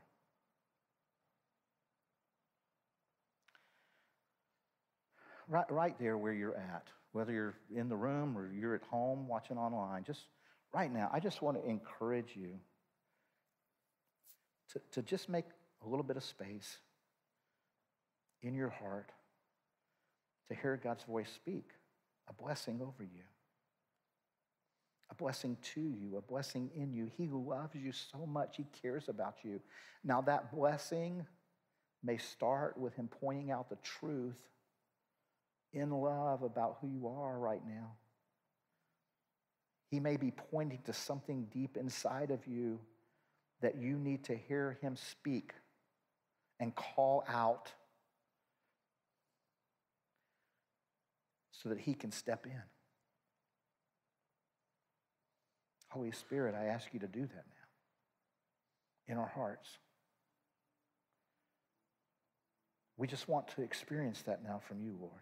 Right, 5.48 5.72
right 5.72 6.00
there 6.00 6.18
where 6.18 6.34
you're 6.34 6.58
at, 6.58 6.88
whether 7.12 7.32
you're 7.32 7.54
in 7.76 7.88
the 7.88 7.96
room 7.96 8.36
or 8.36 8.52
you're 8.52 8.74
at 8.74 8.82
home 8.84 9.28
watching 9.28 9.58
online, 9.58 10.04
just 10.04 10.22
right 10.76 10.92
now, 10.94 11.10
I 11.14 11.22
just 11.22 11.42
want 11.42 11.56
to 11.64 11.70
encourage 11.70 12.36
you 12.36 12.60
to, 14.74 14.82
to 14.92 15.02
just 15.02 15.30
make 15.30 15.46
a 15.86 15.88
little 15.88 16.04
bit 16.04 16.18
of 16.18 16.24
space 16.24 16.80
in 18.42 18.54
your 18.54 18.70
heart 18.70 19.10
to 20.50 20.56
hear 20.56 20.78
God's 20.82 21.04
voice 21.04 21.30
speak 21.34 21.70
a 22.28 22.34
blessing 22.34 22.82
over 22.82 23.04
you, 23.04 23.24
a 25.12 25.16
blessing 25.16 25.56
to 25.76 25.80
you, 25.80 26.18
a 26.18 26.22
blessing 26.22 26.70
in 26.76 26.92
you. 26.92 27.10
He 27.16 27.28
loves 27.28 27.76
you 27.76 27.92
so 27.92 28.26
much, 28.26 28.58
He 28.58 28.66
cares 28.82 29.08
about 29.08 29.36
you. 29.44 29.62
Now, 30.04 30.22
that 30.22 30.52
blessing 30.54 31.26
may 32.04 32.18
start 32.18 32.78
with 32.78 32.96
Him 32.96 33.08
pointing 33.22 33.52
out 33.52 33.70
the 33.70 33.78
truth 33.78 34.42
in 35.72 35.92
love 35.92 36.42
about 36.42 36.80
who 36.82 36.88
you 36.88 37.08
are 37.08 37.38
right 37.38 37.62
now. 37.66 37.92
He 39.90 40.00
may 40.00 40.18
be 40.18 40.32
pointing 40.32 40.80
to 40.86 40.94
something 40.94 41.48
deep 41.52 41.78
inside 41.78 42.32
of 42.32 42.46
you 42.48 42.80
that 43.62 43.78
you 43.78 43.98
need 43.98 44.24
to 44.26 44.36
hear 44.36 44.78
Him 44.82 44.96
speak 44.96 45.54
and 46.60 46.76
call 46.76 47.24
out 47.28 47.72
so 51.52 51.70
that 51.70 51.80
He 51.80 51.94
can 51.94 52.12
step 52.12 52.46
in. 52.46 52.62
Holy 55.90 56.12
Spirit, 56.12 56.56
I 56.56 56.66
ask 56.66 56.88
you 56.94 57.00
to 57.00 57.08
do 57.08 57.22
that 57.22 57.46
now 57.48 57.66
in 59.08 59.18
our 59.18 59.32
hearts. 59.34 59.70
We 62.98 63.08
just 63.08 63.28
want 63.28 63.48
to 63.50 63.62
experience 63.62 64.22
that 64.24 64.44
now 64.44 64.62
from 64.68 64.82
you, 64.82 64.96
Lord. 65.00 65.22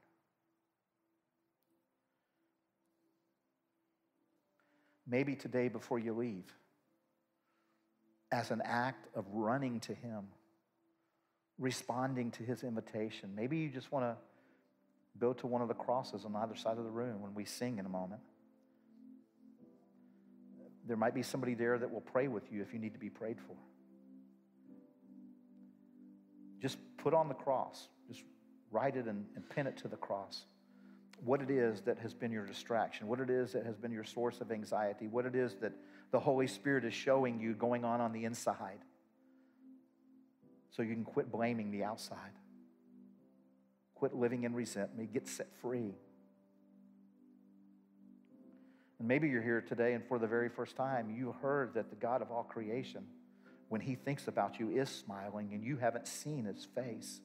Maybe 5.14 5.36
today 5.36 5.68
before 5.68 6.00
you 6.00 6.12
leave, 6.12 6.52
as 8.32 8.50
an 8.50 8.64
act 8.66 9.06
of 9.16 9.26
running 9.32 9.80
to 9.82 9.94
Him, 9.94 10.24
responding 11.60 12.32
to 12.32 12.42
His 12.42 12.64
invitation. 12.64 13.30
Maybe 13.36 13.58
you 13.58 13.70
just 13.70 13.92
want 13.92 14.06
to 14.06 14.16
go 15.20 15.34
to 15.34 15.46
one 15.46 15.62
of 15.62 15.68
the 15.68 15.76
crosses 15.76 16.26
on 16.26 16.36
either 16.36 16.56
side 16.56 16.80
of 16.80 16.84
the 16.84 16.90
room 16.90 17.22
when 17.22 17.36
we 17.36 17.46
sing 17.46 17.78
in 17.78 17.86
a 17.86 17.90
moment. 17.90 18.22
There 20.88 20.98
might 20.98 21.14
be 21.14 21.22
somebody 21.22 21.54
there 21.54 21.78
that 21.78 21.92
will 21.92 22.02
pray 22.02 22.28
with 22.28 22.52
you 22.52 22.64
if 22.64 22.74
you 22.74 22.80
need 22.80 22.94
to 22.94 23.00
be 23.00 23.12
prayed 23.12 23.38
for. 23.40 23.56
Just 26.60 26.80
put 26.98 27.14
on 27.14 27.28
the 27.28 27.36
cross, 27.36 27.88
just 28.08 28.24
write 28.72 28.96
it 28.96 29.06
and, 29.06 29.28
and 29.36 29.48
pin 29.48 29.68
it 29.68 29.78
to 29.78 29.88
the 29.88 29.96
cross. 29.96 30.46
What 31.24 31.42
it 31.42 31.50
is 31.50 31.82
that 31.82 32.00
has 32.00 32.14
been 32.14 32.32
your 32.32 32.46
distraction, 32.46 33.08
what 33.08 33.20
it 33.20 33.30
is 33.30 33.54
that 33.54 33.66
has 33.66 33.78
been 33.78 33.92
your 33.92 34.04
source 34.04 34.42
of 34.42 34.52
anxiety, 34.52 35.08
what 35.08 35.26
it 35.26 35.36
is 35.36 35.56
that 35.62 35.74
the 36.12 36.20
Holy 36.20 36.48
Spirit 36.48 36.86
is 36.86 36.94
showing 36.94 37.40
you 37.40 37.54
going 37.54 37.86
on 37.86 38.02
on 38.02 38.12
the 38.12 38.26
inside. 38.26 38.80
So 40.72 40.82
you 40.82 40.94
can 40.94 41.06
quit 41.06 41.32
blaming 41.32 41.72
the 41.72 41.84
outside. 41.84 42.18
Quit 43.96 44.16
living 44.16 44.44
in 44.44 44.54
resentment. 44.54 45.14
Get 45.14 45.28
set 45.28 45.48
free. 45.62 45.94
And 49.00 49.08
maybe 49.08 49.28
you're 49.30 49.42
here 49.42 49.62
today 49.62 49.94
and 49.94 50.04
for 50.08 50.20
the 50.20 50.28
very 50.28 50.50
first 50.50 50.76
time, 50.76 51.14
you 51.16 51.36
heard 51.42 51.74
that 51.76 51.90
the 51.90 51.96
God 51.96 52.22
of 52.22 52.32
all 52.32 52.44
creation, 52.44 53.06
when 53.70 53.82
he 53.82 53.96
thinks 53.96 54.28
about 54.28 54.60
you, 54.60 54.70
is 54.70 54.90
smiling 54.90 55.52
and 55.54 55.64
you 55.64 55.78
haven't 55.78 56.08
seen 56.08 56.46
his 56.46 56.66
face. 56.76 57.22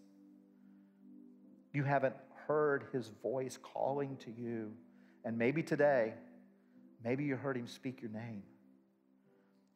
You 1.72 1.84
haven't 1.84 2.14
heard 2.48 2.86
his 2.92 3.10
voice 3.22 3.58
calling 3.62 4.16
to 4.16 4.30
you. 4.30 4.72
And 5.24 5.38
maybe 5.38 5.62
today, 5.62 6.14
maybe 7.04 7.24
you 7.24 7.36
heard 7.36 7.56
him 7.56 7.68
speak 7.68 8.02
your 8.02 8.10
name, 8.10 8.42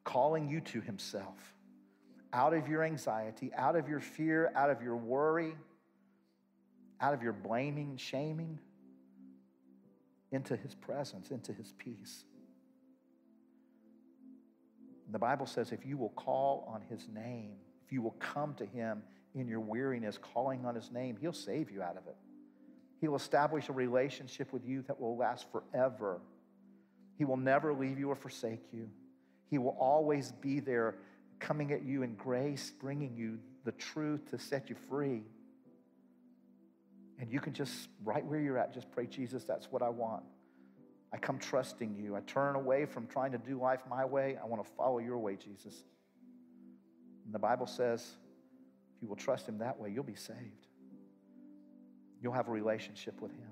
calling 0.03 0.49
you 0.49 0.61
to 0.61 0.81
himself 0.81 1.55
out 2.33 2.55
of 2.55 2.67
your 2.67 2.83
anxiety, 2.83 3.53
out 3.55 3.77
of 3.77 3.89
your 3.89 4.01
fear, 4.01 4.51
out 4.57 4.71
of 4.71 4.83
your 4.83 4.97
worry 4.97 5.55
out 7.03 7.13
of 7.13 7.23
your 7.23 7.33
blaming 7.33 7.97
shaming 7.97 8.59
into 10.31 10.57
his 10.57 10.75
presence, 10.75 11.31
into 11.31 11.53
his 11.53 11.75
peace. 11.77 12.25
The 15.11 15.19
Bible 15.19 15.45
says 15.45 15.73
if 15.73 15.85
you 15.85 15.99
will 15.99 16.11
call 16.11 16.65
on 16.73 16.81
his 16.89 17.09
name, 17.13 17.57
if 17.85 17.93
you 17.93 18.01
will 18.01 18.17
come 18.19 18.55
to 18.55 18.65
him 18.65 19.03
in 19.35 19.49
your 19.49 19.61
weariness, 19.61 20.17
calling 20.17 20.65
on 20.65 20.75
his 20.75 20.91
name, 20.91 21.19
he'll 21.21 21.33
save 21.33 21.71
you 21.71 21.83
out 21.83 21.99
of 21.99 22.07
it. 22.07 22.17
He'll 23.03 23.17
establish 23.17 23.69
a 23.69 23.73
relationship 23.73 24.53
with 24.53 24.65
you 24.65 24.83
that 24.83 25.01
will 25.01 25.17
last 25.17 25.47
forever. 25.51 26.21
He 27.19 27.25
will 27.25 27.37
never 27.37 27.75
leave 27.75 27.99
you 27.99 28.09
or 28.11 28.15
forsake 28.15 28.63
you. 28.73 28.89
He 29.51 29.59
will 29.59 29.77
always 29.81 30.31
be 30.31 30.61
there 30.61 30.95
coming 31.41 31.73
at 31.73 31.85
you 31.85 32.05
in 32.05 32.15
grace, 32.15 32.71
bringing 32.81 33.17
you 33.17 33.41
the 33.65 33.73
truth 33.73 34.31
to 34.31 34.39
set 34.39 34.71
you 34.71 34.77
free. 34.89 35.25
And 37.19 37.29
you 37.29 37.41
can 37.41 37.53
just, 37.53 37.89
right 38.05 38.25
where 38.25 38.39
you're 38.39 38.57
at, 38.57 38.73
just 38.73 38.89
pray, 38.93 39.07
Jesus, 39.07 39.43
that's 39.43 39.67
what 39.73 39.83
I 39.83 39.89
want. 39.89 40.23
I 41.13 41.17
come 41.17 41.41
trusting 41.41 41.97
you. 41.97 42.15
I 42.15 42.21
turn 42.21 42.55
away 42.55 42.87
from 42.87 43.09
trying 43.09 43.33
to 43.33 43.39
do 43.39 43.61
life 43.61 43.81
my 43.91 44.05
way. 44.05 44.39
I 44.41 44.47
want 44.47 44.65
to 44.65 44.71
follow 44.77 44.99
your 44.99 45.19
way, 45.19 45.35
Jesus. 45.35 45.75
And 47.25 47.35
the 47.35 47.41
Bible 47.41 47.67
says, 47.67 48.01
if 48.95 49.03
you 49.03 49.09
will 49.09 49.17
trust 49.17 49.49
him 49.49 49.59
that 49.59 49.81
way, 49.81 49.91
you'll 49.91 50.05
be 50.05 50.15
saved. 50.15 50.69
You'll 52.23 52.33
have 52.33 52.49
a 52.49 52.53
relationship 52.53 53.21
with 53.21 53.33
him. 53.33 53.51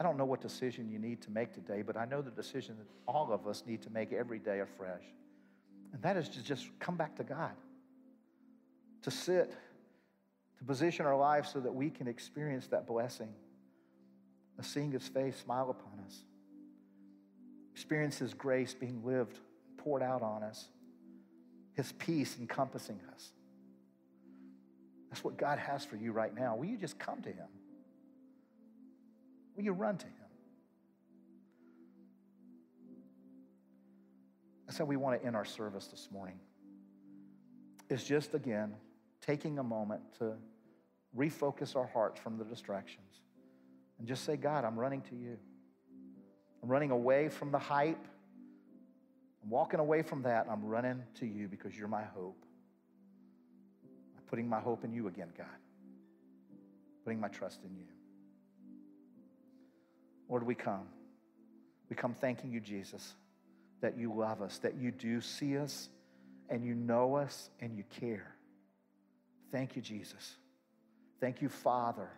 I 0.00 0.02
don't 0.02 0.16
know 0.16 0.24
what 0.24 0.40
decision 0.40 0.90
you 0.90 0.98
need 0.98 1.22
to 1.22 1.30
make 1.30 1.52
today, 1.52 1.82
but 1.82 1.96
I 1.96 2.04
know 2.04 2.20
the 2.20 2.30
decision 2.30 2.76
that 2.78 2.86
all 3.06 3.32
of 3.32 3.46
us 3.46 3.64
need 3.66 3.82
to 3.82 3.90
make 3.90 4.12
every 4.12 4.38
day 4.38 4.60
afresh. 4.60 5.02
And 5.92 6.02
that 6.02 6.16
is 6.16 6.28
to 6.30 6.42
just 6.42 6.68
come 6.78 6.96
back 6.96 7.16
to 7.16 7.24
God, 7.24 7.52
to 9.02 9.10
sit 9.10 9.56
to 10.58 10.64
position 10.64 11.06
our 11.06 11.16
lives 11.16 11.52
so 11.52 11.60
that 11.60 11.72
we 11.72 11.88
can 11.88 12.08
experience 12.08 12.66
that 12.68 12.86
blessing 12.86 13.32
of 14.58 14.66
seeing 14.66 14.90
His 14.90 15.06
face 15.06 15.36
smile 15.36 15.70
upon 15.70 16.04
us, 16.04 16.24
experience 17.72 18.18
His 18.18 18.34
grace 18.34 18.74
being 18.74 19.04
lived, 19.04 19.38
poured 19.76 20.02
out 20.02 20.22
on 20.22 20.42
us, 20.42 20.66
His 21.74 21.92
peace 21.92 22.36
encompassing 22.40 22.98
us. 23.14 23.30
That's 25.10 25.24
what 25.24 25.36
God 25.36 25.58
has 25.58 25.84
for 25.84 25.96
you 25.96 26.12
right 26.12 26.34
now. 26.34 26.56
Will 26.56 26.66
you 26.66 26.76
just 26.76 26.98
come 26.98 27.22
to 27.22 27.30
Him? 27.30 27.48
Will 29.56 29.64
you 29.64 29.72
run 29.72 29.96
to 29.96 30.06
Him? 30.06 30.14
That's 34.66 34.76
how 34.76 34.84
we 34.84 34.96
want 34.96 35.20
to 35.20 35.26
end 35.26 35.34
our 35.34 35.46
service 35.46 35.86
this 35.86 36.08
morning. 36.12 36.38
It's 37.88 38.04
just 38.04 38.34
again 38.34 38.74
taking 39.22 39.58
a 39.58 39.62
moment 39.62 40.02
to 40.18 40.34
refocus 41.16 41.74
our 41.74 41.86
hearts 41.86 42.20
from 42.20 42.36
the 42.36 42.44
distractions 42.44 43.22
and 43.98 44.06
just 44.06 44.24
say, 44.24 44.36
God, 44.36 44.64
I'm 44.64 44.78
running 44.78 45.00
to 45.02 45.16
you. 45.16 45.38
I'm 46.62 46.68
running 46.68 46.90
away 46.90 47.28
from 47.28 47.50
the 47.50 47.58
hype. 47.58 48.06
I'm 49.42 49.50
walking 49.50 49.80
away 49.80 50.02
from 50.02 50.22
that. 50.22 50.46
I'm 50.50 50.64
running 50.64 51.02
to 51.16 51.26
you 51.26 51.48
because 51.48 51.76
you're 51.76 51.88
my 51.88 52.04
hope. 52.04 52.44
Putting 54.28 54.48
my 54.48 54.60
hope 54.60 54.84
in 54.84 54.92
you 54.92 55.08
again, 55.08 55.28
God. 55.36 55.46
Putting 57.04 57.20
my 57.20 57.28
trust 57.28 57.60
in 57.64 57.74
you. 57.74 57.86
Lord, 60.28 60.44
we 60.44 60.54
come. 60.54 60.86
We 61.88 61.96
come 61.96 62.14
thanking 62.14 62.52
you, 62.52 62.60
Jesus, 62.60 63.14
that 63.80 63.96
you 63.96 64.12
love 64.12 64.42
us, 64.42 64.58
that 64.58 64.76
you 64.76 64.90
do 64.90 65.20
see 65.20 65.56
us, 65.56 65.88
and 66.50 66.64
you 66.64 66.74
know 66.74 67.14
us, 67.14 67.50
and 67.60 67.76
you 67.76 67.84
care. 68.00 68.34
Thank 69.50 69.76
you, 69.76 69.82
Jesus. 69.82 70.36
Thank 71.20 71.40
you, 71.40 71.48
Father, 71.48 72.10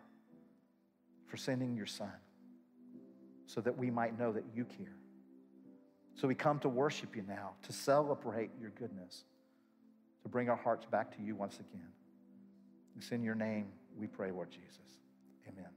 for 1.27 1.37
sending 1.37 1.77
your 1.77 1.87
Son 1.87 2.13
so 3.47 3.61
that 3.61 3.79
we 3.79 3.91
might 3.91 4.19
know 4.19 4.33
that 4.33 4.45
you 4.55 4.65
care. 4.65 4.97
So 6.17 6.29
we 6.29 6.35
come 6.35 6.59
to 6.61 6.69
worship 6.69 7.15
you 7.15 7.23
now, 7.27 7.53
to 7.63 7.73
celebrate 7.73 8.51
your 8.61 8.71
goodness, 8.71 9.25
to 10.23 10.29
bring 10.29 10.51
our 10.51 10.57
hearts 10.57 10.85
back 10.87 11.17
to 11.17 11.23
you 11.23 11.35
once 11.35 11.55
again. 11.55 11.89
It's 13.01 13.13
in 13.13 13.23
your 13.23 13.35
name 13.35 13.65
we 13.99 14.07
pray, 14.07 14.31
Lord 14.31 14.51
Jesus. 14.51 15.01
Amen. 15.49 15.71